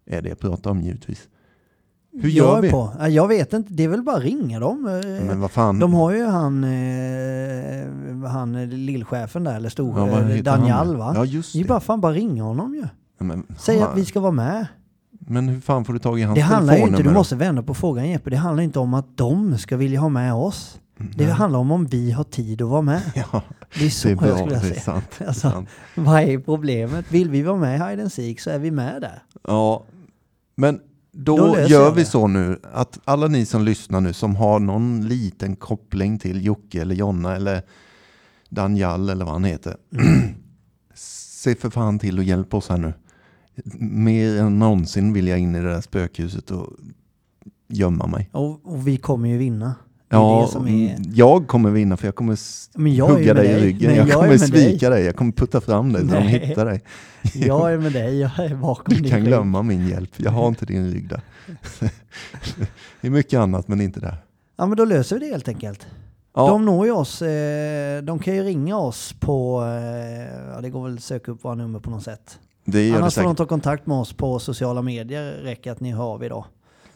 Är 0.05 0.21
det 0.21 0.29
jag 0.29 0.39
pratar 0.39 0.71
om 0.71 0.81
givetvis. 0.81 1.27
Hur 2.11 2.29
jag 2.29 2.35
gör 2.47 2.57
är 2.57 2.61
vi? 2.61 2.71
På. 2.71 2.91
Ja, 2.99 3.07
Jag 3.07 3.27
vet 3.27 3.53
inte, 3.53 3.73
det 3.73 3.83
är 3.83 3.87
väl 3.87 4.01
bara 4.03 4.15
att 4.17 4.23
ringa 4.23 4.59
dem. 4.59 4.85
Eh, 4.87 5.25
Men 5.25 5.39
vad 5.39 5.51
fan. 5.51 5.79
De 5.79 5.93
har 5.93 6.11
ju 6.11 6.25
han, 6.25 6.63
eh, 6.63 8.29
han 8.29 8.55
eh, 8.55 8.67
lillchefen 8.67 9.43
där, 9.43 9.55
eller 9.55 9.69
stor, 9.69 9.99
ja, 9.99 10.31
eh, 10.31 10.43
Daniel 10.43 10.97
va? 10.97 11.11
Ja, 11.15 11.25
just 11.25 11.53
Det 11.53 11.59
är 11.59 11.63
det. 11.63 11.67
bara 11.69 11.79
fan 11.79 12.01
bara 12.01 12.13
ringa 12.13 12.43
honom 12.43 12.75
ju. 12.75 12.83
Ja, 13.19 13.35
Säg 13.57 13.81
att 13.81 13.97
vi 13.97 14.05
ska 14.05 14.19
vara 14.19 14.31
med. 14.31 14.67
Men 15.27 15.49
hur 15.49 15.59
fan 15.61 15.85
får 15.85 15.93
du 15.93 15.99
tag 15.99 16.19
i 16.19 16.23
hans 16.23 16.35
Det 16.35 16.41
handlar 16.41 16.77
ju 16.77 16.83
inte, 16.83 17.03
du 17.03 17.11
måste 17.11 17.35
vända 17.35 17.63
på 17.63 17.73
frågan 17.73 18.09
Jeppe. 18.09 18.29
Det 18.29 18.35
handlar 18.37 18.63
inte 18.63 18.79
om 18.79 18.93
att 18.93 19.17
de 19.17 19.57
ska 19.57 19.77
vilja 19.77 19.99
ha 19.99 20.09
med 20.09 20.33
oss. 20.33 20.79
Det 20.97 21.23
Nej. 21.25 21.33
handlar 21.33 21.59
om 21.59 21.71
om 21.71 21.85
vi 21.85 22.11
har 22.11 22.23
tid 22.23 22.61
att 22.61 22.67
vara 22.69 22.81
med. 22.81 23.01
Ja, 23.31 23.41
Det 23.79 23.85
är 23.85 23.89
så 23.89 24.07
det 24.07 24.13
är 24.13 24.15
jag 24.15 24.19
bra. 24.27 24.37
skulle 24.37 24.51
Det 24.59 24.65
är 24.65 24.69
säga. 24.69 24.79
sant. 24.81 25.05
Det 25.17 25.25
Alltså, 25.27 25.49
sant. 25.51 25.69
vad 25.95 26.21
är 26.21 26.39
problemet? 26.39 27.05
Vill 27.11 27.29
vi 27.29 27.41
vara 27.41 27.57
med 27.57 27.79
i 27.79 27.83
Hide 27.89 28.01
and 28.01 28.11
Seek 28.11 28.39
så 28.39 28.49
är 28.49 28.59
vi 28.59 28.71
med 28.71 29.01
där. 29.01 29.23
Ja, 29.47 29.83
men 30.55 30.79
då, 31.11 31.37
Då 31.37 31.47
gör 31.59 31.69
jag 31.69 31.91
vi 31.91 32.01
det. 32.01 32.07
så 32.07 32.27
nu 32.27 32.59
att 32.73 32.99
alla 33.05 33.27
ni 33.27 33.45
som 33.45 33.63
lyssnar 33.65 34.01
nu 34.01 34.13
som 34.13 34.35
har 34.35 34.59
någon 34.59 35.07
liten 35.07 35.55
koppling 35.55 36.19
till 36.19 36.45
Jocke 36.45 36.81
eller 36.81 36.95
Jonna 36.95 37.35
eller 37.35 37.61
Daniel 38.49 39.09
eller 39.09 39.25
vad 39.25 39.33
han 39.33 39.43
heter. 39.43 39.75
Se 40.93 41.55
för 41.55 41.69
fan 41.69 41.99
till 41.99 42.17
och 42.17 42.23
hjälp 42.23 42.53
oss 42.53 42.69
här 42.69 42.77
nu. 42.77 42.93
Mer 43.79 44.37
än 44.37 44.59
någonsin 44.59 45.13
vill 45.13 45.27
jag 45.27 45.39
in 45.39 45.55
i 45.55 45.61
det 45.61 45.69
där 45.69 45.81
spökhuset 45.81 46.51
och 46.51 46.67
gömma 47.67 48.07
mig. 48.07 48.29
Och, 48.31 48.65
och 48.73 48.87
vi 48.87 48.97
kommer 48.97 49.29
ju 49.29 49.37
vinna. 49.37 49.75
Ja, 50.09 50.49
är... 50.55 50.57
mm, 50.59 51.03
jag 51.13 51.47
kommer 51.47 51.69
vinna 51.71 51.97
för 51.97 52.07
jag 52.07 52.15
kommer 52.15 52.37
jag 52.75 53.07
hugga 53.07 53.33
med 53.33 53.35
dig 53.35 53.49
i 53.51 53.53
dig. 53.53 53.61
ryggen. 53.63 53.87
Nej, 53.89 53.97
jag, 53.97 54.07
jag 54.07 54.19
kommer 54.19 54.37
svika 54.37 54.89
dig. 54.89 55.03
Jag 55.05 55.15
kommer 55.15 55.31
putta 55.31 55.61
fram 55.61 55.93
dig 55.93 56.01
så 56.07 56.13
de 56.13 56.21
hittar 56.21 56.65
dig. 56.65 56.83
Jag 57.33 57.73
är 57.73 57.77
med 57.77 57.91
dig, 57.93 58.19
jag 58.19 58.39
är 58.39 58.55
bakom 58.61 58.93
Du 58.95 59.01
din 59.01 59.09
kan 59.09 59.19
rygg. 59.19 59.27
glömma 59.27 59.61
min 59.61 59.87
hjälp. 59.87 60.09
Jag 60.17 60.31
har 60.31 60.47
inte 60.47 60.65
din 60.65 60.91
rygg 60.91 61.09
där. 61.09 61.21
det 63.01 63.07
är 63.07 63.11
mycket 63.11 63.39
annat 63.39 63.67
men 63.67 63.81
inte 63.81 63.99
där. 63.99 64.17
Ja 64.57 64.65
men 64.65 64.77
då 64.77 64.85
löser 64.85 65.19
vi 65.19 65.25
det 65.25 65.31
helt 65.31 65.47
enkelt. 65.47 65.87
Ja, 66.35 66.47
De 66.47 66.65
når 66.65 66.85
ju 66.85 66.91
oss, 66.91 67.21
eh, 67.21 68.01
de 68.03 68.19
kan 68.19 68.35
ju 68.35 68.43
ringa 68.43 68.77
oss 68.77 69.15
på, 69.19 69.63
eh, 69.63 70.51
ja 70.55 70.61
det 70.61 70.69
går 70.69 70.83
väl 70.83 70.93
att 70.93 71.03
söka 71.03 71.31
upp 71.31 71.43
våra 71.45 71.55
nummer 71.55 71.79
på 71.79 71.89
något 71.89 72.03
sätt. 72.03 72.39
Det 72.65 72.83
gör 72.87 72.93
det 72.93 72.99
Annars 73.01 73.13
får 73.15 73.23
de 73.23 73.35
ta 73.35 73.45
kontakt 73.45 73.87
med 73.87 73.97
oss 73.97 74.13
på 74.13 74.39
sociala 74.39 74.81
medier, 74.81 75.31
räcker 75.31 75.71
att 75.71 75.79
ni 75.79 75.91
hör 75.91 76.03
av 76.03 76.23
er 76.23 76.29
då. 76.29 76.45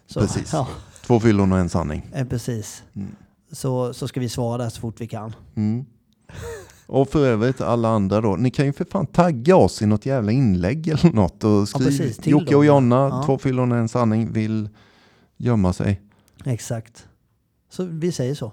Så, 0.07 0.19
Precis. 0.19 0.53
Ja, 0.53 0.67
Två 1.05 1.19
fyllon 1.19 1.51
och 1.51 1.57
en 1.57 1.69
sanning. 1.69 2.09
eh, 2.13 2.27
precis. 2.27 2.83
Mm. 2.95 3.15
Så, 3.51 3.93
så 3.93 4.07
ska 4.07 4.19
vi 4.19 4.29
svara 4.29 4.57
där 4.63 4.69
så 4.69 4.81
fort 4.81 5.01
vi 5.01 5.07
kan. 5.07 5.35
Mm. 5.55 5.85
Och 6.87 7.09
för 7.09 7.25
övrigt 7.27 7.61
alla 7.61 7.89
andra 7.89 8.21
då. 8.21 8.35
Ni 8.35 8.51
kan 8.51 8.65
ju 8.65 8.73
för 8.73 8.85
fan 8.85 9.05
tagga 9.05 9.55
oss 9.55 9.81
i 9.81 9.85
något 9.85 10.05
jävla 10.05 10.31
inlägg 10.31 10.87
eller 10.87 11.11
något. 11.11 11.43
Och 11.43 11.69
skriv 11.69 11.85
precis, 11.85 12.17
till 12.17 12.31
Jocke 12.31 12.55
och 12.55 12.65
Jonna, 12.65 12.95
Ja. 12.95 13.23
två 13.25 13.37
fyllon 13.37 13.71
och 13.71 13.77
en 13.77 13.89
sanning, 13.89 14.31
vill 14.33 14.69
gömma 15.37 15.73
sig. 15.73 16.01
Exakt. 16.45 17.07
Så 17.69 17.83
vi 17.83 18.11
säger 18.11 18.35
så. 18.35 18.51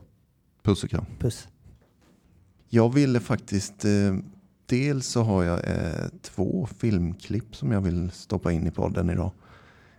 Puss 0.62 0.84
och 0.84 0.90
kram. 0.90 1.04
Puss. 1.18 1.48
Jag 2.68 2.94
ville 2.94 3.20
faktiskt, 3.20 3.84
eh, 3.84 3.90
dels 4.66 5.06
så 5.06 5.22
har 5.22 5.44
jag 5.44 5.58
eh, 5.64 6.08
två 6.22 6.68
filmklipp 6.78 7.56
som 7.56 7.72
jag 7.72 7.80
vill 7.80 8.10
stoppa 8.10 8.52
in 8.52 8.66
i 8.66 8.70
podden 8.70 9.10
idag. 9.10 9.30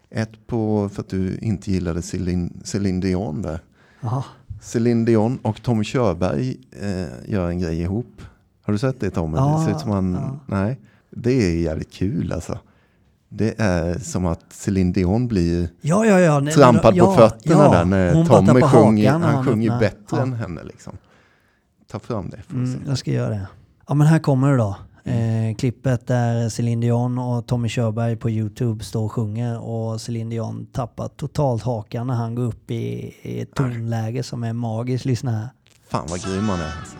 Ett 0.09 0.47
på, 0.47 0.89
för 0.89 1.01
att 1.01 1.09
du 1.09 1.38
inte 1.38 1.72
gillade 1.72 2.01
Céline, 2.01 2.61
Céline 2.63 2.99
Dion 2.99 3.41
där. 3.41 3.59
Jaha. 4.01 4.24
Céline 4.61 5.05
Dion 5.05 5.39
och 5.41 5.61
Tommy 5.61 5.84
Körberg 5.84 6.57
eh, 6.82 7.32
gör 7.32 7.49
en 7.49 7.59
grej 7.59 7.82
ihop. 7.82 8.22
Har 8.61 8.74
du 8.74 8.80
sett 8.80 8.99
det 8.99 9.09
Tommy? 9.09 9.38
Ja, 9.38 9.57
det 9.57 9.65
ser 9.65 9.72
ut 9.76 9.82
som 9.82 9.91
han, 9.91 10.13
ja. 10.13 10.39
nej. 10.45 10.80
Det 11.09 11.32
är 11.32 11.57
jävligt 11.57 11.91
kul 11.91 12.34
alltså. 12.34 12.59
Det 13.30 13.55
är 13.57 13.99
som 13.99 14.26
att 14.26 14.45
Céline 14.49 14.91
Dion 14.91 15.28
blir 15.28 15.70
Ja, 15.82 16.05
ja, 16.05 16.20
ja. 16.20 16.39
nej, 16.39 16.53
trampad 16.53 16.95
ja, 16.95 17.05
på 17.05 17.22
fötterna 17.22 17.70
där 17.72 17.86
när 17.86 18.26
Tommy 18.26 18.61
sjunger, 18.61 19.20
när 19.20 19.28
han 19.28 19.45
sjunger 19.45 19.80
bättre 19.80 20.22
än 20.22 20.34
henne. 20.34 20.63
Liksom. 20.63 20.97
Ta 21.88 21.99
fram 21.99 22.30
det. 22.30 22.39
Vi 22.47 22.55
Mm, 22.55 22.82
jag 22.88 22.97
ska 22.97 23.11
göra 23.11 23.30
det. 23.30 23.47
Ja 23.88 23.93
men 23.93 24.07
här 24.07 24.19
kommer 24.19 24.51
det 24.51 24.57
då. 24.57 24.75
Mm. 25.03 25.49
Eh, 25.49 25.55
klippet 25.55 26.07
där 26.07 26.49
Céline 26.49 26.79
Dion 26.79 27.17
och 27.19 27.47
Tommy 27.47 27.69
Körberg 27.69 28.15
på 28.15 28.29
Youtube 28.29 28.83
står 28.83 29.03
och 29.05 29.11
sjunger 29.11 29.59
och 29.59 30.01
Céline 30.01 30.29
Dion 30.29 30.65
tappar 30.65 31.07
totalt 31.07 31.63
hakan 31.63 32.07
när 32.07 32.13
han 32.13 32.35
går 32.35 32.43
upp 32.43 32.71
i, 32.71 33.15
i 33.21 33.41
ett 33.41 33.55
tonläge 33.55 34.23
som 34.23 34.43
är 34.43 34.53
magiskt. 34.53 35.05
Lyssna 35.05 35.31
här. 35.31 35.47
Fan 35.89 36.05
vad 36.09 36.21
grym 36.21 36.49
han 36.49 36.59
är. 36.59 36.65
Alltså. 36.79 36.97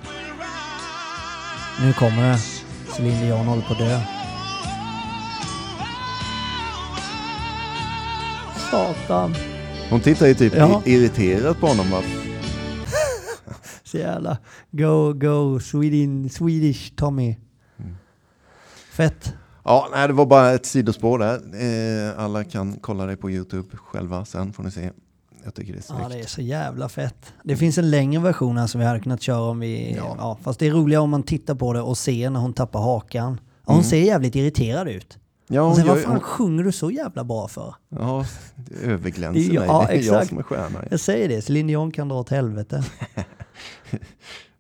Nu 1.82 1.94
kommer 1.94 2.32
det. 2.32 2.38
Céline 2.96 3.22
Dion 3.26 3.46
håller 3.46 3.62
på 3.62 3.74
att 3.74 3.80
dö. 3.80 4.00
Satan. 8.72 9.36
Hon 9.90 10.00
tittar 10.00 10.28
ju 10.28 10.34
typ 10.34 10.56
Ja. 10.56 10.82
irriterat 10.86 11.60
på 11.60 11.68
honom. 11.68 11.90
Bara, 11.92 12.02
Så 13.88 13.98
jävla 13.98 14.38
go, 14.72 15.14
go, 15.14 15.60
Sweden, 15.60 16.30
Swedish 16.30 16.96
Tommy. 16.96 17.38
Mm. 17.80 17.96
Fett. 18.92 19.34
Ja, 19.64 19.90
nej, 19.92 20.08
det 20.08 20.14
var 20.14 20.26
bara 20.26 20.52
ett 20.52 20.66
sidospår 20.66 21.20
där. 21.20 21.36
Eh, 22.10 22.20
alla 22.24 22.44
kan 22.44 22.74
kolla 22.82 23.06
det 23.06 23.18
på 23.18 23.32
YouTube 23.32 23.78
själva 23.78 24.26
sen 24.26 24.54
får 24.54 24.64
ni 24.64 24.72
se. 24.72 24.92
Jag 25.44 25.54
tycker 25.54 25.74
det 25.74 25.80
är 25.80 25.84
snyggt. 25.84 26.02
Ja, 26.04 26.10
det 26.10 26.20
är 26.20 26.28
så 26.28 26.42
jävla 26.42 26.90
fett. 26.90 27.34
Det 27.44 27.56
finns 27.58 27.78
en 27.78 27.90
längre 27.92 28.22
version 28.22 28.58
här 28.58 28.68
som 28.68 28.80
vi 28.82 28.88
hade 28.88 29.00
kunnat 29.00 29.22
köra 29.22 29.42
om 29.42 29.60
vi... 29.60 29.96
Ja. 29.98 30.16
Ja. 30.18 30.38
fast 30.44 30.60
det 30.60 30.68
är 30.68 30.72
roligare 30.72 31.04
om 31.04 31.10
man 31.10 31.24
tittar 31.24 31.56
på 31.56 31.74
det 31.74 31.82
och 31.82 31.98
ser 31.98 32.30
när 32.30 32.40
hon 32.40 32.54
tappar 32.54 32.80
hakan. 32.80 33.40
Ja, 33.68 33.74
hon 33.74 33.84
ser 33.84 33.98
jävligt 34.02 34.36
irriterad 34.36 34.88
ut. 34.88 35.18
Ja, 35.48 35.62
och 35.62 35.68
hon 35.68 35.76
sen, 35.76 35.86
gör, 35.86 35.94
vad 35.94 36.04
fan 36.04 36.12
hon, 36.12 36.22
sjunger 36.22 36.64
du 36.64 36.72
så 36.72 36.92
jävla 36.92 37.24
bra 37.24 37.48
för? 37.48 37.76
ja, 37.90 38.26
överglänser 38.84 39.54
Ja, 39.54 39.60
mig. 39.60 39.68
Det 39.68 39.94
är 39.94 39.96
jag 39.96 40.00
exakt. 40.00 40.30
som 40.30 40.38
är 40.38 40.44
stjärna. 40.44 40.84
Jag 40.92 41.00
säger 41.00 41.30
det, 41.30 41.42
Céline 41.42 41.68
Dion 41.68 41.92
kan 41.92 42.08
dra 42.08 42.20
åt 42.20 42.30
helvete. 42.30 42.84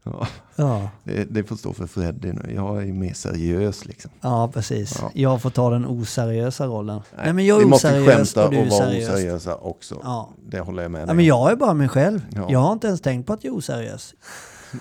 Ja, 0.03 0.27
Ja, 0.55 0.89
det, 1.03 1.23
det 1.23 1.43
får 1.43 1.55
stå 1.55 1.73
för 1.73 1.87
Freddy 1.87 2.33
nu. 2.33 2.51
Jag 2.55 2.87
är 2.87 2.93
mer 2.93 3.13
seriös 3.13 3.85
liksom. 3.85 4.11
ja 4.21 4.51
precis. 4.53 4.97
Ja. 5.01 5.11
Jag 5.13 5.41
får 5.41 5.49
ta 5.49 5.69
den 5.69 5.85
oseriösa 5.85 6.65
rollen. 6.67 7.01
Nej, 7.17 7.33
men 7.33 7.45
jag 7.45 7.57
vi 7.57 7.63
är 7.63 7.67
måste 7.67 7.87
oseriös 7.87 8.15
skämta 8.33 8.45
och 8.45 8.51
du 8.51 8.57
är 8.57 8.61
och 8.63 8.67
vara 8.69 8.85
seriös. 8.89 9.09
oseriösa 9.09 9.55
också. 9.55 9.99
Ja. 10.03 10.29
Det 10.49 10.59
håller 10.59 10.81
jag 10.83 10.91
med 10.91 11.01
Ja, 11.01 11.05
dig 11.05 11.15
men 11.15 11.23
om. 11.23 11.27
jag 11.27 11.51
är 11.51 11.55
bara 11.55 11.73
mig 11.73 11.87
själv. 11.89 12.25
Ja. 12.35 12.47
Jag 12.51 12.59
har 12.59 12.73
inte 12.73 12.87
ens 12.87 13.01
tänkt 13.01 13.27
på 13.27 13.33
att 13.33 13.43
jag 13.43 13.53
är 13.53 13.57
oseriös. 13.57 14.13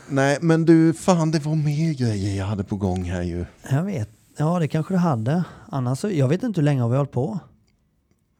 Nej, 0.08 0.38
men 0.40 0.64
du, 0.64 0.92
fan 0.92 1.30
det 1.30 1.38
var 1.38 1.54
mer 1.54 1.92
grejer 1.94 2.36
jag 2.38 2.46
hade 2.46 2.64
på 2.64 2.76
gång 2.76 3.04
här 3.04 3.22
ju. 3.22 3.44
Jag 3.70 3.82
vet. 3.82 4.08
Ja, 4.36 4.58
det 4.58 4.68
kanske 4.68 4.94
du 4.94 4.98
hade. 4.98 5.44
Annars 5.68 6.04
jag 6.04 6.28
vet 6.28 6.42
inte 6.42 6.60
hur 6.60 6.64
länge 6.64 6.82
har 6.82 6.88
vi 6.88 6.96
hållit 6.96 7.12
på. 7.12 7.38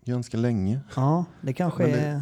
Ganska 0.04 0.36
länge. 0.36 0.80
Ja, 0.96 1.24
det 1.40 1.52
kanske 1.52 1.86
det- 1.86 1.92
är 2.00 2.20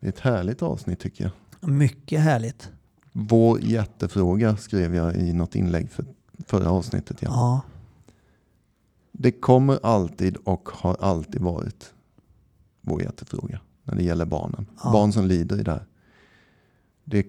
Det 0.00 0.06
är 0.06 0.08
ett 0.08 0.20
härligt 0.20 0.62
avsnitt 0.62 1.00
tycker 1.00 1.24
jag. 1.60 1.70
mycket 1.70 2.20
härligt. 2.20 2.68
Vår 3.16 3.60
jättefråga 3.60 4.56
skrev 4.56 4.94
jag 4.94 5.16
i 5.16 5.32
något 5.32 5.54
inlägg 5.54 5.90
för 5.90 6.04
förra 6.46 6.70
avsnittet. 6.70 7.22
Ja. 7.22 7.28
Ja, 7.30 7.60
Det 9.12 9.32
kommer 9.32 9.78
alltid 9.82 10.36
och 10.36 10.68
har 10.72 10.96
alltid 11.00 11.40
varit 11.42 11.92
vår 12.80 13.02
jättefråga 13.02 13.60
när 13.84 13.94
det 13.94 14.02
gäller 14.02 14.24
barnen. 14.24 14.66
Ja. 14.82 14.92
Barn 14.92 15.12
som 15.12 15.26
lider 15.26 15.60
i 15.60 15.62
det 15.62 15.70
här. 15.70 15.86
Det 17.04 17.26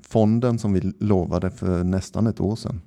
fonden 0.00 0.58
som 0.58 0.72
vi 0.72 0.80
lovade 0.98 1.50
för 1.50 1.84
nästan 1.84 2.26
ett 2.26 2.40
år 2.40 2.56
sedan 2.56 2.80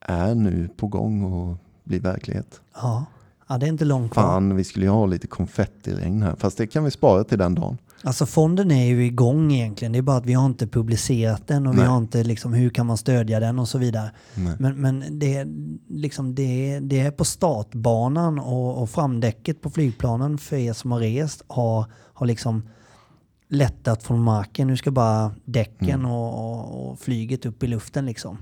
är 0.00 0.34
nu 0.34 0.68
på 0.76 0.86
gång 0.86 1.22
och 1.22 1.56
blir 1.84 2.00
verklighet. 2.00 2.60
ja. 2.74 3.04
ja 3.48 3.58
det 3.58 3.66
är 3.66 3.68
inte 3.68 3.84
långt 3.84 4.12
kvar. 4.12 4.22
Fan, 4.22 4.56
vi 4.56 4.64
skulle 4.64 4.86
ju 4.86 4.90
ha 4.90 5.06
lite 5.06 5.26
konfettiregn 5.26 6.22
här. 6.22 6.36
Fast 6.36 6.58
det 6.58 6.66
kan 6.66 6.84
vi 6.84 6.90
spara 6.90 7.24
till 7.24 7.38
den 7.38 7.54
dagen. 7.54 7.78
Alltså 8.02 8.26
fonden 8.26 8.70
är 8.70 8.84
ju 8.84 9.06
igång 9.06 9.52
egentligen. 9.52 9.92
Det 9.92 9.98
är 9.98 10.02
bara 10.02 10.16
att 10.16 10.26
vi 10.26 10.32
har 10.32 10.46
inte 10.46 10.66
publicerat 10.66 11.46
den 11.46 11.66
och 11.66 11.74
vi 11.74 11.78
Nej. 11.78 11.86
har 11.86 11.98
inte 11.98 12.24
liksom 12.24 12.52
hur 12.52 12.70
kan 12.70 12.86
man 12.86 12.96
stödja 12.96 13.40
den 13.40 13.58
och 13.58 13.68
så 13.68 13.78
vidare. 13.78 14.10
Nej. 14.34 14.54
Men, 14.58 14.80
men 14.80 15.18
det, 15.18 15.36
är 15.36 15.46
liksom 15.88 16.34
det, 16.34 16.80
det 16.80 17.00
är 17.00 17.10
på 17.10 17.24
startbanan 17.24 18.38
och, 18.38 18.82
och 18.82 18.90
framdäcket 18.90 19.60
på 19.60 19.70
flygplanen 19.70 20.38
för 20.38 20.56
er 20.56 20.72
som 20.72 20.92
har 20.92 21.00
rest 21.00 21.42
har, 21.48 21.84
har 21.92 22.26
liksom 22.26 22.68
lättat 23.48 24.02
från 24.02 24.20
marken. 24.22 24.66
Nu 24.66 24.76
ska 24.76 24.90
bara 24.90 25.34
däcken 25.44 26.00
Mm. 26.00 26.10
och, 26.10 26.52
och, 26.52 26.90
och 26.90 27.00
flyget 27.00 27.46
upp 27.46 27.62
i 27.62 27.66
luften 27.66 28.06
liksom. 28.06 28.38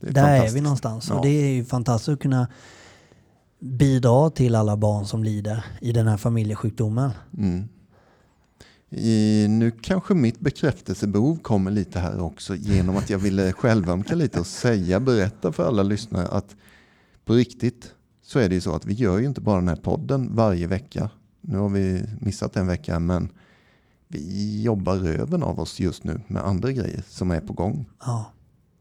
Är 0.00 0.12
Där 0.12 0.46
är 0.46 0.50
vi 0.50 0.60
någonstans. 0.60 1.06
Ja. 1.08 1.14
Och 1.14 1.22
det 1.22 1.28
är 1.28 1.48
ju 1.48 1.64
fantastiskt 1.64 2.08
att 2.08 2.20
kunna 2.20 2.48
bidra 3.60 4.30
till 4.30 4.54
alla 4.54 4.76
barn 4.76 5.04
som 5.04 5.24
lider 5.24 5.64
i 5.80 5.92
den 5.92 6.06
här 6.06 6.16
familjesjukdomen. 6.16 7.10
Mm. 7.38 7.68
I, 8.90 9.46
nu 9.48 9.70
kanske 9.70 10.14
mitt 10.14 10.40
bekräftelsebehov 10.40 11.36
kommer 11.36 11.70
lite 11.70 11.98
här 12.00 12.20
också 12.20 12.54
genom 12.54 12.96
att 12.96 13.10
jag 13.10 13.18
ville 13.18 13.52
självömka 13.52 14.14
lite 14.14 14.40
och 14.40 14.46
säga, 14.46 15.00
berätta 15.00 15.52
för 15.52 15.66
alla 15.68 15.82
lyssnare 15.82 16.26
att 16.28 16.56
på 17.24 17.34
riktigt 17.34 17.92
så 18.22 18.38
är 18.38 18.48
det 18.48 18.54
ju 18.54 18.60
så 18.60 18.74
att 18.74 18.86
vi 18.86 18.94
gör 18.94 19.18
ju 19.18 19.26
inte 19.26 19.40
bara 19.40 19.56
den 19.56 19.68
här 19.68 19.76
podden 19.76 20.36
varje 20.36 20.66
vecka. 20.66 21.10
Nu 21.40 21.58
har 21.58 21.68
vi 21.68 22.04
missat 22.20 22.56
en 22.56 22.66
vecka 22.66 22.98
men 23.00 23.28
vi 24.08 24.62
jobbar 24.62 24.96
röven 24.96 25.42
av 25.42 25.60
oss 25.60 25.80
just 25.80 26.04
nu 26.04 26.20
med 26.26 26.42
andra 26.46 26.72
grejer 26.72 27.02
som 27.08 27.30
är 27.30 27.40
på 27.40 27.52
gång 27.52 27.86
Ja, 28.00 28.32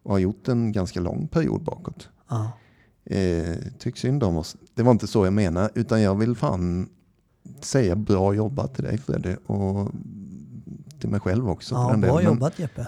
och 0.03 0.11
har 0.11 0.19
gjort 0.19 0.47
en 0.47 0.71
ganska 0.71 0.99
lång 0.99 1.27
period 1.27 1.63
bakåt. 1.63 2.09
ja. 2.29 2.51
Eh, 3.07 3.55
tyck 3.79 3.97
synd 3.97 4.23
om 4.23 4.37
oss. 4.37 4.55
Det 4.73 4.83
var 4.83 4.91
inte 4.91 5.07
så 5.07 5.25
jag 5.25 5.33
menar, 5.33 5.71
utan 5.75 6.01
jag 6.01 6.15
vill 6.15 6.35
fan 6.35 6.89
säga 7.65 7.95
bra 7.95 8.33
jobbat 8.33 8.75
till 8.75 8.83
dig 8.83 8.97
Freddy 8.97 9.35
och 9.45 9.91
till 10.99 11.09
mig 11.09 11.19
själv 11.19 11.49
också. 11.49 11.75
ja 11.75 11.97
bra 11.97 12.17
delen. 12.17 12.33
Jobbat 12.33 12.59
Jeppe. 12.59 12.87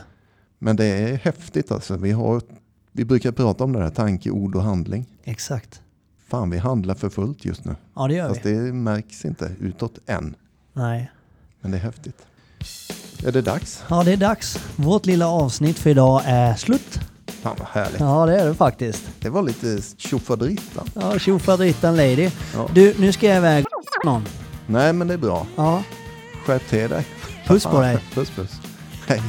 men 0.59 0.75
det 0.75 0.85
är 0.85 1.15
häftigt 1.17 1.71
alltså. 1.71 1.97
Vi, 1.97 2.11
har, 2.11 2.41
vi 2.91 3.05
brukar 3.05 3.31
prata 3.31 3.63
om 3.63 3.73
det 3.73 3.79
här 3.83 3.89
tanke, 3.89 4.29
ord 4.29 4.55
och 4.55 4.63
handling. 4.63 5.05
Exakt. 5.23 5.81
Fan, 6.27 6.49
vi 6.49 6.57
handlar 6.57 6.95
för 6.95 7.09
fullt 7.09 7.45
just 7.45 7.65
nu. 7.65 7.75
Ja 7.95 8.07
det 8.07 8.13
gör 8.13 8.29
Fast 8.29 8.45
vi. 8.45 8.53
det 8.53 8.73
märks 8.73 9.25
inte 9.25 9.51
utåt 9.59 9.99
än. 10.05 10.35
Nej. 10.73 11.11
Men 11.61 11.71
det 11.71 11.77
är 11.77 11.81
häftigt. 11.81 12.25
Är 13.25 13.31
det 13.31 13.41
dags? 13.41 13.83
Ja 13.89 14.03
det 14.03 14.13
är 14.13 14.17
dags. 14.17 14.59
Vårt 14.75 15.05
lilla 15.05 15.27
avsnitt 15.27 15.79
för 15.79 15.89
idag 15.89 16.21
är 16.25 16.55
slut. 16.55 16.99
Fan 17.27 17.55
vad 17.59 17.67
härligt. 17.67 17.99
Ja 17.99 18.25
det 18.25 18.39
är 18.41 18.45
det 18.47 18.53
faktiskt. 18.55 19.03
Det 19.19 19.29
var 19.29 19.41
lite 19.41 19.81
tjofaderittan. 19.97 20.87
Ja 20.93 21.19
tjofaderittan 21.19 21.95
lady. 21.95 22.29
Ja. 22.53 22.69
Du 22.73 22.95
nu 22.99 23.11
ska 23.11 23.27
jag 23.27 23.37
iväg 23.37 23.65
någon. 24.05 24.25
Nej 24.67 24.93
men 24.93 25.07
det 25.07 25.13
är 25.13 25.17
bra. 25.17 25.47
Ja. 25.55 25.83
Skärp 26.45 26.67
till 26.67 26.89
dig. 26.89 27.05
Puss 27.47 27.63
på 27.63 27.81
dig. 27.81 27.97
Puss 28.13 28.29
puss. 28.29 28.51
Hej. 29.07 29.21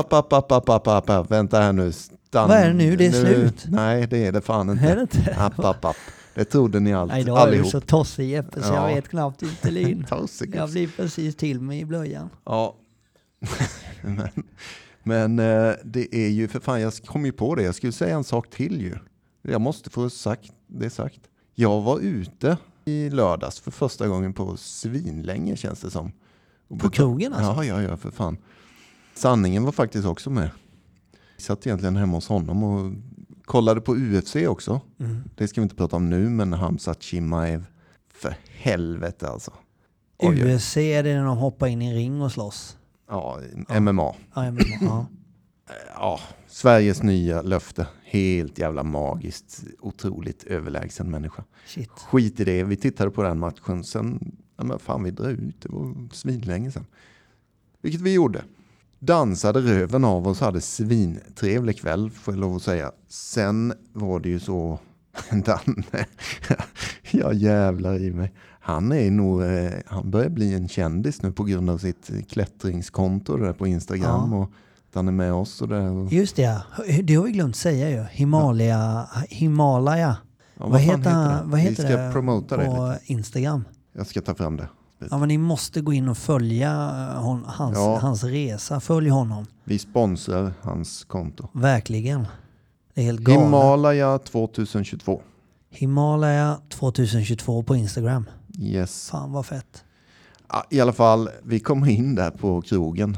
App, 0.00 0.32
app, 0.32 0.32
app, 0.52 0.68
app, 0.68 0.86
app, 0.88 1.10
app. 1.10 1.30
Vänta 1.30 1.60
här 1.60 1.72
nu. 1.72 1.92
Stann. 1.92 2.48
Vad 2.48 2.58
är 2.58 2.66
det 2.68 2.74
nu? 2.74 2.96
Det 2.96 3.06
är 3.06 3.12
slut. 3.12 3.64
Nej, 3.68 4.06
det 4.06 4.26
är 4.26 4.32
det 4.32 4.40
fan 4.40 4.70
inte. 4.70 4.84
Är 4.84 4.96
det 4.96 5.02
inte? 5.02 5.34
App, 5.38 5.58
app, 5.58 5.84
app. 5.84 5.96
Det 6.34 6.44
trodde 6.44 6.80
ni 6.80 6.94
allt, 6.94 7.12
Nej, 7.12 7.20
idag 7.20 7.36
är 7.38 7.42
du 7.46 7.48
allihop. 7.48 7.70
så 7.70 7.80
tossig 7.80 8.30
Jeppe 8.30 8.62
så 8.62 8.72
Ja. 8.74 8.88
jag 8.88 8.94
vet 8.94 9.08
knappt 9.08 9.42
inte 9.42 9.70
lin. 9.70 10.06
Jag 10.52 10.70
blir 10.70 10.88
precis 10.96 11.36
till 11.36 11.60
mig 11.60 11.80
i 11.80 11.84
blöjan. 11.84 12.30
Ja. 12.44 12.76
men 14.02 14.28
men 15.02 15.38
eh, 15.38 15.72
det 15.84 16.14
är 16.14 16.28
ju 16.28 16.48
för 16.48 16.60
fan, 16.60 16.80
jag 16.80 16.92
kom 17.06 17.24
ju 17.26 17.32
på 17.32 17.54
det. 17.54 17.62
Jag 17.62 17.74
skulle 17.74 17.92
säga 17.92 18.14
en 18.16 18.24
sak 18.24 18.50
till 18.50 18.80
ju. 18.80 18.94
Jag 19.42 19.60
måste 19.60 19.90
få 19.90 20.10
sagt, 20.10 20.52
det 20.66 20.90
sagt. 20.90 21.20
Jag 21.54 21.80
var 21.80 21.98
ute 22.00 22.56
i 22.84 23.10
lördags 23.10 23.60
för 23.60 23.70
första 23.70 24.08
gången 24.08 24.32
på 24.32 24.56
svinlänge 24.56 25.56
känns 25.56 25.80
det 25.80 25.90
som. 25.90 26.12
På 26.78 26.90
krogen 26.90 27.32
alltså? 27.32 27.64
Ja, 27.64 27.80
ja, 27.82 27.82
ja, 27.90 27.96
för 27.96 28.10
fan. 28.10 28.36
Sanningen 29.14 29.64
var 29.64 29.72
faktiskt 29.72 30.06
också 30.06 30.30
med. 30.30 30.50
Jag 31.36 31.42
satt 31.42 31.66
egentligen 31.66 31.96
hemma 31.96 32.16
hos 32.16 32.28
honom 32.28 32.62
och 32.62 32.92
kollade 33.44 33.80
på 33.80 33.94
UFC 33.96 34.36
också. 34.36 34.80
Mm. 35.00 35.22
Det 35.36 35.48
ska 35.48 35.60
vi 35.60 35.62
inte 35.62 35.74
prata 35.74 35.96
om 35.96 36.10
nu, 36.10 36.28
men 36.28 36.52
Hamzat 36.52 37.02
Chimaev. 37.02 37.64
För 38.14 38.34
helvete 38.48 39.28
alltså. 39.28 39.52
Oj. 40.18 40.54
UFC 40.54 40.76
är 40.76 41.02
det 41.02 41.14
när 41.14 41.24
de 41.24 41.38
hoppar 41.38 41.66
in 41.66 41.82
i 41.82 41.86
en 41.86 41.94
ring 41.94 42.22
och 42.22 42.32
slåss. 42.32 42.76
Ja, 43.08 43.40
MMA. 43.80 44.14
Ja, 44.34 44.42
menar, 44.42 44.78
ja. 44.80 45.06
Ja, 45.94 46.20
Sveriges 46.46 47.02
nya 47.02 47.42
löfte. 47.42 47.86
Helt 48.04 48.58
jävla 48.58 48.82
magiskt. 48.82 49.64
Otroligt 49.80 50.44
överlägsen 50.44 51.10
människa. 51.10 51.44
Shit. 51.66 51.90
Skit 51.90 52.40
i 52.40 52.44
det. 52.44 52.64
Vi 52.64 52.76
tittade 52.76 53.10
på 53.10 53.22
den 53.22 53.38
matchen. 53.38 53.84
Sen, 53.84 54.36
ja 54.56 54.64
men 54.64 54.78
fan 54.78 55.02
vi 55.02 55.10
drar 55.10 55.28
ut. 55.28 55.62
Det 55.62 55.68
var 55.68 56.08
svinlänge 56.12 56.70
sen. 56.70 56.86
Vilket 57.82 58.00
vi 58.00 58.12
gjorde. 58.12 58.44
Dansade 59.00 59.60
röven 59.60 60.04
av 60.04 60.28
oss, 60.28 60.40
hade 60.40 60.60
svintrevlig 60.60 61.78
kväll 61.78 62.10
får 62.10 62.34
jag 62.34 62.40
lov 62.40 62.56
att 62.56 62.62
säga. 62.62 62.92
Sen 63.08 63.72
var 63.92 64.20
det 64.20 64.28
ju 64.28 64.38
så, 64.40 64.78
Danne, 65.30 65.84
jag 67.10 67.34
jävlar 67.34 68.02
i 68.02 68.10
mig. 68.12 68.32
Han 68.60 68.92
är 68.92 69.10
nog, 69.10 69.42
eh, 69.42 69.70
han 69.86 70.10
börjar 70.10 70.28
bli 70.30 70.54
en 70.54 70.68
kändis 70.68 71.22
nu 71.22 71.32
på 71.32 71.44
grund 71.44 71.70
av 71.70 71.78
sitt 71.78 72.10
klättringskonto 72.28 73.36
där 73.36 73.52
på 73.52 73.66
Instagram. 73.66 74.32
Ja. 74.32 74.36
Och 74.38 74.42
att 74.88 74.94
han 74.94 75.08
är 75.08 75.12
med 75.12 75.32
oss 75.32 75.62
och 75.62 75.68
det. 75.68 76.08
Just 76.10 76.36
det, 76.36 76.42
ja. 76.42 76.62
det 77.02 77.14
har 77.14 77.24
vi 77.24 77.30
glömt 77.32 77.56
säga 77.56 77.90
ju. 77.90 78.04
Himalaya. 78.10 79.08
Himalaya. 79.28 80.16
ja, 80.58 80.66
vad, 80.66 80.80
fan 80.86 80.98
heter, 80.98 81.10
han- 81.10 81.28
det? 81.36 81.50
vad 81.50 81.60
heter 81.60 81.82
Vi 81.82 81.88
ska 81.88 82.02
det 82.02 82.12
promota 82.12 82.56
det 82.56 82.64
på 82.64 82.86
lite. 82.92 83.12
Instagram? 83.12 83.64
Jag 83.92 84.06
ska 84.06 84.20
ta 84.20 84.34
fram 84.34 84.56
det. 84.56 84.68
Ja 85.10 85.18
men 85.18 85.28
ni 85.28 85.38
måste 85.38 85.80
gå 85.80 85.92
in 85.92 86.08
och 86.08 86.18
följa 86.18 86.70
eh, 86.72 87.22
hon, 87.22 87.44
hans, 87.46 87.76
Ja. 87.76 87.98
hans 88.02 88.24
resa. 88.24 88.80
Följ 88.80 89.08
honom. 89.08 89.46
Vi 89.64 89.78
sponsrar 89.78 90.52
hans 90.62 91.04
konto. 91.04 91.48
Verkligen. 91.52 92.26
Det 92.94 93.00
är 93.00 93.04
helt 93.04 93.20
galet. 93.20 93.42
Himalaya 93.44 94.18
2022. 94.18 95.22
Himalaya 95.70 96.58
2022 96.68 97.62
på 97.62 97.76
Instagram. 97.76 98.24
Yes. 98.58 99.08
Fan 99.10 99.32
vad 99.32 99.46
fett. 99.46 99.84
Ja, 100.48 100.64
I 100.70 100.80
alla 100.80 100.92
fall, 100.92 101.28
vi 101.42 101.60
kommer 101.60 101.88
in 101.88 102.14
där 102.14 102.30
på 102.30 102.62
krogen. 102.62 103.16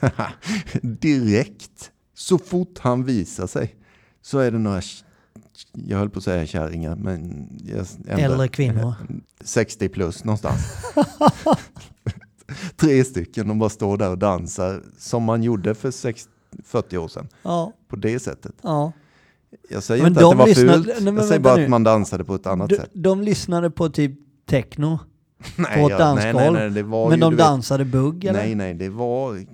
Direkt, 0.82 1.90
så 2.14 2.38
fort 2.38 2.78
han 2.78 3.04
visar 3.04 3.46
sig, 3.46 3.74
så 4.22 4.38
är 4.38 4.50
det 4.50 4.58
några, 4.58 4.80
jag 5.72 5.98
höll 5.98 6.10
på 6.10 6.18
att 6.18 6.24
säga 6.24 6.46
kärringar, 6.46 6.96
men 6.96 7.48
jag 7.64 7.86
Äldre 8.20 8.48
kvinnor. 8.48 8.94
60 9.40 9.88
plus 9.88 10.24
någonstans. 10.24 10.60
Tre 12.76 13.04
stycken, 13.04 13.48
de 13.48 13.58
bara 13.58 13.70
står 13.70 13.96
där 13.96 14.10
och 14.10 14.18
dansar 14.18 14.82
som 14.98 15.22
man 15.22 15.42
gjorde 15.42 15.74
för 15.74 15.90
60, 15.90 16.30
40 16.64 16.98
år 16.98 17.08
sedan. 17.08 17.28
Ja, 17.42 17.72
På 17.88 17.96
det 17.96 18.18
sättet. 18.18 18.52
ja. 18.62 18.92
Jag 19.70 19.82
säger 19.82 20.02
Men 20.02 20.12
inte 20.12 20.20
de 20.20 20.26
att 20.26 20.32
det 20.32 20.38
var 20.38 20.46
lyssnade- 20.46 20.72
fult, 20.84 21.02
nej, 21.04 21.14
jag 21.14 21.24
säger 21.24 21.40
bara 21.40 21.56
nu. 21.56 21.64
att 21.64 21.70
man 21.70 21.84
dansade 21.84 22.24
på 22.24 22.34
ett 22.34 22.46
annat 22.46 22.68
De, 22.68 22.76
sätt. 22.76 22.90
de 22.92 23.22
lyssnade 23.22 23.70
på 23.70 23.88
typ 23.88 24.12
techno, 24.46 24.98
Nej, 25.56 25.80
på 25.82 25.90
ett 25.90 25.98
nej, 25.98 26.14
nej, 26.14 26.32
dansgolv. 26.32 26.72
nej, 26.72 26.82
var 26.82 27.08
men 27.08 27.18
ju, 27.18 27.20
de 27.20 27.30
vet, 27.36 27.38
dansade 27.38 27.84
bugg 27.84 28.24
eller? 28.24 28.40
Nej, 28.40 28.54
nej, 28.54 28.74
det 28.74 28.88
var, 28.88 29.44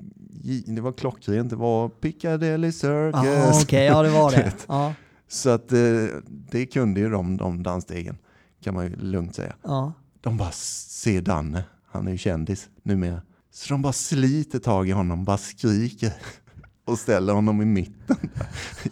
det 0.74 0.80
var 0.80 0.92
klockrent. 0.92 1.50
Det 1.50 1.56
var 1.56 1.88
Piccadilly 1.88 2.72
Circus. 2.72 3.14
Ah, 3.14 3.60
Okej, 3.62 3.84
ja 3.84 4.02
det 4.02 4.10
var 4.10 4.30
det. 4.30 4.52
Ja, 4.68 4.94
Så 5.32 5.50
att 5.50 5.72
eh, 5.72 6.04
det 6.26 6.66
kunde 6.66 7.00
ju 7.00 7.10
de, 7.10 7.36
de 7.36 7.62
dansstegen, 7.62 8.18
kan 8.64 8.74
man 8.74 8.84
ju 8.84 8.96
lugnt 8.96 9.34
säga. 9.34 9.54
ja. 9.62 9.92
De 10.20 10.36
bara 10.36 10.52
ser 10.52 11.22
Danne, 11.22 11.64
han 11.86 12.06
är 12.06 12.12
ju 12.12 12.18
kändis 12.18 12.68
numera. 12.82 13.22
Så 13.50 13.74
de 13.74 13.82
bara 13.82 13.92
sliter 13.92 14.58
tag 14.58 14.88
i 14.88 14.92
honom, 14.92 15.24
bara 15.24 15.38
skriker 15.38 16.12
och 16.84 16.98
ställer 16.98 17.32
honom 17.32 17.62
i 17.62 17.64
mitten 17.64 18.16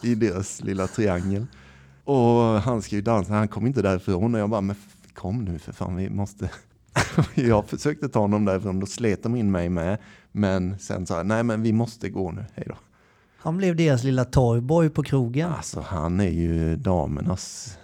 i 0.03 0.15
deras 0.15 0.63
lilla 0.63 0.87
triangel. 0.87 1.47
Och 2.05 2.43
han 2.43 2.83
ska 2.83 2.97
ju 2.97 3.03
dansa, 3.03 3.33
han 3.33 3.49
kom 3.49 3.67
inte 3.67 3.83
därifrån 3.83 4.35
och 4.35 4.41
jag 4.41 4.51
bara, 4.51 4.61
men 4.61 4.77
kom 5.15 5.45
nu 5.45 5.59
för 5.59 5.73
fan, 5.73 5.97
vi 5.97 6.11
måste... 6.11 6.51
jag 7.35 7.69
försökte 7.69 8.09
ta 8.09 8.21
honom 8.21 8.45
därifrån, 8.45 8.81
då 8.81 8.87
slet 8.87 9.23
de 9.23 9.37
in 9.37 9.51
mig 9.51 9.69
med. 9.69 9.99
Men 10.33 10.79
sen 10.79 11.07
sa 11.07 11.17
jag, 11.17 11.27
nej 11.27 11.43
men 11.43 11.63
vi 11.63 11.73
måste 11.73 12.09
gå 12.09 12.33
nu, 12.33 12.45
hej 12.55 12.67
då. 12.69 12.77
Han 13.43 13.57
blev 13.57 13.77
deras 13.77 14.05
lilla 14.05 14.25
toyboy 14.25 14.89
på 14.91 15.03
krogen. 15.03 15.53
Alltså 15.53 15.81
han 15.87 16.21
är 16.21 16.29
ju 16.31 16.77
damernas... 16.77 17.77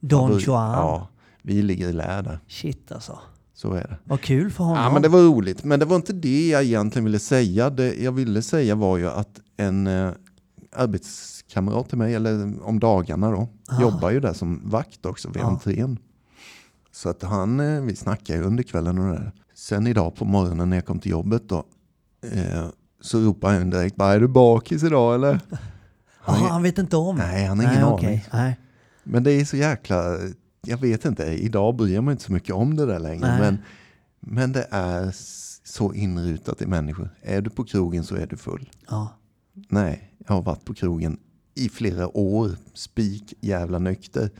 Don 0.00 0.28
favorit. 0.28 0.46
Juan. 0.46 0.72
Ja, 0.72 1.08
vi 1.42 1.62
ligger 1.62 1.88
i 1.88 1.92
lä 1.92 2.22
där, 2.22 2.38
Shit 2.48 2.92
alltså. 2.92 3.18
så 3.54 3.72
är 3.72 3.80
det. 3.82 3.96
Vad 4.04 4.20
kul 4.20 4.50
för 4.50 4.64
honom. 4.64 4.82
Ja, 4.82 4.92
men 4.92 5.02
det 5.02 5.08
var 5.08 5.20
roligt. 5.20 5.64
Men 5.64 5.80
det 5.80 5.86
var 5.86 5.96
inte 5.96 6.12
det 6.12 6.48
jag 6.48 6.64
egentligen 6.64 7.04
ville 7.04 7.18
säga. 7.18 7.70
Det 7.70 7.94
jag 7.94 8.12
ville 8.12 8.42
säga 8.42 8.74
var 8.74 8.96
ju 8.98 9.08
att 9.10 9.40
en 9.56 9.86
eh, 9.86 10.10
arbetskamrat 10.76 11.88
till 11.88 11.98
mig, 11.98 12.14
eller 12.14 12.62
om 12.66 12.80
dagarna 12.80 13.30
då, 13.30 13.48
Ah. 13.68 13.80
jobbar 13.80 14.10
ju 14.10 14.20
där 14.20 14.32
som 14.32 14.60
vakt 14.70 15.06
också 15.06 15.28
vid 15.28 15.42
Ja. 15.42 15.46
entrén. 15.46 15.98
Så 16.92 17.08
att 17.08 17.22
han, 17.22 17.60
eh, 17.60 17.80
vi 17.82 17.96
snackade 17.96 18.38
ju 18.38 18.44
under 18.44 18.62
kvällen 18.62 18.98
och 18.98 19.04
det 19.04 19.12
där. 19.18 19.32
Sen 19.54 19.86
idag 19.86 20.14
på 20.16 20.24
morgonen 20.24 20.70
när 20.70 20.76
jag 20.76 20.86
kom 20.86 20.98
till 20.98 21.10
jobbet 21.10 21.48
då, 21.48 21.64
eh, 22.32 22.64
så 23.04 23.20
ropade 23.20 23.58
han 23.58 23.70
direkt 23.70 23.96
bara, 23.96 24.12
är 24.12 24.20
du 24.20 24.28
bakis 24.28 24.82
idag 24.82 25.14
eller? 25.14 25.40
Han 26.18 26.38
Jaha, 26.40 26.46
är- 26.48 26.52
han 26.52 26.62
vet 26.62 26.78
inte 26.78 26.96
om? 26.96 27.16
Nej, 27.16 27.44
han 27.46 27.58
har 27.58 27.64
ingen 27.64 27.80
Nej, 27.80 27.92
aning. 28.06 28.24
Nej. 28.32 28.58
Men 29.04 29.22
det 29.24 29.32
är 29.32 29.44
så 29.44 29.56
jäkla, 29.56 30.18
jag 30.66 30.78
vet 30.78 31.04
inte, 31.04 31.24
idag 31.24 31.76
bryr 31.76 32.00
mig 32.00 32.12
inte 32.12 32.24
så 32.24 32.32
mycket 32.32 32.54
om 32.54 32.76
det 32.76 32.86
där 32.86 32.98
längre. 32.98 33.26
Nej. 33.28 33.40
Men, 33.40 33.58
men 34.20 34.52
det 34.52 34.66
är 34.70 35.10
så 35.64 35.92
inrutat 35.92 36.62
i 36.62 36.66
människor. 36.66 37.10
Är 37.22 37.40
du 37.40 37.50
på 37.50 37.64
krogen 37.64 38.04
så 38.04 38.14
är 38.16 38.26
du 38.26 38.36
full. 38.36 38.70
Ja. 38.88 39.08
Nej, 39.68 40.14
jag 40.26 40.34
har 40.34 40.42
varit 40.42 40.64
på 40.64 40.74
krogen 40.74 41.18
i 41.54 41.68
flera 41.68 42.16
år, 42.16 42.50
spik 42.74 43.34
jävla 43.40 43.78
nykter. 43.78 44.30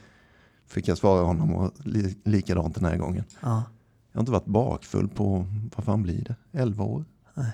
Fick 0.66 0.88
jag 0.88 0.98
svara 0.98 1.22
honom 1.24 1.54
och 1.54 1.72
li, 1.84 2.16
likadant 2.24 2.74
den 2.74 2.84
här 2.84 2.96
gången. 2.96 3.24
ja. 3.40 3.62
Jag 4.12 4.18
har 4.18 4.22
inte 4.22 4.32
varit 4.32 4.46
bakfull 4.46 5.08
på, 5.08 5.46
vad 5.76 5.84
fan 5.84 6.02
blir 6.02 6.24
det, 6.24 6.60
11 6.60 6.84
år? 6.84 7.04
Nej. 7.34 7.50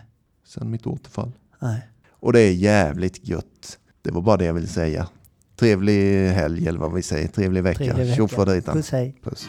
Sen 0.55 0.71
mitt 0.71 0.87
återfall. 0.87 1.33
Nej. 1.59 1.89
Och 2.11 2.33
det 2.33 2.41
är 2.41 2.53
jävligt 2.53 3.29
gött. 3.29 3.79
Det 4.03 4.11
var 4.11 4.23
bara 4.23 4.37
det 4.37 4.45
jag 4.45 4.55
ville 4.55 4.67
säga. 4.67 5.09
Trevlig 5.57 6.29
helg 6.29 6.69
eller 6.69 6.79
vad 6.79 6.95
vi 6.95 7.03
säger, 7.03 7.29
trevlig 7.29 7.63
vecka. 7.63 7.79
Trevlig 7.85 8.07
vecka. 8.47 8.73
Puss 8.73 8.91
hej. 8.91 9.17
Puss. 9.23 9.47